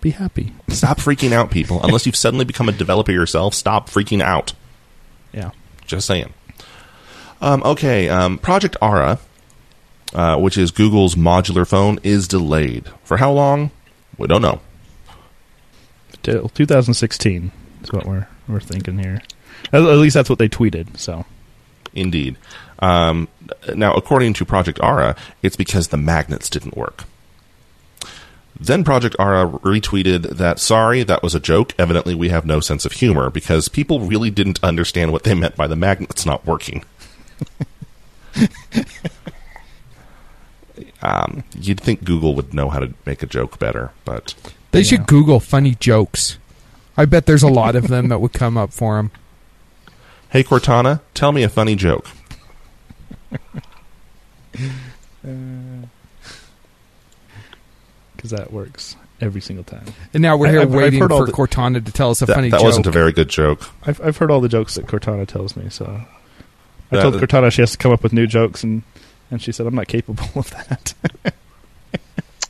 be 0.00 0.10
happy. 0.10 0.52
Stop 0.68 0.98
freaking 0.98 1.32
out, 1.32 1.50
people. 1.50 1.82
Unless 1.82 2.06
you've 2.06 2.16
suddenly 2.16 2.44
become 2.44 2.68
a 2.68 2.72
developer 2.72 3.12
yourself, 3.12 3.54
stop 3.54 3.88
freaking 3.88 4.22
out. 4.22 4.52
Yeah. 5.32 5.50
Just 5.86 6.06
saying. 6.06 6.32
Um, 7.40 7.62
okay, 7.64 8.08
um, 8.08 8.38
Project 8.38 8.76
Ara, 8.80 9.18
uh, 10.14 10.38
which 10.38 10.56
is 10.56 10.70
Google's 10.70 11.14
modular 11.14 11.66
phone, 11.66 11.98
is 12.02 12.28
delayed. 12.28 12.88
For 13.04 13.18
how 13.18 13.32
long? 13.32 13.70
We 14.18 14.26
don't 14.26 14.42
know. 14.42 14.60
Till 16.22 16.48
2016 16.48 17.52
is 17.82 17.92
what 17.92 18.06
we're 18.06 18.26
we're 18.48 18.60
thinking 18.60 18.98
here. 18.98 19.22
At, 19.72 19.82
at 19.82 19.98
least 19.98 20.14
that's 20.14 20.30
what 20.30 20.38
they 20.38 20.48
tweeted. 20.48 20.96
So 20.96 21.24
Indeed. 21.96 22.36
Um, 22.80 23.28
now, 23.74 23.94
according 23.94 24.34
to 24.34 24.44
Project 24.44 24.78
Ara, 24.82 25.16
it's 25.42 25.56
because 25.56 25.88
the 25.88 25.96
magnets 25.96 26.50
didn't 26.50 26.76
work. 26.76 27.04
Then 28.58 28.84
Project 28.84 29.16
Ara 29.18 29.46
retweeted 29.46 30.36
that, 30.36 30.58
sorry, 30.58 31.02
that 31.02 31.22
was 31.22 31.34
a 31.34 31.40
joke. 31.40 31.74
Evidently, 31.78 32.14
we 32.14 32.30
have 32.30 32.46
no 32.46 32.60
sense 32.60 32.86
of 32.86 32.92
humor 32.92 33.28
because 33.30 33.68
people 33.68 34.00
really 34.00 34.30
didn't 34.30 34.62
understand 34.62 35.12
what 35.12 35.24
they 35.24 35.34
meant 35.34 35.56
by 35.56 35.66
the 35.66 35.76
magnets 35.76 36.24
not 36.24 36.46
working. 36.46 36.84
um, 41.02 41.44
you'd 41.58 41.80
think 41.80 42.04
Google 42.04 42.34
would 42.34 42.54
know 42.54 42.70
how 42.70 42.78
to 42.78 42.94
make 43.04 43.22
a 43.22 43.26
joke 43.26 43.58
better, 43.58 43.92
but 44.04 44.34
They 44.70 44.82
should 44.82 45.06
Google 45.06 45.40
funny 45.40 45.74
jokes. 45.74 46.38
I 46.96 47.04
bet 47.04 47.26
there's 47.26 47.42
a 47.42 47.48
lot 47.48 47.76
of 47.76 47.88
them 47.88 48.08
that 48.08 48.20
would 48.20 48.32
come 48.32 48.56
up 48.56 48.72
for 48.72 48.96
them. 48.96 49.10
hey, 50.30 50.42
Cortana, 50.42 51.00
tell 51.12 51.30
me 51.32 51.42
a 51.42 51.48
funny 51.50 51.76
joke. 51.76 52.08
Uh, 55.24 55.28
because 58.16 58.30
that 58.30 58.52
works 58.52 58.96
every 59.20 59.40
single 59.40 59.64
time. 59.64 59.84
And 60.14 60.22
now 60.22 60.36
we're 60.36 60.46
I- 60.46 60.50
here 60.50 60.60
I've- 60.62 60.70
I've 60.70 60.74
waiting 60.74 61.00
heard 61.00 61.12
all 61.12 61.20
for 61.20 61.26
the- 61.26 61.32
Cortana 61.32 61.84
to 61.84 61.92
tell 61.92 62.10
us 62.10 62.22
a 62.22 62.26
That, 62.26 62.34
funny 62.34 62.50
that 62.50 62.58
joke. 62.58 62.64
wasn't 62.64 62.86
a 62.86 62.90
very 62.90 63.12
good 63.12 63.28
joke. 63.28 63.68
I've 63.84 64.00
I've 64.00 64.16
heard 64.16 64.30
all 64.30 64.40
the 64.40 64.48
jokes 64.48 64.74
that 64.76 64.86
Cortana 64.86 65.26
tells 65.26 65.56
me. 65.56 65.68
So 65.70 65.84
I 66.90 66.96
That- 66.96 67.02
told 67.02 67.14
Cortana 67.16 67.50
she 67.52 67.62
has 67.62 67.72
to 67.72 67.78
come 67.78 67.92
up 67.92 68.02
with 68.02 68.12
new 68.12 68.26
jokes, 68.26 68.62
and 68.64 68.82
and 69.30 69.42
she 69.42 69.52
said 69.52 69.66
I'm 69.66 69.74
not 69.74 69.88
capable 69.88 70.24
of 70.36 70.50
that. 70.50 70.94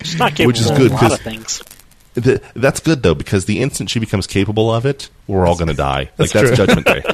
She's 0.02 0.18
not 0.18 0.32
capable 0.32 0.46
Which 0.48 0.60
is 0.60 0.70
of 0.70 0.76
good, 0.76 0.90
a 0.90 0.94
lot 0.94 1.00
'cause- 1.00 1.12
of 1.14 1.20
things. 1.20 1.62
Th 2.22 2.40
that's 2.54 2.80
good 2.80 3.02
though 3.02 3.14
because 3.14 3.44
the 3.44 3.60
instant 3.60 3.90
she 3.90 3.98
becomes 3.98 4.26
capable 4.26 4.72
of 4.72 4.86
it, 4.86 5.10
we're 5.26 5.46
all 5.46 5.54
going 5.56 5.68
to 5.68 5.74
die. 5.74 6.08
Like 6.16 6.30
That's 6.30 6.32
that's 6.32 6.46
true. 6.48 6.56
Judgment 6.56 6.86
Day. 6.86 7.02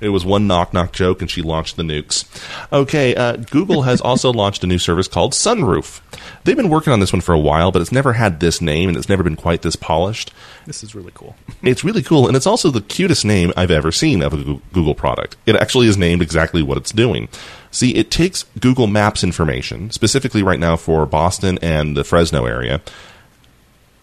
It 0.00 0.10
was 0.10 0.24
one 0.24 0.46
knock 0.46 0.72
knock 0.72 0.92
joke, 0.92 1.20
and 1.20 1.30
she 1.30 1.42
launched 1.42 1.76
the 1.76 1.82
nukes. 1.82 2.24
Okay, 2.72 3.14
uh, 3.14 3.36
Google 3.36 3.82
has 3.82 4.00
also 4.02 4.32
launched 4.32 4.64
a 4.64 4.66
new 4.66 4.78
service 4.78 5.08
called 5.08 5.32
Sunroof. 5.32 6.00
They've 6.44 6.56
been 6.56 6.68
working 6.68 6.92
on 6.92 7.00
this 7.00 7.12
one 7.12 7.20
for 7.20 7.32
a 7.32 7.38
while, 7.38 7.72
but 7.72 7.82
it's 7.82 7.92
never 7.92 8.14
had 8.14 8.40
this 8.40 8.60
name, 8.60 8.88
and 8.88 8.98
it's 8.98 9.08
never 9.08 9.22
been 9.22 9.36
quite 9.36 9.62
this 9.62 9.76
polished. 9.76 10.32
this 10.66 10.82
is 10.82 10.94
really 10.94 11.12
cool. 11.14 11.36
It's 11.62 11.84
really 11.84 12.02
cool, 12.02 12.26
and 12.26 12.36
it's 12.36 12.46
also 12.46 12.70
the 12.70 12.80
cutest 12.80 13.24
name 13.24 13.52
I've 13.56 13.70
ever 13.70 13.92
seen 13.92 14.20
of 14.20 14.32
a 14.32 14.60
Google 14.72 14.96
product. 14.96 15.36
It 15.46 15.54
actually 15.54 15.86
is 15.86 15.96
named 15.96 16.20
exactly 16.20 16.60
what 16.60 16.76
it's 16.76 16.90
doing. 16.90 17.28
See, 17.70 17.94
it 17.94 18.10
takes 18.10 18.44
Google 18.58 18.88
Maps 18.88 19.22
information, 19.22 19.90
specifically 19.90 20.42
right 20.42 20.58
now 20.58 20.76
for 20.76 21.06
Boston 21.06 21.58
and 21.62 21.96
the 21.96 22.02
Fresno 22.02 22.46
area, 22.46 22.82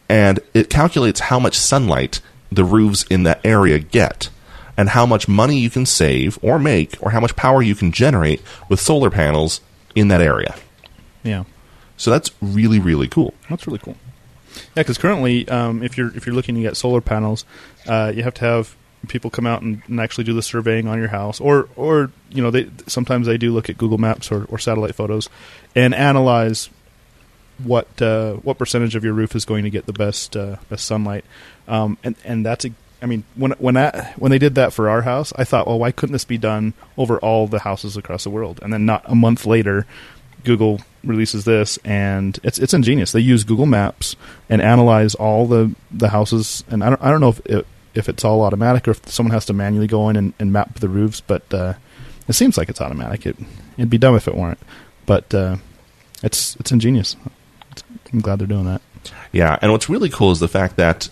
and 0.07 0.39
it 0.53 0.69
calculates 0.69 1.19
how 1.19 1.39
much 1.39 1.55
sunlight 1.57 2.21
the 2.51 2.63
roofs 2.63 3.03
in 3.03 3.23
that 3.23 3.39
area 3.43 3.79
get, 3.79 4.29
and 4.79 4.87
how 4.87 5.05
much 5.05 5.27
money 5.27 5.59
you 5.59 5.69
can 5.69 5.85
save 5.85 6.39
or 6.41 6.57
make, 6.57 6.95
or 7.01 7.11
how 7.11 7.19
much 7.19 7.35
power 7.35 7.61
you 7.61 7.75
can 7.75 7.91
generate 7.91 8.41
with 8.69 8.79
solar 8.79 9.09
panels 9.09 9.59
in 9.93 10.07
that 10.07 10.21
area. 10.21 10.55
Yeah, 11.21 11.43
So 11.97 12.09
that's 12.11 12.31
really, 12.41 12.79
really 12.79 13.09
cool. 13.09 13.33
that's 13.49 13.67
really 13.67 13.79
cool. 13.79 13.97
Yeah, 14.55 14.83
because 14.83 14.97
currently, 14.97 15.45
um, 15.49 15.83
if 15.83 15.97
you're 15.97 16.15
if 16.15 16.25
you're 16.25 16.33
looking 16.33 16.55
to 16.55 16.61
get 16.61 16.77
solar 16.77 17.01
panels, 17.01 17.43
uh, 17.87 18.13
you 18.15 18.23
have 18.23 18.33
to 18.35 18.45
have 18.45 18.75
people 19.09 19.29
come 19.29 19.45
out 19.45 19.61
and, 19.61 19.81
and 19.87 19.99
actually 19.99 20.23
do 20.23 20.33
the 20.33 20.41
surveying 20.41 20.87
on 20.87 20.97
your 20.97 21.09
house, 21.09 21.41
or 21.41 21.67
or 21.75 22.09
you 22.29 22.41
know 22.41 22.49
they 22.49 22.69
sometimes 22.87 23.27
they 23.27 23.37
do 23.37 23.51
look 23.53 23.69
at 23.69 23.77
Google 23.77 23.97
Maps 23.97 24.31
or, 24.31 24.45
or 24.45 24.57
satellite 24.57 24.95
photos 24.95 25.29
and 25.75 25.93
analyze 25.93 26.69
what 27.61 28.01
uh, 28.01 28.35
what 28.35 28.57
percentage 28.57 28.95
of 28.95 29.03
your 29.03 29.13
roof 29.13 29.35
is 29.35 29.43
going 29.43 29.65
to 29.65 29.69
get 29.69 29.85
the 29.85 29.93
best 29.93 30.37
uh, 30.37 30.55
best 30.69 30.85
sunlight, 30.85 31.25
um, 31.67 31.97
and 32.01 32.15
and 32.23 32.45
that's 32.45 32.63
a 32.63 32.71
I 33.01 33.05
mean 33.05 33.23
when 33.35 33.51
when 33.51 33.75
that 33.75 34.17
when 34.19 34.31
they 34.31 34.39
did 34.39 34.55
that 34.55 34.73
for 34.73 34.89
our 34.89 35.01
house, 35.01 35.31
I 35.35 35.43
thought, 35.43 35.67
well, 35.67 35.79
why 35.79 35.91
couldn't 35.91 36.13
this 36.13 36.25
be 36.25 36.37
done 36.37 36.73
over 36.97 37.17
all 37.19 37.47
the 37.47 37.59
houses 37.59 37.97
across 37.97 38.23
the 38.23 38.29
world? 38.29 38.59
And 38.61 38.73
then 38.73 38.85
not 38.85 39.03
a 39.05 39.15
month 39.15 39.45
later, 39.45 39.85
Google 40.43 40.81
releases 41.03 41.45
this, 41.45 41.77
and 41.85 42.39
it's 42.43 42.59
it's 42.59 42.73
ingenious. 42.73 43.11
They 43.11 43.19
use 43.19 43.43
Google 43.43 43.65
Maps 43.65 44.15
and 44.49 44.61
analyze 44.61 45.15
all 45.15 45.47
the 45.47 45.73
the 45.91 46.09
houses, 46.09 46.63
and 46.69 46.83
I 46.83 46.89
don't 46.89 47.01
I 47.01 47.09
don't 47.09 47.21
know 47.21 47.29
if 47.29 47.45
it, 47.45 47.67
if 47.95 48.09
it's 48.09 48.23
all 48.23 48.41
automatic 48.41 48.87
or 48.87 48.91
if 48.91 49.07
someone 49.07 49.33
has 49.33 49.45
to 49.45 49.53
manually 49.53 49.87
go 49.87 50.09
in 50.09 50.15
and, 50.15 50.33
and 50.39 50.53
map 50.53 50.79
the 50.79 50.89
roofs, 50.89 51.21
but 51.21 51.51
uh, 51.53 51.73
it 52.27 52.33
seems 52.33 52.57
like 52.57 52.69
it's 52.69 52.81
automatic. 52.81 53.25
It 53.25 53.37
it'd 53.77 53.89
be 53.89 53.97
dumb 53.97 54.15
if 54.15 54.27
it 54.27 54.35
weren't, 54.35 54.59
but 55.05 55.33
uh, 55.33 55.57
it's 56.23 56.55
it's 56.57 56.71
ingenious. 56.71 57.15
It's, 57.71 57.83
I'm 58.11 58.21
glad 58.21 58.39
they're 58.39 58.47
doing 58.47 58.65
that. 58.65 58.81
Yeah, 59.31 59.57
and 59.61 59.71
what's 59.71 59.89
really 59.89 60.09
cool 60.09 60.31
is 60.31 60.39
the 60.39 60.47
fact 60.47 60.75
that 60.75 61.09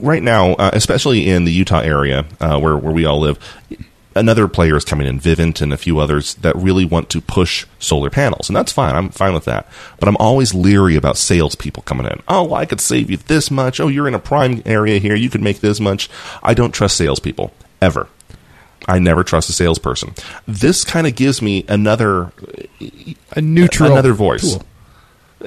right 0.00 0.22
now, 0.22 0.52
uh, 0.54 0.70
especially 0.72 1.28
in 1.28 1.44
the 1.44 1.52
Utah 1.52 1.80
area 1.80 2.24
uh, 2.40 2.58
where 2.58 2.76
where 2.76 2.92
we 2.92 3.04
all 3.04 3.20
live, 3.20 3.38
another 4.14 4.46
player 4.48 4.76
is 4.76 4.84
coming 4.84 5.06
in, 5.06 5.18
Vivint, 5.20 5.60
and 5.60 5.72
a 5.72 5.76
few 5.76 5.98
others 5.98 6.34
that 6.36 6.54
really 6.56 6.84
want 6.84 7.10
to 7.10 7.20
push 7.20 7.66
solar 7.78 8.10
panels, 8.10 8.48
and 8.48 8.56
that's 8.56 8.72
fine. 8.72 8.94
I'm 8.94 9.10
fine 9.10 9.34
with 9.34 9.44
that, 9.46 9.66
but 9.98 10.08
I'm 10.08 10.16
always 10.18 10.54
leery 10.54 10.96
about 10.96 11.16
salespeople 11.16 11.82
coming 11.82 12.06
in. 12.06 12.22
Oh, 12.28 12.44
well, 12.44 12.54
I 12.54 12.66
could 12.66 12.80
save 12.80 13.10
you 13.10 13.16
this 13.16 13.50
much. 13.50 13.80
Oh, 13.80 13.88
you're 13.88 14.08
in 14.08 14.14
a 14.14 14.18
prime 14.20 14.62
area 14.64 14.98
here. 14.98 15.14
You 15.14 15.30
could 15.30 15.42
make 15.42 15.60
this 15.60 15.80
much. 15.80 16.08
I 16.42 16.54
don't 16.54 16.72
trust 16.72 16.96
salespeople 16.96 17.52
ever. 17.82 18.08
I 18.86 18.98
never 18.98 19.24
trust 19.24 19.48
a 19.48 19.52
salesperson. 19.52 20.12
This 20.46 20.84
kind 20.84 21.06
of 21.06 21.16
gives 21.16 21.40
me 21.40 21.64
another 21.68 22.32
A 23.34 23.40
neutral 23.40 23.90
another 23.92 24.12
voice. 24.12 24.42
tool. 24.56 24.62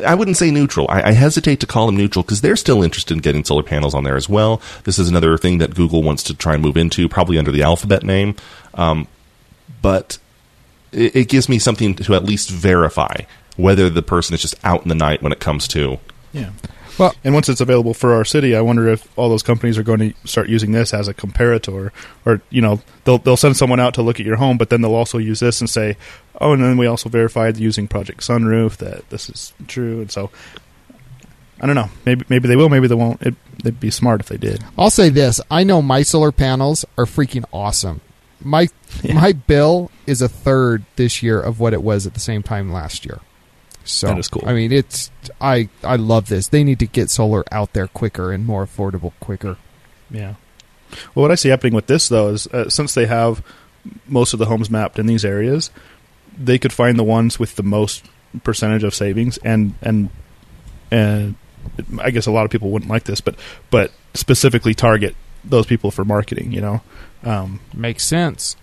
I 0.06 0.16
wouldn't 0.16 0.38
say 0.38 0.52
neutral. 0.52 0.86
I, 0.90 1.10
I 1.10 1.12
hesitate 1.12 1.60
to 1.62 1.66
call 1.66 1.86
them 1.86 1.98
neutral 1.98 2.24
because 2.24 2.42
they're 2.42 2.56
still 2.56 2.84
interested 2.84 3.14
in 3.14 3.22
getting 3.22 3.44
solar 3.44 3.64
panels 3.64 3.94
on 3.96 4.04
there 4.04 4.16
as 4.16 4.30
well. 4.30 4.62
This 4.84 5.00
is 5.00 5.10
another 5.10 5.38
thing 5.38 5.58
that 5.58 5.74
Google 5.76 6.04
wants 6.04 6.24
to 6.24 6.36
try 6.36 6.54
and 6.54 6.62
move 6.62 6.78
into, 6.78 7.10
probably 7.10 7.38
under 7.38 7.52
the 7.52 7.64
Alphabet 7.64 8.04
name. 8.04 8.36
Um, 8.74 9.08
but 9.82 10.20
it, 10.92 11.16
it 11.16 11.30
gives 11.30 11.50
me 11.50 11.58
something 11.60 11.96
to 11.96 12.14
at 12.16 12.24
least 12.24 12.50
verify 12.50 13.16
whether 13.56 13.90
the 13.90 14.04
person 14.04 14.36
is 14.36 14.42
just 14.42 14.56
out 14.64 14.84
in 14.84 14.90
the 14.90 14.96
night 14.96 15.24
when 15.24 15.32
it 15.32 15.40
comes 15.40 15.68
to. 15.70 15.98
Yeah. 16.32 16.52
Well- 16.98 17.16
and 17.24 17.34
once 17.34 17.48
it's 17.50 17.62
available 17.62 17.94
for 17.94 18.14
our 18.14 18.26
city, 18.26 18.56
I 18.56 18.62
wonder 18.62 18.88
if 18.88 19.08
all 19.18 19.30
those 19.30 19.44
companies 19.44 19.78
are 19.78 19.84
going 19.84 20.00
to 20.00 20.14
start 20.28 20.50
using 20.50 20.72
this 20.72 20.94
as 20.94 21.08
a 21.08 21.14
comparator, 21.14 21.92
or 22.26 22.42
you 22.50 22.62
know, 22.62 22.82
they'll 23.04 23.20
they'll 23.20 23.38
send 23.38 23.56
someone 23.56 23.80
out 23.80 23.94
to 23.96 24.02
look 24.02 24.20
at 24.20 24.26
your 24.26 24.38
home, 24.38 24.58
but 24.58 24.70
then 24.70 24.82
they'll 24.82 24.96
also 24.96 25.18
use 25.20 25.40
this 25.40 25.60
and 25.60 25.70
say, 25.70 25.96
oh, 26.40 26.54
and 26.54 26.64
then 26.64 26.78
we 26.78 26.86
also 26.88 27.10
verified 27.10 27.58
using 27.58 27.88
Project 27.88 28.22
Sunroof 28.22 28.78
that 28.78 29.10
this 29.10 29.30
is 29.30 29.54
true, 29.68 30.02
and 30.02 30.12
so 30.12 30.30
I 31.62 31.66
don't 31.66 31.76
know, 31.76 31.90
maybe 32.06 32.26
maybe 32.30 32.48
they 32.48 32.56
will, 32.56 32.70
maybe 32.70 32.88
they 32.88 32.96
won't. 32.96 33.22
It, 33.22 33.36
it'd 33.60 33.80
be 33.80 33.90
smart 33.92 34.22
if 34.22 34.28
they 34.28 34.38
did. 34.38 34.64
I'll 34.78 34.90
say 34.90 35.10
this: 35.10 35.42
I 35.50 35.64
know 35.64 35.82
my 35.82 36.04
solar 36.04 36.32
panels 36.32 36.86
are 36.98 37.06
freaking 37.06 37.46
awesome. 37.52 38.02
My 38.40 38.68
Yeah. 39.02 39.16
my 39.16 39.32
bill 39.34 39.90
is 40.06 40.22
a 40.22 40.30
third 40.30 40.86
this 40.96 41.24
year 41.24 41.40
of 41.42 41.60
what 41.60 41.74
it 41.74 41.82
was 41.82 42.06
at 42.06 42.14
the 42.14 42.20
same 42.20 42.44
time 42.44 42.72
last 42.72 43.06
year. 43.06 43.20
So 43.84 44.08
That 44.08 44.20
is 44.20 44.28
cool. 44.28 44.44
I 44.46 44.54
mean, 44.54 44.72
it's 44.72 45.10
I 45.42 45.70
I 45.84 45.96
love 45.96 46.28
this. 46.28 46.48
They 46.50 46.64
need 46.64 46.78
to 46.80 46.86
get 46.86 47.10
solar 47.10 47.44
out 47.52 47.74
there 47.74 47.88
quicker 47.88 48.32
and 48.32 48.46
more 48.46 48.66
affordable 48.66 49.14
quicker. 49.20 49.58
Yeah. 50.12 50.36
Well, 51.16 51.24
what 51.24 51.32
I 51.32 51.36
see 51.36 51.50
happening 51.50 51.74
with 51.74 51.88
this 51.88 52.08
though 52.10 52.30
is 52.30 52.48
uh, 52.48 52.70
since 52.70 52.94
they 52.94 53.08
have 53.08 53.42
most 54.08 54.34
of 54.34 54.40
the 54.40 54.46
homes 54.46 54.70
mapped 54.70 55.00
in 55.00 55.08
these 55.08 55.26
areas, 55.26 55.72
they 56.40 56.58
could 56.58 56.74
find 56.74 56.98
the 56.98 57.04
ones 57.04 57.40
with 57.40 57.56
the 57.56 57.64
most 57.64 58.06
percentage 58.44 58.84
of 58.84 58.94
savings, 58.94 59.38
and 59.40 59.74
and 59.82 60.10
and 60.92 61.36
I 62.02 62.12
guess 62.12 62.26
a 62.28 62.32
lot 62.32 62.46
of 62.46 62.52
people 62.52 62.70
wouldn't 62.72 62.90
like 62.92 63.04
this, 63.04 63.22
but 63.22 63.36
but 63.70 63.92
specifically 64.14 64.74
target 64.74 65.16
those 65.44 65.66
people 65.66 65.92
for 65.92 66.06
marketing. 66.06 66.52
You 66.52 66.62
know, 66.62 66.82
um, 67.24 67.60
Makes 67.74 68.04
sense. 68.06 68.56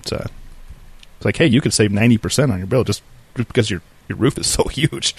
it's, 0.00 0.12
uh, 0.12 0.26
it's 1.16 1.24
like, 1.24 1.36
hey, 1.36 1.46
you 1.46 1.60
could 1.60 1.72
save 1.72 1.92
ninety 1.92 2.18
percent 2.18 2.50
on 2.52 2.58
your 2.58 2.66
bill 2.66 2.84
just, 2.84 3.02
just 3.36 3.48
because 3.48 3.70
your 3.70 3.82
your 4.08 4.18
roof 4.18 4.38
is 4.38 4.46
so 4.50 4.64
huge. 4.64 5.14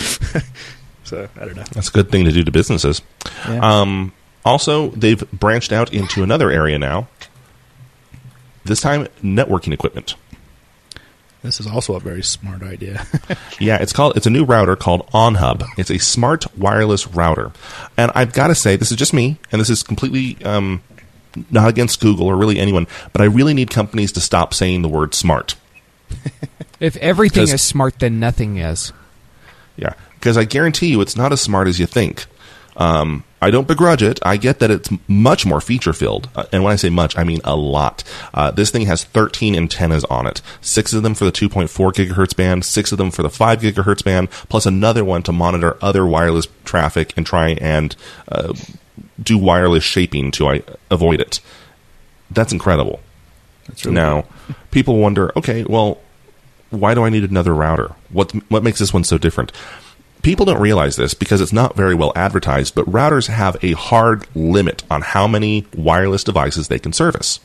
so 1.04 1.28
I 1.40 1.46
don't 1.46 1.56
know. 1.56 1.64
That's 1.72 1.90
a 1.90 1.94
good 1.94 2.12
thing 2.12 2.26
to 2.26 2.32
do 2.32 2.44
to 2.44 2.52
businesses. 2.52 3.02
Yeah. 3.48 3.60
Um, 3.82 4.14
also, 4.44 4.90
they've 4.90 5.30
branched 5.32 5.72
out 5.72 5.94
into 5.94 6.24
another 6.24 6.50
area 6.50 6.80
now. 6.80 7.08
This 8.64 8.82
time, 8.82 9.06
networking 9.24 9.74
equipment. 9.74 10.16
This 11.44 11.60
is 11.60 11.68
also 11.68 11.96
a 11.96 12.00
very 12.00 12.24
smart 12.24 12.64
idea. 12.64 13.06
Yeah, 13.60 13.78
it's 13.78 13.94
called. 13.94 14.18
It's 14.18 14.26
a 14.26 14.32
new 14.32 14.44
router 14.44 14.76
called 14.76 15.06
OnHub. 15.12 15.64
It's 15.78 15.92
a 15.92 16.00
smart 16.00 16.58
wireless 16.58 17.06
router, 17.06 17.52
and 17.96 18.12
I've 18.16 18.34
got 18.34 18.48
to 18.48 18.56
say, 18.56 18.76
this 18.76 18.90
is 18.90 18.98
just 18.98 19.14
me, 19.14 19.38
and 19.52 19.62
this 19.62 19.70
is 19.70 19.84
completely 19.84 20.44
um, 20.44 20.82
not 21.52 21.70
against 21.70 22.00
Google 22.02 22.26
or 22.26 22.36
really 22.36 22.58
anyone, 22.58 22.88
but 23.14 23.22
I 23.22 23.26
really 23.26 23.54
need 23.54 23.70
companies 23.70 24.12
to 24.14 24.20
stop 24.20 24.56
saying 24.56 24.82
the 24.82 24.90
word 24.90 25.14
smart. 25.14 25.56
If 26.80 26.98
everything 26.98 27.44
is 27.44 27.62
smart, 27.62 28.00
then 28.00 28.20
nothing 28.20 28.58
is. 28.58 28.92
Yeah, 29.78 29.94
because 30.16 30.36
I 30.36 30.46
guarantee 30.46 30.88
you, 30.88 31.02
it's 31.02 31.16
not 31.16 31.32
as 31.32 31.40
smart 31.40 31.68
as 31.68 31.80
you 31.80 31.86
think. 31.86 32.26
Um, 32.78 33.24
I 33.42 33.50
don't 33.50 33.68
begrudge 33.68 34.04
it. 34.04 34.20
I 34.24 34.38
get 34.38 34.60
that 34.60 34.70
it's 34.70 34.90
much 35.08 35.46
more 35.46 35.60
feature 35.60 35.94
filled, 35.94 36.30
uh, 36.36 36.46
and 36.52 36.64
when 36.64 36.72
I 36.72 36.76
say 36.76 36.90
much, 36.90 37.18
I 37.18 37.24
mean 37.24 37.42
a 37.44 37.56
lot. 37.56 38.04
Uh, 38.34 38.52
this 38.52 38.70
thing 38.70 38.86
has 38.86 39.04
13 39.04 39.56
antennas 39.56 40.04
on 40.06 40.28
it, 40.28 40.42
six 40.62 40.94
of 40.94 41.02
them 41.02 41.16
for 41.16 41.26
the 41.26 41.32
2.4 41.32 41.68
gigahertz 41.92 42.36
band, 42.36 42.64
six 42.64 42.92
of 42.92 43.00
them 43.00 43.10
for 43.10 43.24
the 43.24 43.30
5 43.30 43.62
gigahertz 43.62 44.04
band, 44.04 44.30
plus 44.30 44.66
another 44.66 45.04
one 45.04 45.24
to 45.24 45.32
monitor 45.32 45.76
other 45.82 46.06
wireless 46.06 46.48
traffic 46.66 47.14
and 47.18 47.26
try 47.26 47.50
and 47.50 47.96
uh, 48.28 48.54
do 49.22 49.38
wireless 49.38 49.84
shaping 49.84 50.30
to 50.32 50.64
avoid 50.92 51.20
it. 51.20 51.40
That's 52.30 52.54
incredible. 52.54 53.00
That's 53.68 53.86
really 53.86 53.96
now, 53.96 54.26
people 54.70 54.98
wonder, 54.98 55.32
okay, 55.36 55.64
well, 55.64 56.00
why 56.70 56.94
do 56.94 57.04
I 57.04 57.10
need 57.10 57.24
another 57.24 57.54
router? 57.54 57.96
What 58.10 58.32
what 58.50 58.64
makes 58.64 58.80
this 58.80 58.94
one 58.94 59.04
so 59.04 59.18
different? 59.18 59.52
People 60.22 60.46
don't 60.46 60.62
realize 60.62 60.96
this 60.96 61.14
because 61.14 61.42
it's 61.42 61.54
not 61.54 61.76
very 61.76 61.96
well 61.96 62.14
advertised, 62.16 62.76
but 62.76 62.86
routers 62.86 63.28
have 63.28 63.58
a 63.64 63.74
hard 63.74 64.28
limit 64.36 64.84
on 64.90 65.02
how 65.02 65.28
many 65.28 65.66
wireless 65.76 66.24
devices 66.24 66.68
they 66.68 66.80
can 66.80 66.94
service. 66.94 67.40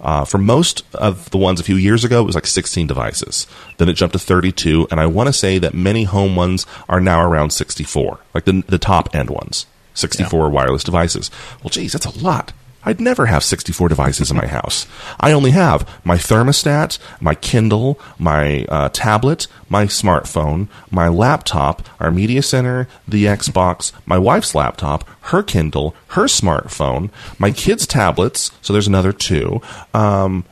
Uh, 0.00 0.24
for 0.24 0.38
most 0.38 0.84
of 0.94 1.30
the 1.30 1.38
ones 1.38 1.58
a 1.58 1.64
few 1.64 1.76
years 1.76 2.04
ago, 2.04 2.22
it 2.22 2.26
was 2.26 2.34
like 2.34 2.46
16 2.46 2.86
devices. 2.86 3.46
Then 3.78 3.88
it 3.88 3.94
jumped 3.94 4.12
to 4.12 4.18
32, 4.18 4.88
and 4.90 5.00
I 5.00 5.06
want 5.06 5.28
to 5.28 5.32
say 5.32 5.58
that 5.58 5.74
many 5.74 6.04
home 6.04 6.36
ones 6.36 6.66
are 6.88 7.00
now 7.00 7.22
around 7.22 7.50
64, 7.50 8.20
like 8.34 8.44
the, 8.44 8.62
the 8.68 8.78
top 8.78 9.14
end 9.14 9.30
ones. 9.30 9.66
64 9.94 10.50
wireless 10.50 10.84
devices. 10.84 11.30
Well, 11.62 11.70
geez, 11.70 11.92
that's 11.92 12.04
a 12.06 12.18
lot. 12.18 12.52
I'd 12.86 13.00
never 13.00 13.26
have 13.26 13.42
64 13.42 13.88
devices 13.88 14.30
in 14.30 14.36
my 14.36 14.46
house. 14.46 14.86
I 15.18 15.32
only 15.32 15.50
have 15.50 15.86
my 16.04 16.16
thermostat, 16.16 17.00
my 17.20 17.34
Kindle, 17.34 17.98
my 18.16 18.64
uh, 18.68 18.90
tablet, 18.90 19.48
my 19.68 19.86
smartphone, 19.86 20.68
my 20.88 21.08
laptop, 21.08 21.82
our 21.98 22.12
media 22.12 22.42
center, 22.42 22.86
the 23.06 23.24
Xbox, 23.24 23.90
my 24.06 24.18
wife's 24.18 24.54
laptop, 24.54 25.06
her 25.22 25.42
Kindle, 25.42 25.96
her 26.08 26.26
smartphone, 26.26 27.10
my 27.40 27.50
kids' 27.50 27.88
tablets. 27.88 28.52
So 28.62 28.72
there's 28.72 28.86
another 28.86 29.12
two. 29.12 29.60
Um, 29.92 30.44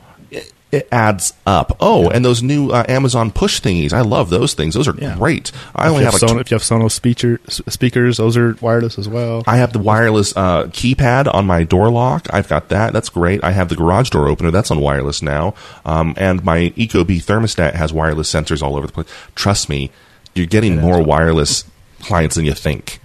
it, 0.74 0.88
adds 0.92 1.32
up. 1.46 1.76
Oh, 1.80 2.10
and 2.10 2.24
those 2.24 2.42
new 2.42 2.70
uh, 2.70 2.84
Amazon 2.88 3.30
push 3.30 3.60
thingies. 3.60 3.92
I 3.92 4.00
love 4.02 4.30
those 4.30 4.54
things. 4.54 4.74
Those 4.74 4.88
are 4.88 4.94
Yeah. 4.98 5.16
great. 5.16 5.52
I 5.74 5.86
if 5.86 5.90
only 5.92 6.04
have 6.04 6.12
have 6.14 6.22
like 6.22 6.30
Sonos, 6.30 6.40
if 6.40 6.50
you 6.50 6.54
have 6.56 6.62
Sonos 6.62 6.92
speaker, 6.92 7.40
speakers, 7.48 8.16
those 8.16 8.36
are 8.36 8.56
wireless 8.60 8.98
as 8.98 9.08
well. 9.08 9.42
I 9.46 9.56
have 9.56 9.72
the 9.72 9.78
wireless 9.78 10.36
uh, 10.36 10.64
keypad 10.64 11.32
on 11.32 11.46
my 11.46 11.64
door 11.64 11.90
lock. 11.90 12.26
I've 12.32 12.48
got 12.48 12.68
that. 12.68 12.92
That's 12.92 13.08
great. 13.08 13.42
I 13.44 13.52
have 13.52 13.68
the 13.68 13.76
garage 13.76 14.10
door 14.10 14.28
opener. 14.28 14.50
That's 14.50 14.70
on 14.70 14.80
wireless 14.80 15.22
now. 15.22 15.54
Um, 15.84 16.14
and 16.16 16.44
my 16.44 16.72
Ecobee 16.76 17.22
thermostat 17.22 17.74
has 17.74 17.92
wireless 17.92 18.32
sensors 18.32 18.62
all 18.62 18.76
over 18.76 18.86
the 18.86 18.92
place. 18.92 19.06
Trust 19.34 19.68
me, 19.68 19.90
you're 20.34 20.46
getting 20.46 20.80
more 20.80 21.02
wireless 21.02 21.64
clients 22.00 22.34
than 22.36 22.44
you 22.44 22.52
think. 22.54 23.00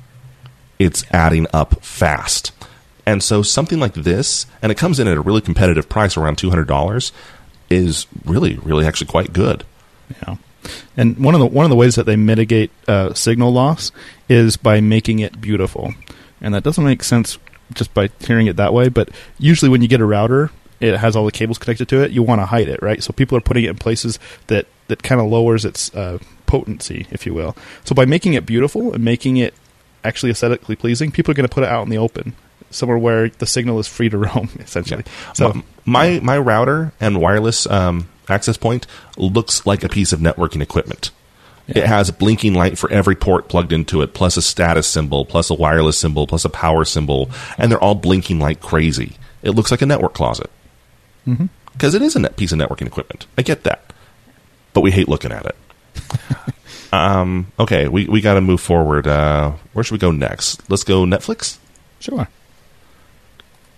It's 0.79 1.03
adding 1.11 1.45
up 1.53 1.83
fast. 1.83 2.51
And 3.05 3.23
so 3.23 3.41
something 3.41 3.79
like 3.79 3.93
this, 3.95 4.45
and 4.61 4.71
it 4.71 4.77
comes 4.77 4.99
in 4.99 5.07
at 5.07 5.17
a 5.17 5.21
really 5.21 5.41
competitive 5.41 5.89
price, 5.89 6.15
around 6.15 6.37
two 6.37 6.49
hundred 6.51 6.67
dollars, 6.67 7.11
is 7.69 8.07
really, 8.25 8.55
really 8.57 8.85
actually 8.85 9.07
quite 9.07 9.33
good. 9.33 9.63
Yeah. 10.21 10.35
And 10.97 11.17
one 11.17 11.35
of 11.35 11.39
the 11.39 11.45
one 11.45 11.65
of 11.65 11.69
the 11.69 11.75
ways 11.75 11.95
that 11.95 12.05
they 12.05 12.15
mitigate 12.15 12.71
uh, 12.87 13.13
signal 13.13 13.51
loss 13.51 13.91
is 14.27 14.57
by 14.57 14.81
making 14.81 15.19
it 15.19 15.39
beautiful, 15.39 15.93
and 16.41 16.53
that 16.53 16.63
doesn't 16.63 16.83
make 16.83 17.03
sense 17.03 17.37
just 17.73 17.93
by 17.93 18.09
hearing 18.19 18.47
it 18.47 18.57
that 18.57 18.73
way. 18.73 18.89
But 18.89 19.09
usually, 19.37 19.69
when 19.69 19.81
you 19.81 19.87
get 19.87 20.01
a 20.01 20.05
router, 20.05 20.51
it 20.79 20.97
has 20.97 21.15
all 21.15 21.25
the 21.25 21.31
cables 21.31 21.57
connected 21.57 21.87
to 21.89 22.03
it. 22.03 22.11
You 22.11 22.23
want 22.23 22.41
to 22.41 22.45
hide 22.45 22.67
it, 22.67 22.81
right? 22.81 23.01
So 23.01 23.13
people 23.13 23.37
are 23.37 23.41
putting 23.41 23.63
it 23.63 23.69
in 23.69 23.77
places 23.77 24.19
that 24.47 24.67
that 24.87 25.03
kind 25.03 25.21
of 25.21 25.27
lowers 25.27 25.65
its 25.65 25.93
uh, 25.95 26.19
potency, 26.45 27.07
if 27.11 27.25
you 27.25 27.33
will. 27.33 27.55
So 27.85 27.95
by 27.95 28.05
making 28.05 28.33
it 28.33 28.45
beautiful 28.45 28.93
and 28.93 29.03
making 29.03 29.37
it 29.37 29.53
actually 30.03 30.31
aesthetically 30.31 30.75
pleasing, 30.75 31.11
people 31.11 31.31
are 31.31 31.35
going 31.35 31.47
to 31.47 31.53
put 31.53 31.63
it 31.63 31.69
out 31.69 31.83
in 31.83 31.89
the 31.89 31.97
open, 31.97 32.35
somewhere 32.71 32.97
where 32.97 33.29
the 33.29 33.45
signal 33.45 33.79
is 33.79 33.87
free 33.87 34.09
to 34.09 34.17
roam, 34.25 34.49
essentially. 34.59 35.03
So 35.33 35.51
M- 35.51 35.63
my 35.85 36.19
my 36.21 36.37
router 36.37 36.91
and 36.99 37.19
wireless 37.21 37.65
um, 37.67 38.07
access 38.27 38.57
point 38.57 38.87
looks 39.17 39.65
like 39.65 39.83
a 39.83 39.89
piece 39.89 40.13
of 40.13 40.19
networking 40.19 40.61
equipment. 40.61 41.11
It 41.67 41.85
has 41.85 42.09
a 42.09 42.13
blinking 42.13 42.55
light 42.55 42.79
for 42.79 42.91
every 42.91 43.15
port 43.15 43.47
plugged 43.47 43.71
into 43.71 44.01
it, 44.01 44.15
plus 44.15 44.37
a 44.37 44.41
status 44.41 44.87
symbol, 44.87 45.23
plus 45.23 45.51
a 45.51 45.53
wireless 45.53 45.99
symbol, 45.99 46.25
plus 46.25 46.43
a 46.43 46.49
power 46.49 46.83
symbol, 46.83 47.29
and 47.59 47.71
they're 47.71 47.79
all 47.83 47.93
blinking 47.93 48.39
like 48.39 48.59
crazy. 48.59 49.17
It 49.43 49.51
looks 49.51 49.69
like 49.69 49.83
a 49.83 49.85
network 49.85 50.15
closet 50.15 50.49
because 51.73 51.93
it 51.93 52.01
is 52.01 52.15
a 52.15 52.19
net 52.19 52.37
piece 52.37 52.51
of 52.51 52.57
networking 52.57 52.87
equipment. 52.87 53.27
I 53.37 53.43
get 53.43 53.63
that, 53.65 53.93
but 54.73 54.81
we 54.81 54.89
hate 54.89 55.07
looking 55.07 55.31
at 55.31 55.45
it. 55.45 55.55
um, 56.93 57.51
okay, 57.59 57.87
we 57.87 58.07
we 58.07 58.19
got 58.21 58.33
to 58.33 58.41
move 58.41 58.61
forward. 58.61 59.05
Uh, 59.07 59.51
where 59.73 59.83
should 59.83 59.93
we 59.93 59.99
go 59.99 60.11
next? 60.11 60.67
Let's 60.71 60.83
go 60.83 61.05
Netflix. 61.05 61.57
sure. 61.99 62.27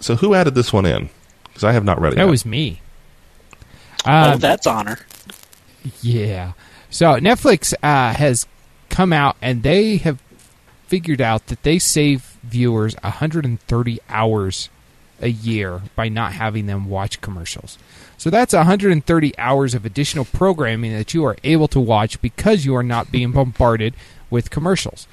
So 0.02 0.16
who 0.16 0.34
added 0.34 0.56
this 0.56 0.74
one 0.74 0.86
in? 0.86 1.10
Because 1.45 1.64
I 1.64 1.72
have 1.72 1.84
not 1.84 2.02
read 2.02 2.14
it. 2.14 2.16
That 2.18 2.24
yet. 2.24 2.30
was 2.32 2.45
me. 2.45 2.82
oh, 4.06 4.12
Uh, 4.12 4.38
that's 4.38 4.68
honor. 4.68 4.99
Yeah. 6.02 6.54
So 6.89 7.14
Netflix 7.20 7.74
uh, 7.82 8.14
has 8.14 8.47
come 8.89 9.14
out 9.14 9.38
and 9.41 9.64
they 9.64 9.97
have 9.97 10.22
figured 10.88 11.22
out 11.22 11.47
that 11.47 11.64
they 11.64 11.80
save 11.80 12.38
viewers 12.43 12.95
130 13.02 13.99
hours 14.10 14.70
a 15.22 15.30
year 15.30 15.82
by 15.95 16.10
not 16.10 16.34
having 16.34 16.66
them 16.66 16.89
watch 16.89 17.22
commercials. 17.22 17.78
So 18.18 18.30
that's 18.30 18.54
130 18.54 19.38
hours 19.38 19.74
of 19.74 19.86
additional 19.86 20.26
programming 20.26 20.93
that 20.93 21.14
you 21.14 21.24
are 21.26 21.38
able 21.43 21.68
to 21.70 21.80
watch 21.80 22.22
because 22.22 22.66
you 22.66 22.76
are 22.76 22.84
not 22.84 23.12
being 23.12 23.32
bombarded 23.32 23.93
with 24.30 24.49
commercials. 24.49 25.08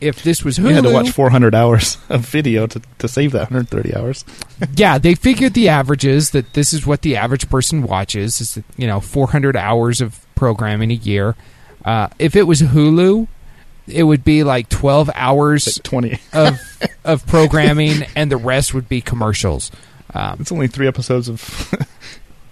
If 0.00 0.22
this 0.22 0.44
was 0.44 0.58
Hulu, 0.58 0.68
You 0.68 0.74
had 0.74 0.84
to 0.84 0.92
watch 0.92 1.10
400 1.10 1.54
hours 1.54 1.96
of 2.08 2.20
video 2.22 2.66
to, 2.66 2.80
to 2.98 3.08
save 3.08 3.32
that 3.32 3.50
130 3.50 3.94
hours. 3.96 4.24
yeah, 4.76 4.98
they 4.98 5.14
figured 5.14 5.54
the 5.54 5.68
averages 5.68 6.30
that 6.30 6.52
this 6.54 6.72
is 6.72 6.86
what 6.86 7.02
the 7.02 7.16
average 7.16 7.48
person 7.48 7.82
watches 7.82 8.40
is 8.40 8.58
you 8.76 8.86
know 8.86 9.00
400 9.00 9.56
hours 9.56 10.00
of 10.00 10.24
programming 10.34 10.90
a 10.90 10.94
year. 10.94 11.34
Uh, 11.84 12.08
if 12.18 12.34
it 12.36 12.42
was 12.44 12.60
Hulu, 12.62 13.28
it 13.86 14.02
would 14.02 14.24
be 14.24 14.42
like 14.42 14.68
12 14.68 15.10
hours 15.14 15.78
Like 15.78 15.82
20. 15.84 16.18
of 16.32 16.58
of 17.04 17.26
programming, 17.26 18.02
and 18.16 18.30
the 18.30 18.36
rest 18.36 18.74
would 18.74 18.88
be 18.88 19.00
commercials. 19.00 19.70
Um, 20.12 20.38
It's 20.40 20.50
only 20.52 20.66
three 20.68 20.88
episodes 20.88 21.28
of. 21.28 21.72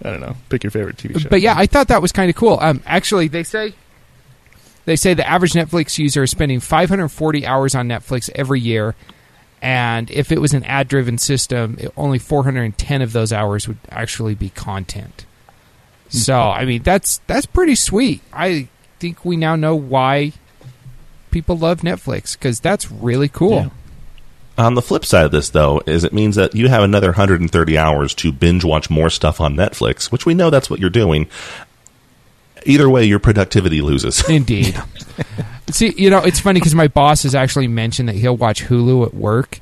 I 0.03 0.09
don't 0.11 0.19
know. 0.21 0.35
Pick 0.49 0.63
your 0.63 0.71
favorite 0.71 0.97
TV 0.97 1.19
show. 1.19 1.29
but 1.29 1.41
yeah, 1.41 1.55
I 1.57 1.65
thought 1.65 1.87
that 1.87 2.01
was 2.01 2.11
kind 2.11 2.29
of 2.29 2.35
cool. 2.35 2.59
Um, 2.61 2.81
actually, 2.85 3.27
they 3.27 3.43
say 3.43 3.73
they 4.85 4.95
say 4.95 5.13
the 5.13 5.27
average 5.27 5.53
Netflix 5.53 5.97
user 5.97 6.23
is 6.23 6.31
spending 6.31 6.59
540 6.59 7.45
hours 7.45 7.75
on 7.75 7.87
Netflix 7.87 8.29
every 8.35 8.59
year, 8.59 8.95
and 9.61 10.09
if 10.11 10.31
it 10.31 10.39
was 10.39 10.53
an 10.53 10.63
ad-driven 10.63 11.17
system, 11.17 11.77
it, 11.79 11.91
only 11.97 12.19
410 12.19 13.01
of 13.01 13.13
those 13.13 13.33
hours 13.33 13.67
would 13.67 13.79
actually 13.89 14.35
be 14.35 14.49
content. 14.49 15.25
Hmm. 16.11 16.17
So, 16.17 16.39
I 16.39 16.65
mean, 16.65 16.83
that's 16.83 17.19
that's 17.27 17.45
pretty 17.45 17.75
sweet. 17.75 18.21
I 18.31 18.67
think 18.99 19.25
we 19.25 19.37
now 19.37 19.55
know 19.55 19.75
why 19.75 20.33
people 21.31 21.57
love 21.57 21.81
Netflix 21.81 22.33
because 22.33 22.59
that's 22.59 22.91
really 22.91 23.27
cool. 23.27 23.55
Yeah. 23.55 23.69
On 24.57 24.73
the 24.73 24.81
flip 24.81 25.03
side 25.03 25.25
of 25.25 25.31
this, 25.31 25.49
though, 25.49 25.81
is 25.85 26.05
it 26.05 26.13
means 26.13 26.37
that 26.37 26.55
you 26.55 26.69
have 26.69 26.83
another 26.83 27.07
130 27.07 27.77
hours 27.77 28.13
to 28.15 28.31
binge 28.31 28.63
watch 28.63 28.89
more 28.89 29.09
stuff 29.09 29.41
on 29.41 29.55
Netflix, 29.55 30.11
which 30.13 30.25
we 30.25 30.33
know 30.33 30.49
that's 30.49 30.69
what 30.69 30.79
you're 30.79 30.89
doing. 30.89 31.27
Either 32.65 32.89
way, 32.89 33.05
your 33.05 33.19
productivity 33.19 33.81
loses. 33.81 34.27
Indeed. 34.29 34.75
See, 35.71 35.93
you 35.97 36.09
know, 36.09 36.19
it's 36.19 36.39
funny 36.39 36.59
because 36.59 36.75
my 36.75 36.87
boss 36.87 37.23
has 37.23 37.33
actually 37.35 37.67
mentioned 37.67 38.09
that 38.09 38.15
he'll 38.15 38.37
watch 38.37 38.63
Hulu 38.63 39.07
at 39.07 39.13
work 39.13 39.59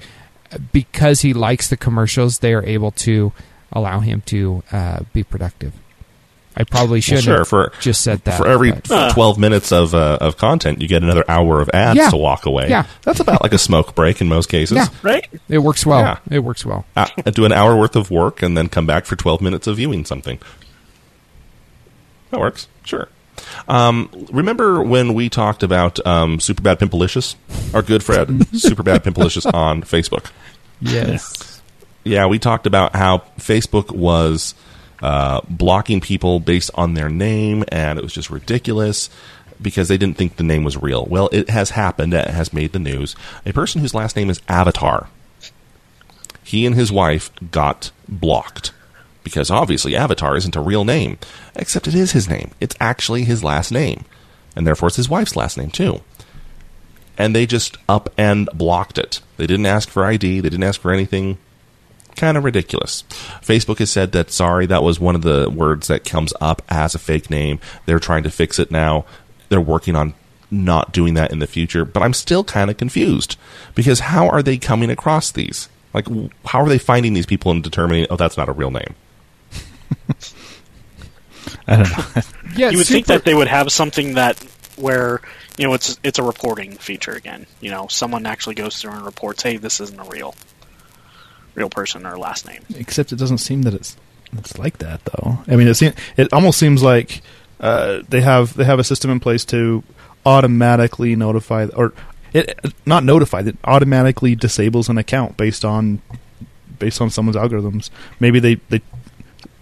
because 0.72 1.22
he 1.22 1.34
likes 1.34 1.70
the 1.70 1.78
commercials. 1.78 2.40
They 2.40 2.54
are 2.54 2.64
able 2.66 2.92
to 2.92 3.32
allow 3.72 4.00
him 4.00 4.22
to 4.28 4.64
uh, 4.72 5.00
be 5.14 5.24
productive. 5.24 5.74
I 6.56 6.66
probably 6.66 6.98
Well, 6.98 7.02
should 7.02 7.24
sure, 7.24 7.38
have 7.40 7.48
for 7.48 7.72
just 7.80 8.02
said 8.04 8.24
that. 8.26 8.38
for 8.38 8.48
every 8.48 8.74
but- 8.74 9.14
12 9.14 9.40
minutes 9.40 9.72
of 9.72 9.96
uh, 9.96 10.20
of 10.22 10.38
content, 10.38 10.82
you 10.84 10.88
get 10.88 11.02
another 11.02 11.24
hour 11.28 11.62
of 11.62 11.70
ads 11.74 11.98
Yeah. 11.98 12.12
to 12.12 12.18
walk 12.18 12.46
away. 12.46 12.70
Yeah. 12.70 12.86
That's 13.02 13.20
about 13.20 13.42
like 13.42 13.54
a 13.54 13.58
smoke 13.58 13.96
break 13.96 14.22
in 14.22 14.28
most 14.28 14.50
cases. 14.50 14.78
Yeah. 14.78 14.88
Right? 15.02 15.28
it 15.50 15.58
works 15.60 15.84
well. 15.84 16.02
Yeah. 16.02 16.20
It 16.30 16.40
works 16.44 16.64
well. 16.64 16.86
Uh, 16.96 17.08
do 17.34 17.46
an 17.46 17.52
hour 17.54 17.76
worth 17.76 17.96
of 17.96 18.12
work 18.12 18.44
and 18.44 18.56
then 18.56 18.70
come 18.70 18.86
back 18.86 19.06
for 19.08 19.16
12 19.16 19.42
minutes 19.42 19.66
of 19.66 19.78
viewing 19.78 20.06
something. 20.06 20.38
That 22.34 22.40
works. 22.40 22.68
Sure. 22.84 23.10
Um, 23.68 24.10
remember 24.32 24.82
when 24.82 25.14
we 25.14 25.30
talked 25.30 25.62
about 25.62 26.04
um, 26.04 26.40
Superbad 26.40 26.78
Pimpalicious? 26.80 27.36
Our 27.76 27.84
good 27.84 28.02
friend, 28.02 28.48
Super 28.60 28.82
Superbad 28.84 29.04
Pimpalicious 29.04 29.54
on 29.54 29.84
Facebook. 29.84 30.32
Yes. 30.82 31.62
Yeah, 32.04 32.26
we 32.26 32.40
talked 32.40 32.66
about 32.66 32.96
how 32.96 33.20
Facebook 33.38 33.92
was 33.92 34.56
uh, 35.04 35.42
blocking 35.48 36.02
people 36.02 36.40
based 36.40 36.72
on 36.74 36.96
their 36.96 37.08
name, 37.08 37.64
and 37.68 38.00
it 38.00 38.02
was 38.02 38.14
just 38.14 38.32
ridiculous 38.32 39.12
because 39.62 39.90
they 39.90 39.98
didn't 40.00 40.18
think 40.18 40.38
the 40.38 40.44
name 40.44 40.64
was 40.64 40.76
real. 40.76 41.06
Well, 41.06 41.30
it 41.32 41.52
has 41.52 41.70
happened. 41.70 42.16
It 42.16 42.32
has 42.32 42.52
made 42.52 42.74
the 42.74 42.80
news. 42.80 43.16
A 43.46 43.54
person 43.54 43.80
whose 43.80 43.94
last 43.94 44.16
name 44.16 44.32
is 44.32 44.42
Avatar. 44.50 45.08
He 46.44 46.66
and 46.66 46.74
his 46.74 46.92
wife 46.92 47.30
got 47.52 47.92
blocked 48.10 48.74
because 49.24 49.50
obviously 49.50 49.96
Avatar 49.96 50.36
isn't 50.36 50.56
a 50.56 50.62
real 50.62 50.86
name, 50.86 51.18
except 51.56 51.88
it 51.88 51.96
is 51.96 52.12
his 52.12 52.30
name. 52.30 52.52
It's 52.60 52.76
actually 52.80 53.24
his 53.24 53.44
last 53.44 53.72
name, 53.72 54.06
and 54.56 54.68
therefore 54.68 54.88
it's 54.88 54.98
his 54.98 55.10
wife's 55.10 55.36
last 55.36 55.58
name 55.58 55.72
too 55.72 56.02
and 57.18 57.36
they 57.36 57.46
just 57.46 57.78
up 57.88 58.10
and 58.18 58.50
blocked 58.54 58.98
it. 58.98 59.22
They 59.38 59.48
didn't 59.48 59.66
ask 59.66 59.90
for 59.90 60.06
ID, 60.06 60.40
they 60.40 60.50
didn't 60.50 60.64
ask 60.64 60.80
for 60.80 60.92
anything. 60.92 61.38
Kind 62.16 62.38
of 62.38 62.44
ridiculous. 62.44 63.04
Facebook 63.42 63.80
has 63.80 63.92
said 63.92 64.12
that 64.12 64.32
sorry, 64.32 64.66
that 64.68 64.84
was 64.84 65.00
one 65.00 65.16
of 65.16 65.24
the 65.24 65.50
words 65.50 65.88
that 65.88 66.04
comes 66.04 66.34
up 66.40 66.62
as 66.70 66.94
a 66.94 67.00
fake 67.00 67.30
name. 67.30 67.60
They're 67.86 68.00
trying 68.00 68.24
to 68.24 68.30
fix 68.30 68.60
it 68.60 68.72
now. 68.72 69.06
They're 69.50 69.60
working 69.60 69.96
on 69.96 70.14
not 70.52 70.92
doing 70.92 71.16
that 71.16 71.32
in 71.32 71.40
the 71.40 71.48
future, 71.48 71.86
but 71.86 72.04
I'm 72.04 72.14
still 72.14 72.44
kind 72.44 72.70
of 72.70 72.78
confused 72.78 73.38
because 73.74 74.02
how 74.02 74.30
are 74.30 74.44
they 74.44 74.58
coming 74.58 74.92
across 74.92 75.32
these? 75.32 75.70
Like, 75.94 76.08
how 76.46 76.62
are 76.62 76.70
they 76.70 76.78
finding 76.78 77.14
these 77.14 77.26
people 77.26 77.52
and 77.52 77.64
determining, 77.64 78.06
oh, 78.10 78.16
that's 78.16 78.38
not 78.38 78.50
a 78.50 78.54
real 78.54 78.72
name? 78.72 78.96
I 81.68 81.78
don't 81.78 81.90
know. 82.16 82.22
Yeah, 82.56 82.70
you 82.70 82.78
would 82.78 82.88
think 82.88 83.08
that 83.08 83.26
they 83.26 83.34
would 83.34 83.48
have 83.48 83.72
something 83.72 84.16
that 84.16 84.38
where 84.76 85.22
you 85.58 85.68
know 85.68 85.74
it's 85.74 86.00
it's 86.04 86.20
a 86.20 86.24
reporting 86.24 86.78
feature 86.78 87.12
again. 87.12 87.46
You 87.62 87.72
know, 87.72 87.88
someone 87.88 88.26
actually 88.26 88.56
goes 88.56 88.82
through 88.82 88.92
and 88.92 89.06
reports, 89.06 89.44
"Hey, 89.44 89.58
this 89.58 89.80
isn't 89.80 90.00
a 90.00 90.10
real 90.10 90.36
real 91.56 91.70
person 91.70 92.06
or 92.06 92.18
last 92.18 92.48
name." 92.48 92.64
Except 92.76 93.12
it 93.12 93.18
doesn't 93.18 93.40
seem 93.40 93.64
that 93.64 93.74
it's 93.74 93.98
it's 94.38 94.58
like 94.58 94.80
that 94.80 95.02
though. 95.06 95.40
I 95.48 95.56
mean, 95.56 95.68
it 95.68 95.76
seems 95.76 95.96
it 96.18 96.32
almost 96.34 96.60
seems 96.60 96.84
like 96.84 97.22
uh, 97.60 98.02
they 98.10 98.22
have 98.22 98.56
they 98.56 98.66
have 98.66 98.80
a 98.80 98.84
system 98.84 99.12
in 99.12 99.20
place 99.20 99.46
to 99.46 99.84
automatically 100.26 101.16
notify 101.16 101.68
or 101.76 101.94
it 102.34 102.60
not 102.86 103.04
notify 103.04 103.42
that 103.42 103.56
automatically 103.64 104.36
disables 104.36 104.90
an 104.90 104.98
account 104.98 105.38
based 105.38 105.64
on 105.64 106.02
based 106.80 107.00
on 107.00 107.10
someone's 107.10 107.38
algorithms. 107.38 107.90
Maybe 108.20 108.40
they 108.40 108.56
they 108.70 108.82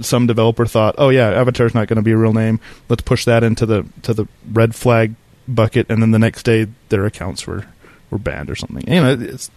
some 0.01 0.27
developer 0.27 0.65
thought, 0.65 0.95
oh 0.97 1.09
yeah, 1.09 1.29
Avatar's 1.29 1.73
not 1.73 1.87
going 1.87 1.97
to 1.97 2.03
be 2.03 2.11
a 2.11 2.17
real 2.17 2.33
name. 2.33 2.59
Let's 2.89 3.03
push 3.03 3.25
that 3.25 3.43
into 3.43 3.65
the 3.65 3.85
to 4.03 4.13
the 4.13 4.27
red 4.51 4.75
flag 4.75 5.15
bucket, 5.47 5.87
and 5.89 6.01
then 6.01 6.11
the 6.11 6.19
next 6.19 6.43
day 6.43 6.67
their 6.89 7.05
accounts 7.05 7.47
were 7.47 7.65
were 8.09 8.19
banned 8.19 8.49
or 8.49 8.55
something. 8.55 8.83
You 8.87 9.01
know, 9.01 9.17
it's 9.19 9.49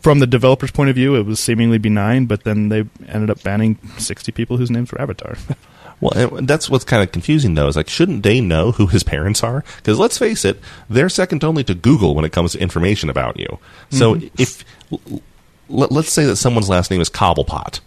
from 0.00 0.18
the 0.18 0.26
developer's 0.26 0.70
point 0.70 0.90
of 0.90 0.96
view, 0.96 1.16
it 1.16 1.24
was 1.24 1.40
seemingly 1.40 1.78
benign, 1.78 2.26
but 2.26 2.44
then 2.44 2.68
they 2.68 2.84
ended 3.08 3.30
up 3.30 3.42
banning 3.42 3.78
60 3.96 4.32
people 4.32 4.58
whose 4.58 4.70
names 4.70 4.92
were 4.92 5.00
Avatar. 5.00 5.36
Well, 6.00 6.40
that's 6.42 6.68
what's 6.68 6.84
kind 6.84 7.02
of 7.02 7.12
confusing, 7.12 7.54
though. 7.54 7.68
Is 7.68 7.76
like, 7.76 7.88
shouldn't 7.88 8.24
they 8.24 8.40
know 8.40 8.72
who 8.72 8.88
his 8.88 9.02
parents 9.02 9.42
are? 9.42 9.64
Because 9.76 9.98
let's 9.98 10.18
face 10.18 10.44
it, 10.44 10.60
they're 10.90 11.08
second 11.08 11.44
only 11.44 11.64
to 11.64 11.74
Google 11.74 12.14
when 12.14 12.24
it 12.24 12.32
comes 12.32 12.52
to 12.52 12.58
information 12.58 13.08
about 13.08 13.38
you. 13.38 13.58
So 13.90 14.16
mm-hmm. 14.16 14.26
if 14.36 14.64
l- 14.92 15.00
l- 15.70 15.88
let's 15.90 16.12
say 16.12 16.24
that 16.24 16.36
someone's 16.36 16.68
last 16.68 16.90
name 16.90 17.00
is 17.00 17.08
Cobblepot, 17.08 17.80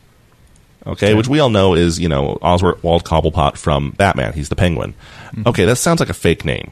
okay, 0.87 1.13
which 1.13 1.27
we 1.27 1.39
all 1.39 1.49
know 1.49 1.73
is 1.73 1.99
you 1.99 2.09
know 2.09 2.37
Oswald 2.41 3.03
Cobblepot 3.03 3.57
from 3.57 3.91
Batman. 3.91 4.33
He's 4.33 4.49
the 4.49 4.55
Penguin. 4.55 4.93
Mm-hmm. 5.27 5.47
Okay, 5.47 5.65
that 5.65 5.75
sounds 5.77 5.99
like 5.99 6.09
a 6.09 6.13
fake 6.13 6.45
name. 6.45 6.71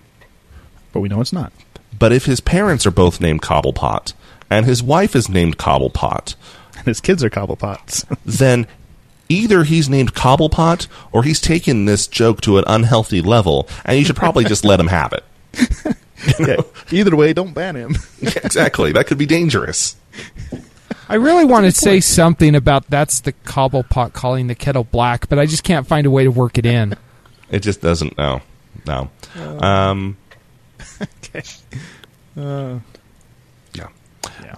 but 0.93 1.01
we 1.01 1.09
know 1.09 1.21
it's 1.21 1.33
not. 1.33 1.51
But 1.97 2.11
if 2.11 2.25
his 2.25 2.39
parents 2.41 2.85
are 2.85 2.91
both 2.91 3.21
named 3.21 3.41
Cobblepot 3.41 4.13
and 4.49 4.65
his 4.65 4.83
wife 4.83 5.15
is 5.15 5.29
named 5.29 5.57
Cobblepot, 5.57 6.35
And 6.77 6.85
his 6.87 6.99
kids 7.01 7.23
are 7.23 7.29
Cobblepots. 7.29 8.05
then 8.25 8.67
either 9.29 9.63
he's 9.63 9.87
named 9.89 10.13
Cobblepot 10.13 10.87
or 11.11 11.23
he's 11.23 11.39
taken 11.39 11.85
this 11.85 12.05
joke 12.07 12.41
to 12.41 12.57
an 12.57 12.65
unhealthy 12.67 13.21
level, 13.21 13.67
and 13.85 13.97
you 13.97 14.03
should 14.05 14.15
probably 14.17 14.43
just 14.43 14.65
let 14.65 14.79
him 14.79 14.87
have 14.87 15.13
it. 15.13 15.95
Yeah, 16.39 16.61
Either 16.91 17.15
way, 17.15 17.33
don't 17.33 17.53
ban 17.53 17.75
him. 17.75 17.95
exactly. 18.21 18.91
That 18.93 19.05
could 19.05 19.17
be 19.19 19.27
dangerous. 19.27 19.95
I 21.07 21.15
really 21.15 21.45
want 21.45 21.65
to 21.65 21.71
say 21.71 21.99
something 21.99 22.55
about 22.55 22.89
that's 22.89 23.19
the 23.21 23.33
cobblepot 23.33 24.13
calling 24.13 24.47
the 24.47 24.55
kettle 24.55 24.83
black, 24.83 25.29
but 25.29 25.37
I 25.39 25.45
just 25.45 25.63
can't 25.63 25.85
find 25.87 26.07
a 26.07 26.11
way 26.11 26.23
to 26.23 26.31
work 26.31 26.57
it 26.57 26.65
in. 26.65 26.95
It 27.51 27.59
just 27.59 27.81
doesn't. 27.81 28.17
No, 28.17 28.41
no. 28.85 29.09
Um, 29.59 30.17
Uh, 32.37 32.79
yeah. 33.73 33.87
yeah. 34.43 34.55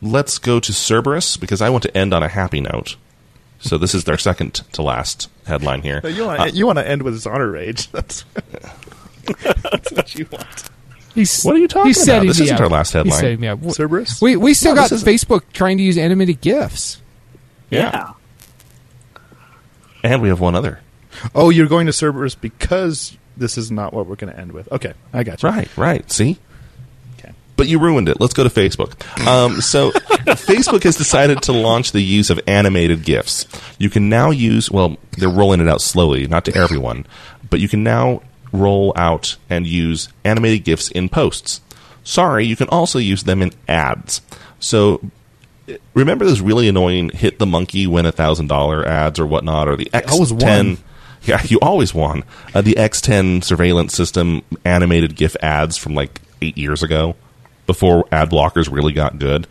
Let's 0.00 0.38
go 0.38 0.60
to 0.60 0.72
Cerberus 0.72 1.36
because 1.36 1.60
I 1.60 1.70
want 1.70 1.82
to 1.82 1.96
end 1.96 2.14
on 2.14 2.22
a 2.22 2.28
happy 2.28 2.60
note. 2.60 2.94
So 3.58 3.78
this 3.78 3.94
is 3.96 4.04
their 4.04 4.18
second 4.18 4.54
to 4.72 4.82
last 4.82 5.28
headline 5.46 5.82
here. 5.82 6.00
You 6.04 6.26
want 6.26 6.54
you 6.54 6.66
want 6.66 6.78
to 6.78 6.86
end 6.86 7.02
with 7.02 7.14
his 7.14 7.26
honor 7.26 7.50
rage. 7.50 7.90
That's, 7.90 8.24
that's 9.42 9.90
what 9.92 10.14
you 10.14 10.28
want. 10.30 10.70
He's, 11.16 11.42
What 11.42 11.56
are 11.56 11.58
you 11.58 11.66
talking 11.66 11.88
he's 11.88 11.96
about? 11.98 12.04
setting 12.06 12.28
This 12.28 12.40
isn't 12.40 12.54
up. 12.54 12.60
our 12.60 12.68
last 12.68 12.88
He's 12.90 12.92
headline. 12.94 13.20
setting 13.20 13.40
me 13.40 13.48
up. 13.48 13.58
Cerberus? 13.72 14.20
We 14.22 14.36
we 14.36 14.54
still 14.54 14.74
No, 14.76 14.82
got 14.82 14.90
Facebook 14.92 15.42
trying 15.52 15.78
to 15.78 15.82
use 15.82 15.98
animated 15.98 16.40
gifs. 16.40 17.00
Yeah. 17.70 18.12
And 20.04 20.22
we 20.22 20.28
have 20.28 20.40
one 20.40 20.54
other. 20.54 20.80
Oh, 21.34 21.50
you're 21.50 21.66
going 21.66 21.86
to 21.86 21.92
Cerberus 21.92 22.34
because 22.34 23.16
this 23.36 23.58
is 23.58 23.70
not 23.70 23.92
what 23.92 24.06
we're 24.06 24.16
going 24.16 24.32
to 24.32 24.38
end 24.38 24.52
with. 24.52 24.70
Okay, 24.70 24.92
I 25.12 25.24
got 25.24 25.42
you. 25.42 25.48
Right, 25.48 25.76
right. 25.76 26.10
See? 26.10 26.38
Okay. 27.18 27.32
But 27.56 27.68
you 27.68 27.78
ruined 27.78 28.08
it. 28.08 28.20
Let's 28.20 28.34
go 28.34 28.44
to 28.44 28.50
Facebook. 28.50 28.94
Um, 29.26 29.60
so, 29.60 29.90
Facebook 30.26 30.82
has 30.84 30.96
decided 30.96 31.42
to 31.42 31.52
launch 31.52 31.92
the 31.92 32.02
use 32.02 32.30
of 32.30 32.38
animated 32.46 33.04
GIFs. 33.04 33.46
You 33.78 33.90
can 33.90 34.08
now 34.08 34.30
use, 34.30 34.70
well, 34.70 34.96
they're 35.18 35.28
rolling 35.28 35.60
it 35.60 35.68
out 35.68 35.80
slowly, 35.80 36.26
not 36.26 36.44
to 36.44 36.54
everyone, 36.54 37.06
but 37.48 37.60
you 37.60 37.68
can 37.68 37.82
now 37.82 38.20
roll 38.52 38.92
out 38.96 39.36
and 39.50 39.66
use 39.66 40.08
animated 40.24 40.64
GIFs 40.64 40.90
in 40.90 41.08
posts. 41.08 41.60
Sorry, 42.04 42.46
you 42.46 42.56
can 42.56 42.68
also 42.68 42.98
use 42.98 43.24
them 43.24 43.42
in 43.42 43.52
ads. 43.68 44.20
So, 44.60 45.00
remember 45.94 46.24
those 46.24 46.40
really 46.40 46.68
annoying 46.68 47.08
hit 47.10 47.38
the 47.38 47.46
monkey 47.46 47.86
win 47.86 48.06
a 48.06 48.12
thousand 48.12 48.46
dollar 48.46 48.86
ads 48.86 49.18
or 49.18 49.26
whatnot, 49.26 49.68
or 49.68 49.76
the 49.76 49.90
X 49.92 50.16
ten. 50.38 50.78
Yeah, 51.22 51.42
you 51.44 51.58
always 51.60 51.92
won. 51.92 52.22
Uh, 52.54 52.60
the 52.62 52.74
X10 52.74 53.42
surveillance 53.42 53.94
system 53.96 54.42
animated 54.64 55.16
GIF 55.16 55.34
ads 55.42 55.76
from 55.76 55.94
like 55.94 56.20
eight 56.40 56.56
years 56.56 56.84
ago. 56.84 57.16
before 57.66 58.06
ad 58.12 58.30
blockers 58.30 58.70
really 58.70 58.92
got 58.92 59.18
good. 59.18 59.48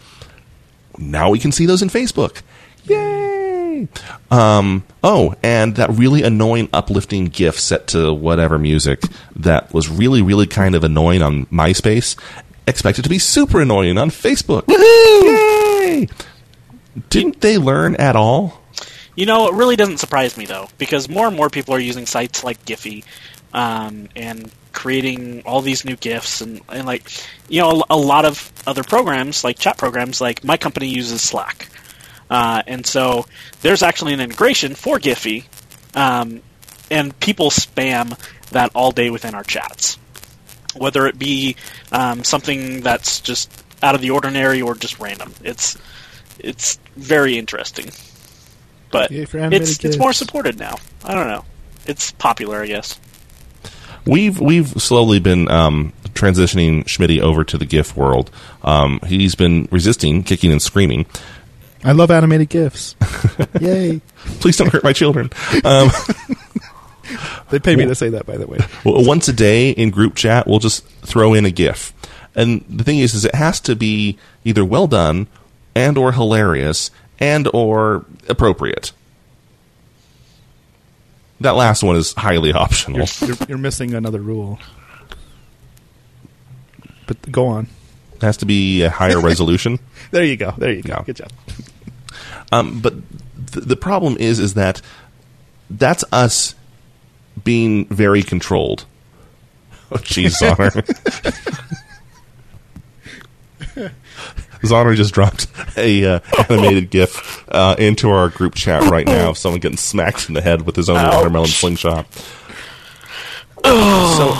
Now 0.98 1.32
we 1.32 1.40
can 1.40 1.52
see 1.52 1.66
those 1.66 1.82
in 1.82 1.90
Facebook. 1.90 2.44
Yay! 2.86 3.25
Um, 4.32 4.84
oh, 5.04 5.36
and 5.44 5.76
that 5.76 5.90
really 5.92 6.24
annoying 6.24 6.70
uplifting 6.74 7.26
GIF 7.26 7.60
set 7.60 7.88
to 7.88 8.14
whatever 8.14 8.58
music 8.58 9.04
that 9.36 9.74
was 9.74 9.90
really, 9.90 10.22
really 10.22 10.48
kind 10.48 10.76
of 10.76 10.84
annoying 10.84 11.22
on 11.22 11.46
MySpace. 11.48 12.20
Expected 12.68 13.04
to 13.04 13.10
be 13.10 13.20
super 13.20 13.62
annoying 13.62 13.98
on 13.98 14.10
Facebook. 14.10 14.64
Yay! 14.68 16.08
Didn't 17.10 17.42
they 17.42 17.58
learn 17.58 17.96
at 17.96 18.16
all? 18.16 18.62
You 19.16 19.26
know, 19.26 19.48
it 19.48 19.54
really 19.54 19.76
doesn't 19.76 19.98
surprise 19.98 20.38
me 20.38 20.46
though, 20.46 20.68
because 20.78 21.08
more 21.08 21.28
and 21.28 21.36
more 21.36 21.50
people 21.50 21.74
are 21.74 21.80
using 21.80 22.06
sites 22.06 22.44
like 22.44 22.64
Giphy 22.66 23.06
um, 23.54 24.10
and 24.16 24.52
creating 24.74 25.42
all 25.46 25.62
these 25.62 25.86
new 25.86 25.96
GIFs 25.96 26.42
and, 26.42 26.62
and 26.70 26.86
like, 26.86 27.10
you 27.48 27.62
know, 27.62 27.84
a, 27.90 27.96
a, 27.96 27.98
lot 27.98 28.26
of 28.26 28.52
other 28.68 28.84
programs 28.84 29.44
like 29.44 29.58
chat 29.58 29.78
programs. 29.78 30.20
Like 30.20 30.44
my 30.44 30.58
company 30.58 30.88
uses 30.88 31.22
Slack, 31.22 31.70
uh, 32.30 32.64
and 32.68 32.86
so 32.86 33.26
there's 33.62 33.84
actually 33.84 34.14
an 34.14 34.20
integration 34.20 34.76
for 34.76 35.00
Giphy, 35.00 35.46
um, 35.96 36.42
and 36.90 37.18
people 37.20 37.50
spam 37.50 38.18
that 38.52 38.72
all 38.76 38.92
day 38.92 39.10
within 39.10 39.36
our 39.36 39.44
chats, 39.44 39.98
whether 40.76 41.08
it 41.08 41.18
be 41.18 41.56
um, 41.92 42.24
something 42.24 42.82
that's 42.82 43.22
just 43.22 43.52
out 43.82 43.96
of 43.96 44.02
the 44.02 44.12
ordinary 44.12 44.62
or 44.62 44.76
just 44.76 45.00
random. 45.00 45.34
It's 45.44 45.78
it's 46.40 46.80
very 46.96 47.38
interesting 47.38 47.92
but 48.96 49.12
it's 49.12 49.84
it's 49.84 49.98
more 49.98 50.14
supported 50.14 50.58
now. 50.58 50.78
I 51.04 51.14
don't 51.14 51.28
know. 51.28 51.44
It's 51.86 52.12
popular, 52.12 52.62
I 52.62 52.68
guess. 52.68 53.00
We've 54.06 54.40
we've 54.40 54.70
slowly 54.82 55.20
been 55.20 55.52
um, 55.52 55.92
transitioning 56.14 56.86
Schmitty 56.86 57.20
over 57.20 57.44
to 57.44 57.58
the 57.58 57.66
GIF 57.66 57.98
world. 57.98 58.32
Um, 58.64 59.02
he's 59.06 59.36
been 59.36 59.68
resisting, 59.70 60.24
kicking 60.24 60.52
and 60.52 60.62
screaming. 60.62 61.08
I 61.86 61.92
love 61.92 62.10
animated 62.10 62.50
GIFs. 62.50 62.96
Yay! 63.62 64.02
Please 64.40 64.58
don't 64.58 64.72
hurt 64.72 64.84
my 64.84 64.92
children. 64.92 65.30
Um, 65.64 65.90
they 67.52 67.60
pay 67.60 67.76
me 67.76 67.86
to 67.86 67.94
say 67.96 68.10
that, 68.10 68.26
by 68.26 68.38
the 68.38 68.48
way. 68.48 68.58
Well, 68.84 69.06
once 69.06 69.28
a 69.28 69.34
day 69.34 69.70
in 69.70 69.92
group 69.92 70.16
chat, 70.16 70.48
we'll 70.48 70.60
just 70.60 70.86
throw 71.04 71.34
in 71.36 71.46
a 71.46 71.52
GIF, 71.52 71.94
and 72.34 72.66
the 72.68 72.84
thing 72.84 73.00
is, 73.00 73.14
is 73.14 73.24
it 73.24 73.36
has 73.36 73.60
to 73.62 73.76
be 73.76 74.18
either 74.44 74.66
well 74.66 74.88
done 74.88 75.28
and 75.76 75.98
or 75.98 76.12
hilarious 76.12 76.90
and 77.20 77.48
or 77.54 78.06
appropriate. 78.28 78.92
That 81.42 81.56
last 81.56 81.84
one 81.84 81.98
is 81.98 82.14
highly 82.14 82.52
optional. 82.52 83.08
You're, 83.22 83.28
you're, 83.28 83.38
you're 83.50 83.58
missing 83.58 83.94
another 83.94 84.22
rule. 84.22 84.58
But 87.08 87.32
go 87.32 87.48
on. 87.48 87.68
It 88.16 88.22
has 88.22 88.38
to 88.38 88.46
be 88.46 88.84
a 88.84 88.90
higher 88.90 89.20
resolution. 89.22 89.80
There 90.12 90.24
you 90.24 90.38
go. 90.38 90.54
There 90.58 90.72
you 90.72 90.82
go. 90.82 91.04
Good 91.06 91.18
job. 91.18 91.32
Um, 92.52 92.80
but 92.80 92.94
th- 93.52 93.66
the 93.66 93.76
problem 93.76 94.18
is, 94.20 94.40
is 94.40 94.54
that 94.54 94.82
that's 95.70 96.04
us 96.12 96.56
being 97.44 97.86
very 97.88 98.24
controlled. 98.24 98.86
Oh, 99.92 99.98
jeez, 99.98 100.42
Honor. 100.42 100.72
Zonner 104.62 104.96
just 104.96 105.14
dropped 105.14 105.48
a 105.78 106.06
uh, 106.06 106.20
animated 106.50 106.90
GIF 106.90 107.46
uh, 107.50 107.76
into 107.78 108.10
our 108.10 108.30
group 108.30 108.56
chat 108.56 108.84
right 108.90 109.06
now 109.06 109.30
of 109.30 109.38
someone 109.38 109.60
getting 109.60 109.78
smacked 109.78 110.28
in 110.28 110.34
the 110.34 110.42
head 110.42 110.64
with 110.64 110.76
his 110.76 110.90
own 110.90 110.98
Ouch. 110.98 111.14
watermelon 111.14 111.50
slingshot. 111.50 112.08
So 113.64 114.36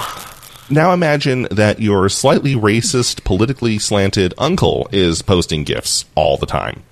now 0.70 0.94
imagine 0.94 1.48
that 1.52 1.80
your 1.80 2.10
slightly 2.10 2.56
racist, 2.56 3.24
politically 3.24 3.78
slanted 3.80 4.34
uncle 4.38 4.88
is 4.92 5.22
posting 5.22 5.64
GIFs 5.64 6.06
all 6.16 6.38
the 6.38 6.46
time. 6.46 6.84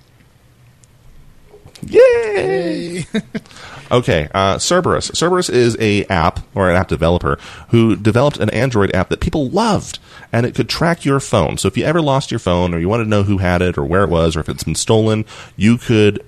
Yay! 1.88 3.06
okay, 3.90 4.28
uh, 4.34 4.58
Cerberus. 4.58 5.10
Cerberus 5.14 5.48
is 5.48 5.76
a 5.80 6.04
app 6.06 6.40
or 6.54 6.70
an 6.70 6.76
app 6.76 6.88
developer 6.88 7.38
who 7.68 7.96
developed 7.96 8.38
an 8.38 8.50
Android 8.50 8.94
app 8.94 9.08
that 9.08 9.20
people 9.20 9.48
loved, 9.48 9.98
and 10.32 10.46
it 10.46 10.54
could 10.54 10.68
track 10.68 11.04
your 11.04 11.20
phone. 11.20 11.58
So 11.58 11.68
if 11.68 11.76
you 11.76 11.84
ever 11.84 12.00
lost 12.00 12.30
your 12.30 12.40
phone, 12.40 12.74
or 12.74 12.78
you 12.78 12.88
wanted 12.88 13.04
to 13.04 13.10
know 13.10 13.22
who 13.22 13.38
had 13.38 13.62
it, 13.62 13.78
or 13.78 13.84
where 13.84 14.04
it 14.04 14.10
was, 14.10 14.36
or 14.36 14.40
if 14.40 14.48
it's 14.48 14.64
been 14.64 14.74
stolen, 14.74 15.24
you 15.56 15.78
could 15.78 16.24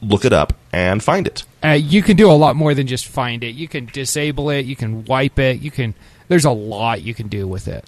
look 0.00 0.24
it 0.24 0.32
up 0.32 0.54
and 0.72 1.02
find 1.02 1.26
it. 1.26 1.44
Uh, 1.64 1.70
you 1.70 2.02
can 2.02 2.16
do 2.16 2.30
a 2.30 2.32
lot 2.32 2.54
more 2.54 2.74
than 2.74 2.86
just 2.86 3.06
find 3.06 3.42
it. 3.42 3.54
You 3.54 3.68
can 3.68 3.86
disable 3.86 4.50
it. 4.50 4.64
You 4.64 4.76
can 4.76 5.04
wipe 5.04 5.38
it. 5.38 5.60
You 5.60 5.70
can. 5.70 5.94
There's 6.28 6.44
a 6.44 6.50
lot 6.50 7.02
you 7.02 7.14
can 7.14 7.28
do 7.28 7.48
with 7.48 7.68
it 7.68 7.84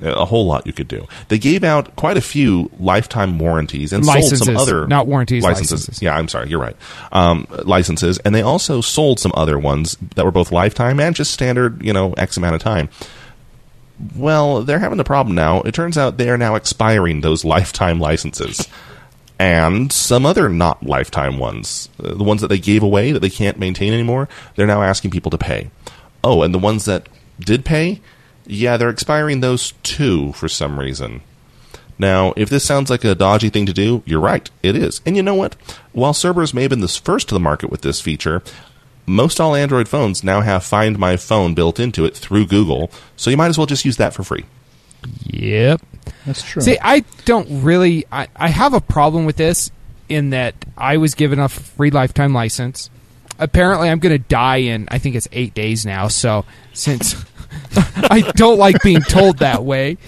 a 0.00 0.24
whole 0.24 0.46
lot 0.46 0.66
you 0.66 0.72
could 0.72 0.88
do. 0.88 1.06
They 1.28 1.38
gave 1.38 1.62
out 1.62 1.94
quite 1.96 2.16
a 2.16 2.20
few 2.20 2.70
lifetime 2.78 3.38
warranties 3.38 3.92
and 3.92 4.04
licenses, 4.04 4.40
sold 4.40 4.46
some 4.46 4.56
other 4.56 4.86
not 4.86 5.06
warranties 5.06 5.42
licenses. 5.44 5.82
licenses. 5.82 6.02
Yeah, 6.02 6.16
I'm 6.16 6.28
sorry, 6.28 6.48
you're 6.48 6.60
right. 6.60 6.76
Um, 7.12 7.46
licenses, 7.64 8.18
and 8.18 8.34
they 8.34 8.42
also 8.42 8.80
sold 8.80 9.20
some 9.20 9.32
other 9.36 9.58
ones 9.58 9.96
that 10.16 10.24
were 10.24 10.32
both 10.32 10.50
lifetime 10.52 10.98
and 11.00 11.14
just 11.14 11.32
standard, 11.32 11.82
you 11.84 11.92
know, 11.92 12.12
X 12.14 12.36
amount 12.36 12.56
of 12.56 12.62
time. 12.62 12.88
Well, 14.16 14.62
they're 14.62 14.80
having 14.80 14.98
a 14.98 15.04
problem 15.04 15.36
now. 15.36 15.60
It 15.62 15.72
turns 15.74 15.96
out 15.96 16.18
they 16.18 16.28
are 16.28 16.38
now 16.38 16.56
expiring 16.56 17.20
those 17.20 17.44
lifetime 17.54 18.00
licenses. 18.00 18.68
and 19.38 19.92
some 19.92 20.26
other 20.26 20.48
not 20.48 20.84
lifetime 20.84 21.38
ones, 21.38 21.88
uh, 22.02 22.14
the 22.14 22.24
ones 22.24 22.40
that 22.40 22.48
they 22.48 22.58
gave 22.58 22.82
away 22.82 23.12
that 23.12 23.20
they 23.20 23.30
can't 23.30 23.58
maintain 23.58 23.92
anymore, 23.92 24.28
they're 24.56 24.66
now 24.66 24.82
asking 24.82 25.10
people 25.10 25.30
to 25.30 25.38
pay. 25.38 25.70
Oh, 26.22 26.42
and 26.42 26.52
the 26.54 26.58
ones 26.58 26.84
that 26.86 27.08
did 27.40 27.64
pay, 27.64 28.00
yeah, 28.46 28.76
they're 28.76 28.90
expiring 28.90 29.40
those 29.40 29.72
too 29.82 30.32
for 30.32 30.48
some 30.48 30.78
reason. 30.78 31.22
Now, 31.98 32.32
if 32.36 32.48
this 32.48 32.64
sounds 32.64 32.90
like 32.90 33.04
a 33.04 33.14
dodgy 33.14 33.50
thing 33.50 33.66
to 33.66 33.72
do, 33.72 34.02
you're 34.04 34.20
right, 34.20 34.50
it 34.62 34.76
is. 34.76 35.00
And 35.06 35.16
you 35.16 35.22
know 35.22 35.34
what? 35.34 35.54
While 35.92 36.12
Cerberus 36.12 36.52
may 36.52 36.62
have 36.62 36.70
been 36.70 36.80
the 36.80 36.88
first 36.88 37.28
to 37.28 37.34
the 37.34 37.40
market 37.40 37.70
with 37.70 37.82
this 37.82 38.00
feature, 38.00 38.42
most 39.06 39.40
all 39.40 39.54
Android 39.54 39.88
phones 39.88 40.24
now 40.24 40.40
have 40.40 40.64
Find 40.64 40.98
My 40.98 41.16
Phone 41.16 41.54
built 41.54 41.78
into 41.78 42.04
it 42.04 42.16
through 42.16 42.46
Google, 42.46 42.90
so 43.16 43.30
you 43.30 43.36
might 43.36 43.48
as 43.48 43.58
well 43.58 43.66
just 43.66 43.84
use 43.84 43.96
that 43.98 44.14
for 44.14 44.24
free. 44.24 44.44
Yep. 45.24 45.82
That's 46.26 46.42
true. 46.42 46.62
See, 46.62 46.78
I 46.80 47.00
don't 47.24 47.62
really 47.62 48.06
I, 48.10 48.28
I 48.34 48.48
have 48.48 48.74
a 48.74 48.80
problem 48.80 49.26
with 49.26 49.36
this 49.36 49.70
in 50.08 50.30
that 50.30 50.54
I 50.76 50.96
was 50.96 51.14
given 51.14 51.38
a 51.38 51.48
free 51.48 51.90
lifetime 51.90 52.32
license. 52.32 52.90
Apparently 53.38 53.88
I'm 53.88 53.98
gonna 53.98 54.18
die 54.18 54.58
in 54.58 54.88
I 54.90 54.98
think 54.98 55.14
it's 55.14 55.28
eight 55.32 55.54
days 55.54 55.84
now, 55.84 56.08
so 56.08 56.44
since 56.72 57.14
I 58.10 58.20
don't 58.36 58.58
like 58.58 58.82
being 58.82 59.00
told 59.00 59.38
that 59.38 59.64
way. 59.64 59.98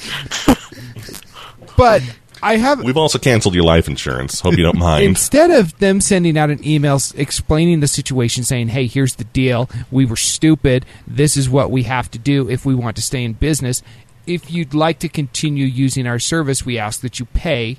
But 1.77 2.03
I 2.43 2.57
have. 2.57 2.83
We've 2.83 2.97
also 2.97 3.19
canceled 3.19 3.55
your 3.55 3.65
life 3.65 3.89
insurance. 3.89 4.41
Hope 4.41 4.57
you 4.57 4.63
don't 4.63 4.79
mind. 4.79 5.05
Instead 5.05 5.51
of 5.51 5.79
them 5.79 6.01
sending 6.01 6.39
out 6.39 6.51
an 6.51 6.67
email 6.67 7.01
explaining 7.15 7.81
the 7.81 7.87
situation, 7.87 8.45
saying, 8.45 8.69
"Hey, 8.69 8.87
here's 8.87 9.17
the 9.17 9.25
deal. 9.25 9.69
We 9.91 10.05
were 10.05 10.17
stupid. 10.17 10.87
This 11.07 11.37
is 11.37 11.49
what 11.49 11.71
we 11.71 11.85
have 11.85 12.11
to 12.13 12.19
do 12.19 12.49
if 12.49 12.65
we 12.65 12.75
want 12.75 12.97
to 12.97 13.03
stay 13.03 13.25
in 13.25 13.35
business. 13.35 13.83
If 14.27 14.51
you'd 14.51 14.75
like 14.75 14.99
to 15.01 15.09
continue 15.09 15.67
using 15.67 16.07
our 16.07 16.19
service, 16.19 16.65
we 16.65 16.79
ask 16.79 17.01
that 17.01 17.19
you 17.19 17.27
pay 17.27 17.79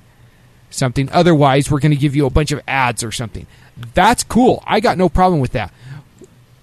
something. 0.70 1.10
Otherwise, 1.12 1.70
we're 1.72 1.80
going 1.80 1.92
to 1.92 1.98
give 1.98 2.16
you 2.16 2.26
a 2.26 2.32
bunch 2.32 2.52
of 2.52 2.62
ads 2.68 3.04
or 3.04 3.12
something." 3.12 3.48
That's 3.94 4.24
cool. 4.24 4.64
I 4.66 4.80
got 4.80 4.98
no 4.98 5.08
problem 5.08 5.40
with 5.40 5.52
that. 5.52 5.72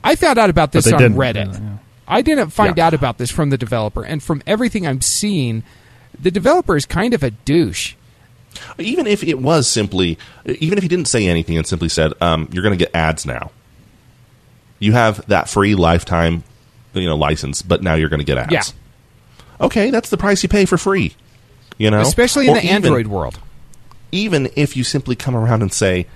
I 0.03 0.17
found 0.17 0.39
out 0.39 0.51
about 0.51 0.73
this 0.73 0.93
on 0.93 1.01
Reddit. 1.15 1.53
Yeah. 1.53 1.77
I 2.07 2.23
didn't 2.23 2.51
find 2.51 2.77
yeah. 2.77 2.87
out 2.87 2.95
about 2.95 3.19
this 3.19 3.31
from 3.31 3.51
the 3.51 3.59
developer, 3.59 4.05
and 4.05 4.23
from 4.23 4.43
everything 4.47 4.87
I'm 4.87 5.01
seeing, 5.01 5.63
the 6.21 6.31
developer 6.31 6.77
is 6.77 6.87
kind 6.87 7.15
of 7.15 7.23
a 7.23 7.31
douche. 7.31 7.95
Even 8.79 9.07
if 9.07 9.25
it 9.25 9.39
was 9.41 9.67
simply, 9.67 10.19
even 10.45 10.79
if 10.79 10.83
he 10.83 10.89
didn't 10.89 11.09
say 11.09 11.27
anything 11.27 11.57
and 11.57 11.67
simply 11.67 11.89
said, 11.89 12.13
um, 12.21 12.49
"You're 12.53 12.63
going 12.63 12.77
to 12.77 12.83
get 12.85 12.95
ads 12.95 13.27
now," 13.27 13.51
you 14.79 14.93
have 14.93 15.27
that 15.27 15.49
free 15.49 15.75
lifetime, 15.75 16.45
you 16.93 17.07
know, 17.07 17.17
license, 17.17 17.63
but 17.63 17.83
now 17.83 17.95
you're 17.95 18.09
going 18.09 18.21
to 18.21 18.27
get 18.27 18.39
ads. 18.39 18.53
Yeah. 18.53 18.63
Okay, 19.61 19.91
that's 19.91 20.11
the 20.11 20.17
price 20.17 20.43
you 20.43 20.49
pay 20.49 20.67
for 20.67 20.79
free. 20.79 21.15
You 21.79 21.91
know, 21.91 22.01
especially 22.01 22.47
in 22.47 22.53
or 22.53 22.61
the 22.61 22.65
even, 22.65 22.77
Android 22.77 23.07
world. 23.07 23.41
Even 24.13 24.49
if 24.55 24.77
you 24.77 24.85
simply 24.85 25.17
come 25.17 25.35
around 25.35 25.63
and 25.63 25.73
say, 25.73 26.07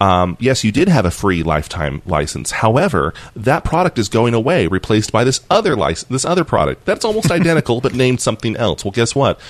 um, 0.00 0.36
yes, 0.40 0.62
you 0.64 0.72
did 0.72 0.88
have 0.88 1.04
a 1.04 1.10
free 1.10 1.42
lifetime 1.42 2.02
license. 2.04 2.50
However, 2.50 3.14
that 3.34 3.64
product 3.64 3.98
is 3.98 4.08
going 4.08 4.34
away, 4.34 4.66
replaced 4.66 5.10
by 5.10 5.24
this 5.24 5.40
other 5.48 5.74
license, 5.74 6.08
this 6.08 6.24
other 6.24 6.44
product 6.44 6.84
that's 6.84 7.04
almost 7.04 7.30
identical 7.30 7.80
but 7.80 7.94
named 7.94 8.20
something 8.20 8.56
else. 8.56 8.84
Well, 8.84 8.92
guess 8.92 9.14
what? 9.14 9.40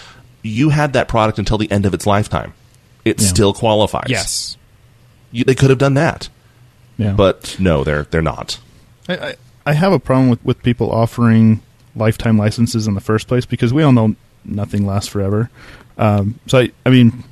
You 0.42 0.70
had 0.70 0.92
that 0.92 1.08
product 1.08 1.38
until 1.38 1.58
the 1.58 1.70
end 1.70 1.86
of 1.86 1.94
its 1.94 2.06
lifetime. 2.06 2.54
It 3.04 3.20
yeah. 3.20 3.28
still 3.28 3.52
qualifies. 3.52 4.08
Yes, 4.08 4.56
you, 5.32 5.44
they 5.44 5.54
could 5.54 5.70
have 5.70 5.78
done 5.78 5.94
that. 5.94 6.28
Yeah. 6.98 7.12
but 7.12 7.56
no, 7.58 7.84
they're 7.84 8.04
they're 8.04 8.22
not. 8.22 8.58
I, 9.08 9.16
I, 9.16 9.34
I 9.66 9.72
have 9.72 9.92
a 9.92 9.98
problem 9.98 10.30
with, 10.30 10.44
with 10.44 10.62
people 10.62 10.90
offering 10.90 11.60
lifetime 11.94 12.38
licenses 12.38 12.86
in 12.86 12.94
the 12.94 13.00
first 13.00 13.28
place 13.28 13.44
because 13.44 13.72
we 13.72 13.82
all 13.82 13.92
know 13.92 14.14
nothing 14.44 14.86
lasts 14.86 15.08
forever. 15.08 15.50
Um, 15.98 16.38
so 16.46 16.60
I, 16.60 16.70
I 16.84 16.90
mean, 16.90 17.24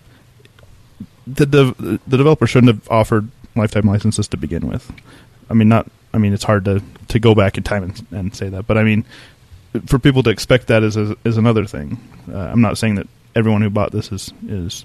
the, 1.26 1.46
the 1.46 2.00
the 2.06 2.16
developer 2.16 2.46
shouldn't 2.46 2.74
have 2.74 2.90
offered 2.90 3.28
lifetime 3.56 3.84
licenses 3.86 4.28
to 4.28 4.36
begin 4.36 4.66
with. 4.68 4.90
I 5.50 5.54
mean, 5.54 5.68
not. 5.68 5.86
I 6.12 6.18
mean, 6.18 6.32
it's 6.32 6.44
hard 6.44 6.64
to 6.66 6.82
to 7.08 7.18
go 7.18 7.34
back 7.34 7.56
in 7.56 7.62
time 7.64 7.82
and, 7.84 8.06
and 8.12 8.34
say 8.36 8.48
that, 8.48 8.66
but 8.66 8.78
I 8.78 8.82
mean, 8.84 9.04
for 9.86 9.98
people 9.98 10.22
to 10.24 10.30
expect 10.30 10.68
that 10.68 10.82
is 10.82 10.96
is, 10.96 11.14
is 11.24 11.36
another 11.36 11.64
thing. 11.66 11.98
Uh, 12.32 12.38
I'm 12.38 12.60
not 12.60 12.78
saying 12.78 12.94
that 12.96 13.08
everyone 13.34 13.62
who 13.62 13.70
bought 13.70 13.90
this 13.92 14.12
is 14.12 14.32
is 14.46 14.84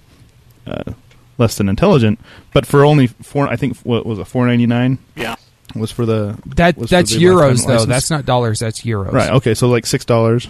uh, 0.65 0.93
less 1.37 1.57
than 1.57 1.69
intelligent, 1.69 2.19
but 2.53 2.65
for 2.65 2.83
only 2.85 3.07
four, 3.07 3.47
I 3.47 3.55
think 3.55 3.77
what 3.79 4.05
was 4.05 4.17
it 4.19 4.25
four 4.25 4.47
ninety 4.47 4.65
nine 4.65 4.97
Yeah. 5.15 5.35
was 5.75 5.91
for 5.91 6.05
the 6.05 6.37
That 6.55 6.77
was 6.77 6.89
that's 6.89 7.11
the 7.13 7.21
euros 7.23 7.39
lifetime 7.39 7.65
though. 7.67 7.73
license. 7.73 7.89
That's 7.89 8.09
not 8.09 8.25
dollars. 8.25 8.59
That's 8.59 8.81
euros. 8.81 9.11
Right. 9.11 9.29
Okay. 9.31 9.53
So 9.53 9.67
like 9.69 9.85
six 9.85 10.05
dollars, 10.05 10.47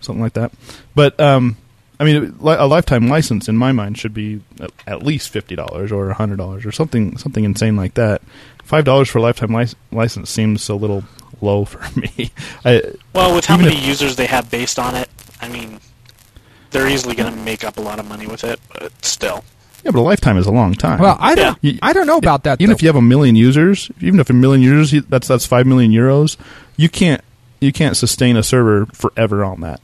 something 0.00 0.20
like 0.22 0.32
that. 0.34 0.52
But 0.96 1.18
um, 1.20 1.56
I 2.00 2.04
mean, 2.04 2.36
a 2.40 2.66
lifetime 2.66 3.08
license 3.08 3.48
in 3.48 3.56
my 3.56 3.72
mind 3.72 3.98
should 3.98 4.14
be 4.14 4.40
at- 4.60 4.70
at 4.86 5.02
least 5.02 5.30
fifty 5.30 5.56
dollars 5.56 5.90
or 5.90 6.10
hundred 6.12 6.36
dollars 6.36 6.64
or 6.64 6.72
something 6.72 7.16
something 7.18 7.44
insane 7.44 7.76
like 7.76 7.94
that. 7.94 8.22
Five 8.64 8.84
dollars 8.84 9.08
for 9.08 9.18
a 9.18 9.22
lifetime 9.22 9.52
lic- 9.54 9.74
license 9.90 10.30
seems 10.30 10.68
a 10.68 10.74
little 10.74 11.04
low 11.40 11.64
for 11.64 11.80
me. 12.00 12.30
I, 12.64 12.82
Well, 13.14 13.34
with 13.34 13.46
how 13.46 13.54
Even 13.54 13.66
many 13.66 13.80
users 13.84 14.16
they 14.16 14.26
have 14.26 14.50
based 14.50 14.78
on 14.78 14.94
it, 14.94 15.08
I 15.40 15.48
mean, 15.48 15.80
they're 16.70 16.88
easily 16.88 17.14
going 17.14 17.32
to 17.32 17.38
make 17.40 17.64
up 17.64 17.78
a 17.78 17.80
lot 17.80 17.98
of 17.98 18.06
money 18.08 18.26
with 18.26 18.44
it, 18.44 18.60
but 18.72 18.92
still. 19.04 19.42
yeah, 19.84 19.90
but 19.90 19.98
a 20.00 20.02
lifetime 20.02 20.36
is 20.36 20.46
a 20.46 20.50
long 20.52 20.74
time. 20.74 21.00
Well, 21.00 21.16
I 21.18 21.34
don't. 21.34 21.58
Yeah. 21.62 21.78
I 21.82 21.92
don't 21.92 22.06
know 22.06 22.18
about 22.18 22.44
that. 22.44 22.60
even 22.60 22.70
though. 22.70 22.74
if 22.76 22.82
you 22.82 22.88
have 22.88 22.96
a 22.96 23.02
million 23.02 23.34
users, 23.36 23.90
even 24.00 24.20
if 24.20 24.28
a 24.30 24.34
million 24.34 24.62
users, 24.62 25.02
that's 25.06 25.26
that's 25.26 25.46
five 25.46 25.66
million 25.66 25.90
euros. 25.90 26.36
You 26.76 26.88
can't 26.88 27.22
you 27.60 27.72
can't 27.72 27.96
sustain 27.96 28.36
a 28.36 28.42
server 28.44 28.86
forever 28.92 29.44
on 29.44 29.62
that. 29.62 29.80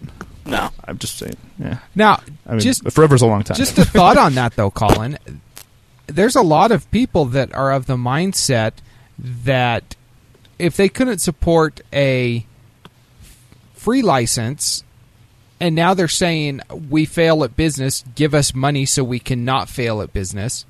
No. 0.46 0.70
I'm 0.84 0.98
just 0.98 1.18
saying. 1.18 1.36
Yeah. 1.58 1.78
now, 1.94 2.20
I 2.46 2.52
mean, 2.52 2.60
just 2.60 2.90
forever's 2.90 3.22
a 3.22 3.26
long 3.26 3.42
time. 3.42 3.56
Just 3.56 3.78
a 3.78 3.84
thought 3.84 4.16
on 4.16 4.34
that, 4.34 4.56
though, 4.56 4.70
Colin. 4.70 5.18
There's 6.06 6.36
a 6.36 6.42
lot 6.42 6.70
of 6.70 6.90
people 6.90 7.24
that 7.26 7.54
are 7.54 7.72
of 7.72 7.86
the 7.86 7.96
mindset 7.96 8.72
that 9.18 9.96
if 10.58 10.76
they 10.76 10.88
couldn't 10.88 11.18
support 11.18 11.80
a 11.92 12.46
free 13.74 14.02
license, 14.02 14.84
and 15.60 15.74
now 15.74 15.94
they're 15.94 16.08
saying 16.08 16.60
we 16.90 17.04
fail 17.04 17.44
at 17.44 17.56
business, 17.56 18.04
give 18.14 18.34
us 18.34 18.54
money 18.54 18.84
so 18.84 19.04
we 19.04 19.18
cannot 19.18 19.68
fail 19.68 20.02
at 20.02 20.12
business. 20.12 20.66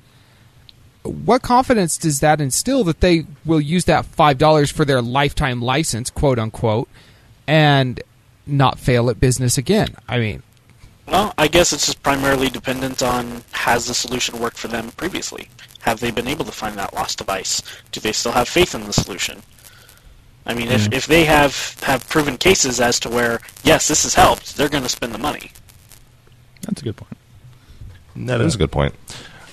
What 1.03 1.41
confidence 1.41 1.97
does 1.97 2.19
that 2.21 2.41
instill 2.41 2.83
that 2.85 3.01
they 3.01 3.25
will 3.45 3.61
use 3.61 3.85
that 3.85 4.05
five 4.05 4.37
dollars 4.37 4.71
for 4.71 4.85
their 4.85 5.01
lifetime 5.01 5.61
license, 5.61 6.09
quote 6.09 6.39
unquote, 6.39 6.89
and 7.47 8.01
not 8.47 8.79
fail 8.79 9.09
at 9.09 9.19
business 9.19 9.57
again? 9.57 9.95
I 10.07 10.19
mean, 10.19 10.43
Well, 11.07 11.33
I 11.37 11.47
guess 11.47 11.73
it's 11.73 11.85
just 11.85 12.01
primarily 12.03 12.49
dependent 12.49 13.03
on 13.03 13.43
has 13.51 13.85
the 13.87 13.93
solution 13.93 14.39
worked 14.39 14.57
for 14.57 14.67
them 14.67 14.91
previously? 14.91 15.49
Have 15.81 15.99
they 15.99 16.09
been 16.11 16.27
able 16.27 16.45
to 16.45 16.51
find 16.51 16.77
that 16.77 16.93
lost 16.93 17.19
device? 17.19 17.61
Do 17.91 17.99
they 17.99 18.11
still 18.11 18.31
have 18.31 18.49
faith 18.49 18.73
in 18.73 18.83
the 18.85 18.93
solution? 18.93 19.43
I 20.47 20.53
mean, 20.53 20.67
if, 20.69 20.91
if 20.93 21.07
they 21.07 21.25
have, 21.25 21.75
have 21.81 22.07
proven 22.09 22.37
cases 22.37 22.79
as 22.79 22.99
to 23.01 23.09
where, 23.09 23.39
yes, 23.63 23.87
this 23.87 24.03
has 24.03 24.13
helped, 24.13 24.57
they're 24.57 24.69
going 24.69 24.83
to 24.83 24.89
spend 24.89 25.13
the 25.13 25.17
money. 25.19 25.51
that's 26.61 26.81
a 26.81 26.83
good 26.83 26.97
point. 26.97 27.17
That 28.15 28.41
is 28.41 28.55
a 28.55 28.57
good 28.57 28.71
point. 28.71 28.93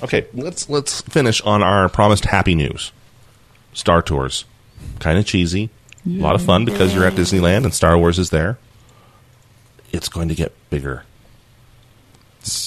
Okay, 0.03 0.27
let's 0.35 0.69
let's 0.69 1.01
finish 1.03 1.41
on 1.43 1.63
our 1.63 1.89
promised 1.89 2.27
happy 2.27 2.55
news. 2.55 2.93
Star 3.73 4.03
Tours, 4.03 4.45
kind 4.99 5.19
of 5.19 5.25
cheesy, 5.27 5.71
a 6.07 6.11
lot 6.11 6.35
of 6.35 6.43
fun 6.43 6.65
because 6.65 6.95
you're 6.95 7.05
at 7.07 7.15
Disneyland 7.15 7.65
and 7.65 7.73
Star 7.73 7.97
Wars 7.97 8.19
is 8.19 8.31
there. 8.31 8.59
It's 9.93 10.09
going 10.09 10.29
to 10.29 10.35
get 10.35 10.53
bigger, 10.71 11.05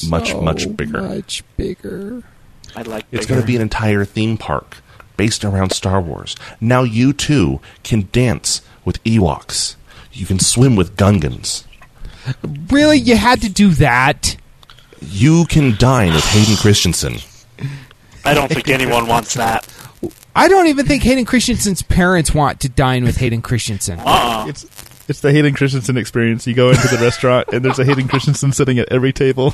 much 0.08 0.36
much 0.36 0.76
bigger. 0.76 1.02
Much 1.02 1.44
bigger. 1.58 2.24
I'd 2.76 2.88
like 2.88 3.06
It's 3.12 3.26
going 3.26 3.42
to 3.42 3.48
be 3.48 3.56
an 3.56 3.62
entire 3.62 4.06
theme 4.06 4.38
park 4.38 4.78
based 5.18 5.44
around 5.44 5.72
Star 5.72 6.02
Wars. 6.02 6.36
Now 6.60 6.84
you 6.84 7.14
too 7.14 7.62
can 7.84 8.10
dance 8.12 8.62
with 8.84 9.04
Ewoks. 9.04 9.76
You 10.12 10.26
can 10.26 10.40
swim 10.40 10.76
with 10.76 10.96
Gungans. 10.96 11.66
Really, 12.70 12.98
you 12.98 13.16
had 13.16 13.42
to 13.42 13.50
do 13.50 13.72
that? 13.72 14.38
You 15.02 15.46
can 15.46 15.76
dine 15.78 16.14
with 16.14 16.26
Hayden 16.26 16.56
Christensen. 16.58 17.18
I 18.24 18.34
don't 18.34 18.52
think 18.52 18.68
anyone 18.70 19.08
wants 19.08 19.36
that. 19.36 19.68
I 20.36 20.48
don't 20.48 20.68
even 20.68 20.86
think 20.86 21.04
Hayden 21.04 21.26
Christensen's 21.26 21.82
parents 21.82 22.34
want 22.34 22.60
to 22.62 22.70
dine 22.70 23.04
with 23.04 23.18
Hayden 23.18 23.42
Christensen. 23.42 24.00
Uh-uh. 24.00 24.48
It's 24.48 24.64
it's 25.08 25.22
the 25.22 25.32
Hayden 25.32 25.54
Christensen 25.54 25.98
experience. 25.98 26.46
You 26.48 26.54
go 26.54 26.70
into 26.70 26.88
the 26.88 26.98
restaurant 26.98 27.48
and 27.54 27.64
there's 27.64 27.80
a 27.80 27.86
Hayden 27.86 28.08
Christensen 28.08 28.52
sitting 28.52 28.80
at 28.80 28.92
every 28.92 29.14
table. 29.14 29.54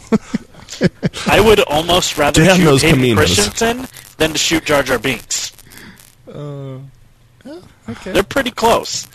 I 1.27 1.39
would 1.39 1.59
almost 1.61 2.17
rather 2.17 2.43
Damn 2.43 2.57
shoot 2.57 2.63
those 2.65 2.81
Hayden 2.81 2.99
Caminos. 2.99 3.15
Christensen 3.17 3.87
than 4.17 4.31
to 4.31 4.37
shoot 4.37 4.65
Jar 4.65 4.83
Jar 4.83 4.99
Binks. 4.99 5.51
Uh, 6.31 6.77
They're 8.03 8.23
pretty 8.23 8.51
close. 8.51 9.07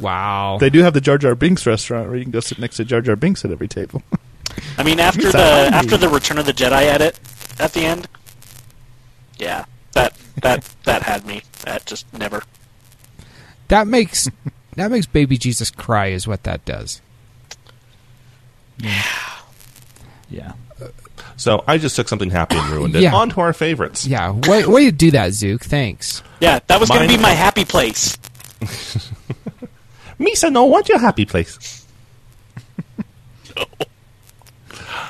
Wow. 0.00 0.58
they 0.60 0.68
do 0.68 0.80
have 0.82 0.92
the 0.92 1.00
Jar 1.00 1.16
Jar 1.16 1.34
Binks 1.34 1.64
restaurant 1.64 2.08
where 2.08 2.16
you 2.18 2.22
can 2.24 2.30
go 2.30 2.40
sit 2.40 2.58
next 2.58 2.76
to 2.76 2.84
Jar 2.84 3.00
Jar 3.00 3.16
Binks 3.16 3.42
at 3.44 3.50
every 3.50 3.68
table. 3.68 4.02
I 4.76 4.82
mean, 4.82 5.00
after 5.00 5.30
the 5.32 5.70
after 5.72 5.96
the 5.96 6.08
Return 6.08 6.36
of 6.38 6.44
the 6.46 6.52
Jedi 6.52 6.82
edit 6.82 7.18
at 7.58 7.72
the 7.72 7.80
end, 7.86 8.06
yeah, 9.38 9.64
that 9.92 10.14
that 10.42 10.68
that 10.84 11.02
had 11.02 11.24
me. 11.24 11.42
That 11.64 11.86
just 11.86 12.12
never. 12.12 12.42
That 13.68 13.86
makes 13.86 14.28
that 14.78 14.90
makes 14.90 15.06
baby 15.06 15.36
Jesus 15.38 15.70
cry 15.70 16.08
is 16.08 16.26
what 16.26 16.44
that 16.44 16.64
does. 16.64 17.00
Yeah. 18.78 19.02
Yeah. 20.30 20.52
So 21.36 21.62
I 21.66 21.78
just 21.78 21.96
took 21.96 22.08
something 22.08 22.30
happy 22.30 22.56
and 22.56 22.68
ruined 22.68 22.96
it. 22.96 23.02
Yeah. 23.02 23.14
On 23.14 23.30
to 23.30 23.40
our 23.40 23.52
favorites. 23.52 24.06
Yeah. 24.06 24.32
Way 24.32 24.66
way 24.66 24.86
to 24.86 24.92
do 24.92 25.10
that, 25.12 25.32
Zook. 25.32 25.62
Thanks. 25.62 26.22
Yeah, 26.40 26.60
that 26.66 26.80
was 26.80 26.88
going 26.88 27.08
to 27.08 27.16
be 27.16 27.20
my 27.20 27.30
happy 27.30 27.64
place. 27.64 28.16
Misa, 30.18 30.52
no, 30.52 30.64
want 30.64 30.88
your 30.88 30.98
happy 30.98 31.24
place. 31.24 31.86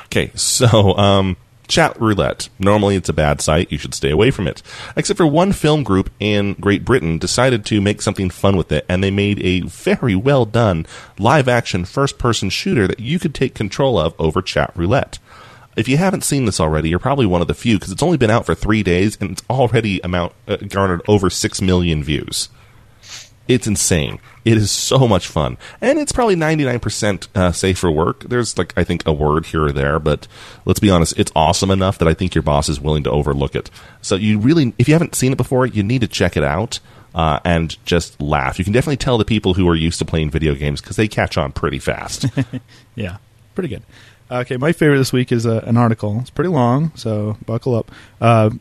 okay, 0.05 0.31
so 0.35 0.95
um, 0.97 1.37
chat 1.69 1.99
roulette. 2.01 2.49
Normally, 2.59 2.95
it's 2.95 3.09
a 3.09 3.13
bad 3.13 3.39
site. 3.39 3.71
You 3.71 3.77
should 3.77 3.93
stay 3.93 4.09
away 4.09 4.31
from 4.31 4.47
it. 4.47 4.61
Except 4.97 5.17
for 5.17 5.27
one 5.27 5.53
film 5.53 5.83
group 5.83 6.09
in 6.19 6.53
Great 6.55 6.83
Britain 6.83 7.17
decided 7.17 7.65
to 7.65 7.79
make 7.79 8.01
something 8.01 8.29
fun 8.29 8.57
with 8.57 8.71
it, 8.71 8.85
and 8.89 9.03
they 9.03 9.11
made 9.11 9.39
a 9.41 9.61
very 9.61 10.15
well 10.15 10.45
done 10.45 10.85
live 11.17 11.47
action 11.47 11.85
first 11.85 12.17
person 12.17 12.49
shooter 12.49 12.87
that 12.87 12.99
you 12.99 13.19
could 13.19 13.33
take 13.33 13.53
control 13.53 13.97
of 13.97 14.13
over 14.19 14.41
chat 14.41 14.71
roulette. 14.75 15.19
If 15.77 15.87
you 15.87 15.97
haven't 15.97 16.25
seen 16.25 16.43
this 16.43 16.59
already, 16.59 16.89
you're 16.89 16.99
probably 16.99 17.25
one 17.25 17.41
of 17.41 17.47
the 17.47 17.53
few 17.53 17.77
because 17.77 17.91
it's 17.91 18.03
only 18.03 18.17
been 18.17 18.31
out 18.31 18.45
for 18.45 18.55
three 18.55 18.83
days 18.83 19.17
and 19.21 19.31
it's 19.31 19.43
already 19.49 20.01
amount 20.01 20.33
uh, 20.47 20.57
garnered 20.57 21.01
over 21.07 21.29
six 21.29 21.61
million 21.61 22.03
views. 22.03 22.49
It's 23.49 23.67
insane. 23.67 24.19
It 24.45 24.57
is 24.57 24.69
so 24.69 25.07
much 25.07 25.27
fun. 25.27 25.57
And 25.81 25.97
it's 25.97 26.11
probably 26.11 26.35
99% 26.35 27.27
uh, 27.35 27.51
safe 27.51 27.79
for 27.79 27.91
work. 27.91 28.21
There's, 28.23 28.57
like, 28.57 28.73
I 28.77 28.83
think 28.83 29.05
a 29.07 29.11
word 29.11 29.47
here 29.47 29.65
or 29.65 29.71
there, 29.71 29.99
but 29.99 30.27
let's 30.65 30.79
be 30.79 30.91
honest, 30.91 31.17
it's 31.17 31.31
awesome 31.35 31.71
enough 31.71 31.97
that 31.97 32.07
I 32.07 32.13
think 32.13 32.35
your 32.35 32.43
boss 32.43 32.69
is 32.69 32.79
willing 32.79 33.03
to 33.03 33.11
overlook 33.11 33.55
it. 33.55 33.71
So 34.01 34.15
you 34.15 34.37
really, 34.39 34.73
if 34.77 34.87
you 34.87 34.93
haven't 34.93 35.15
seen 35.15 35.33
it 35.33 35.37
before, 35.37 35.65
you 35.65 35.81
need 35.81 36.01
to 36.01 36.07
check 36.07 36.37
it 36.37 36.43
out 36.43 36.79
uh, 37.15 37.39
and 37.43 37.75
just 37.85 38.21
laugh. 38.21 38.59
You 38.59 38.63
can 38.65 38.71
definitely 38.73 38.97
tell 38.97 39.17
the 39.17 39.25
people 39.25 39.55
who 39.55 39.67
are 39.67 39.75
used 39.75 39.97
to 39.99 40.05
playing 40.05 40.29
video 40.29 40.53
games 40.53 40.79
because 40.79 40.95
they 40.95 41.07
catch 41.07 41.37
on 41.37 41.51
pretty 41.51 41.79
fast. 41.79 42.27
Yeah, 42.95 43.17
pretty 43.55 43.69
good. 43.69 43.83
Okay, 44.29 44.57
my 44.57 44.73
favorite 44.73 44.97
this 44.97 45.13
week 45.13 45.31
is 45.31 45.47
uh, 45.47 45.63
an 45.65 45.77
article. 45.77 46.19
It's 46.19 46.29
pretty 46.29 46.49
long, 46.49 46.91
so 46.95 47.37
buckle 47.45 47.75
up. 47.75 47.91
Uh, 48.19 48.51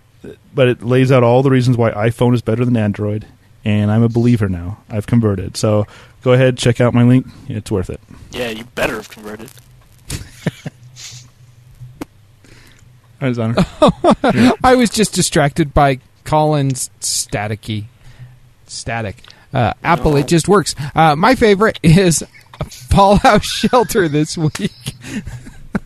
but 0.54 0.68
it 0.68 0.82
lays 0.82 1.12
out 1.12 1.22
all 1.22 1.42
the 1.42 1.50
reasons 1.50 1.76
why 1.76 1.90
iPhone 1.90 2.34
is 2.34 2.40
better 2.40 2.64
than 2.64 2.76
Android, 2.76 3.26
and 3.64 3.90
I'm 3.90 4.02
a 4.02 4.08
believer 4.08 4.48
now. 4.48 4.78
I've 4.88 5.06
converted. 5.06 5.56
So 5.56 5.86
go 6.22 6.32
ahead, 6.32 6.58
check 6.58 6.80
out 6.80 6.94
my 6.94 7.02
link. 7.02 7.26
It's 7.48 7.70
worth 7.70 7.90
it. 7.90 8.00
Yeah, 8.30 8.50
you 8.50 8.64
better 8.74 8.96
have 8.96 9.08
converted. 9.08 9.50
All 13.20 13.28
right, 13.28 13.36
Zonner. 13.36 14.52
I 14.62 14.76
was 14.76 14.90
just 14.90 15.12
distracted 15.12 15.74
by 15.74 15.98
Colin's 16.24 16.90
staticky 17.00 17.86
static. 18.66 19.16
Uh, 19.52 19.72
Apple, 19.82 20.16
it 20.16 20.28
just 20.28 20.46
works. 20.46 20.74
Uh, 20.94 21.16
my 21.16 21.34
favorite 21.34 21.80
is 21.82 22.22
Fallout 22.90 23.42
Shelter 23.44 24.08
this 24.08 24.36
week. 24.36 24.94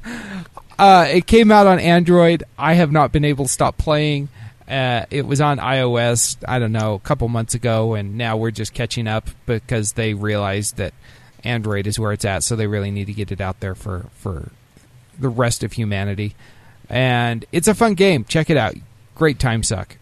uh, 0.78 1.06
it 1.08 1.26
came 1.26 1.50
out 1.50 1.66
on 1.66 1.78
Android. 1.78 2.42
I 2.58 2.74
have 2.74 2.92
not 2.92 3.12
been 3.12 3.24
able 3.24 3.46
to 3.46 3.50
stop 3.50 3.78
playing. 3.78 4.28
Uh, 4.72 5.04
it 5.10 5.26
was 5.26 5.42
on 5.42 5.58
iOS, 5.58 6.38
I 6.48 6.58
don't 6.58 6.72
know, 6.72 6.94
a 6.94 6.98
couple 6.98 7.28
months 7.28 7.54
ago, 7.54 7.92
and 7.92 8.16
now 8.16 8.38
we're 8.38 8.50
just 8.50 8.72
catching 8.72 9.06
up 9.06 9.28
because 9.44 9.92
they 9.92 10.14
realized 10.14 10.78
that 10.78 10.94
Android 11.44 11.86
is 11.86 11.98
where 11.98 12.12
it's 12.12 12.24
at, 12.24 12.42
so 12.42 12.56
they 12.56 12.66
really 12.66 12.90
need 12.90 13.08
to 13.08 13.12
get 13.12 13.30
it 13.30 13.42
out 13.42 13.60
there 13.60 13.74
for, 13.74 14.06
for 14.14 14.50
the 15.18 15.28
rest 15.28 15.62
of 15.62 15.72
humanity. 15.74 16.34
And 16.88 17.44
it's 17.52 17.68
a 17.68 17.74
fun 17.74 17.92
game. 17.92 18.24
Check 18.24 18.48
it 18.48 18.56
out. 18.56 18.74
Great 19.14 19.38
time 19.38 19.62
suck. 19.62 19.98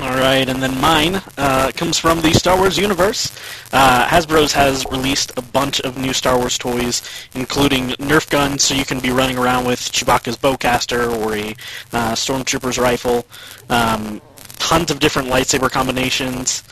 All 0.00 0.14
right, 0.14 0.48
and 0.48 0.62
then 0.62 0.80
mine 0.80 1.20
uh, 1.36 1.72
comes 1.74 1.98
from 1.98 2.20
the 2.20 2.32
Star 2.32 2.56
Wars 2.56 2.78
universe. 2.78 3.36
Uh, 3.72 4.06
Hasbro's 4.06 4.52
has 4.52 4.86
released 4.92 5.32
a 5.36 5.42
bunch 5.42 5.80
of 5.80 5.98
new 5.98 6.12
Star 6.12 6.38
Wars 6.38 6.56
toys, 6.56 7.02
including 7.34 7.88
Nerf 7.98 8.30
guns, 8.30 8.62
so 8.62 8.74
you 8.74 8.84
can 8.84 9.00
be 9.00 9.10
running 9.10 9.36
around 9.36 9.66
with 9.66 9.80
Chewbacca's 9.80 10.36
bowcaster 10.36 11.10
or 11.18 11.34
a 11.34 11.50
uh, 11.92 12.12
stormtrooper's 12.12 12.78
rifle. 12.78 13.26
Um, 13.70 14.22
tons 14.60 14.92
of 14.92 15.00
different 15.00 15.28
lightsaber 15.28 15.68
combinations, 15.68 16.62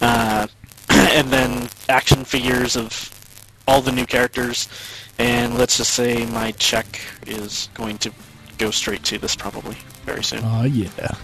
uh, 0.00 0.48
and 0.90 1.28
then 1.28 1.68
action 1.88 2.24
figures 2.24 2.76
of 2.76 3.10
all 3.68 3.80
the 3.80 3.92
new 3.92 4.06
characters, 4.06 4.68
and 5.20 5.56
let's 5.56 5.76
just 5.76 5.92
say 5.92 6.26
my 6.26 6.50
check 6.52 7.00
is 7.28 7.68
going 7.74 7.98
to 7.98 8.12
go 8.58 8.72
straight 8.72 9.04
to 9.04 9.18
this 9.18 9.36
probably 9.36 9.76
very 10.04 10.24
soon. 10.24 10.40
Oh 10.42 10.64
yeah. 10.64 10.88
yeah. 10.98 11.14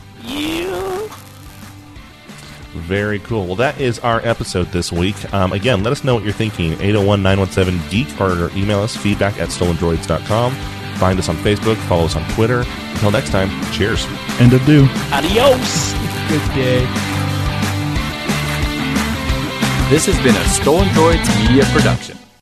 Very 2.79 3.19
cool. 3.21 3.47
Well, 3.47 3.57
that 3.57 3.81
is 3.81 3.99
our 4.01 4.21
episode 4.27 4.69
this 4.69 4.91
week. 4.91 5.33
Um, 5.33 5.53
again, 5.53 5.83
let 5.83 5.93
us 5.93 6.05
know 6.05 6.15
what 6.15 6.25
you're 6.25 6.33
thinking. 6.33 6.73
801-917-GEEK 6.75 8.21
or 8.21 8.57
email 8.57 8.81
us 8.81 8.97
feedback 8.97 9.39
at 9.39 9.49
stolendroids.com. 9.49 10.55
Find 10.97 11.19
us 11.19 11.29
on 11.29 11.37
Facebook. 11.37 11.77
Follow 11.89 12.05
us 12.07 12.17
on 12.17 12.29
Twitter. 12.33 12.65
Until 12.93 13.11
next 13.11 13.31
time, 13.31 13.49
cheers. 13.73 14.05
End 14.41 14.53
of 14.53 14.65
do. 14.67 14.87
Adios. 15.13 15.93
Good 16.29 16.55
day. 16.55 16.81
This 19.91 20.05
has 20.07 20.19
been 20.23 20.37
a 20.37 20.45
Stolen 20.49 20.89
Droids 20.89 21.49
Media 21.49 21.65
Production. 21.73 22.18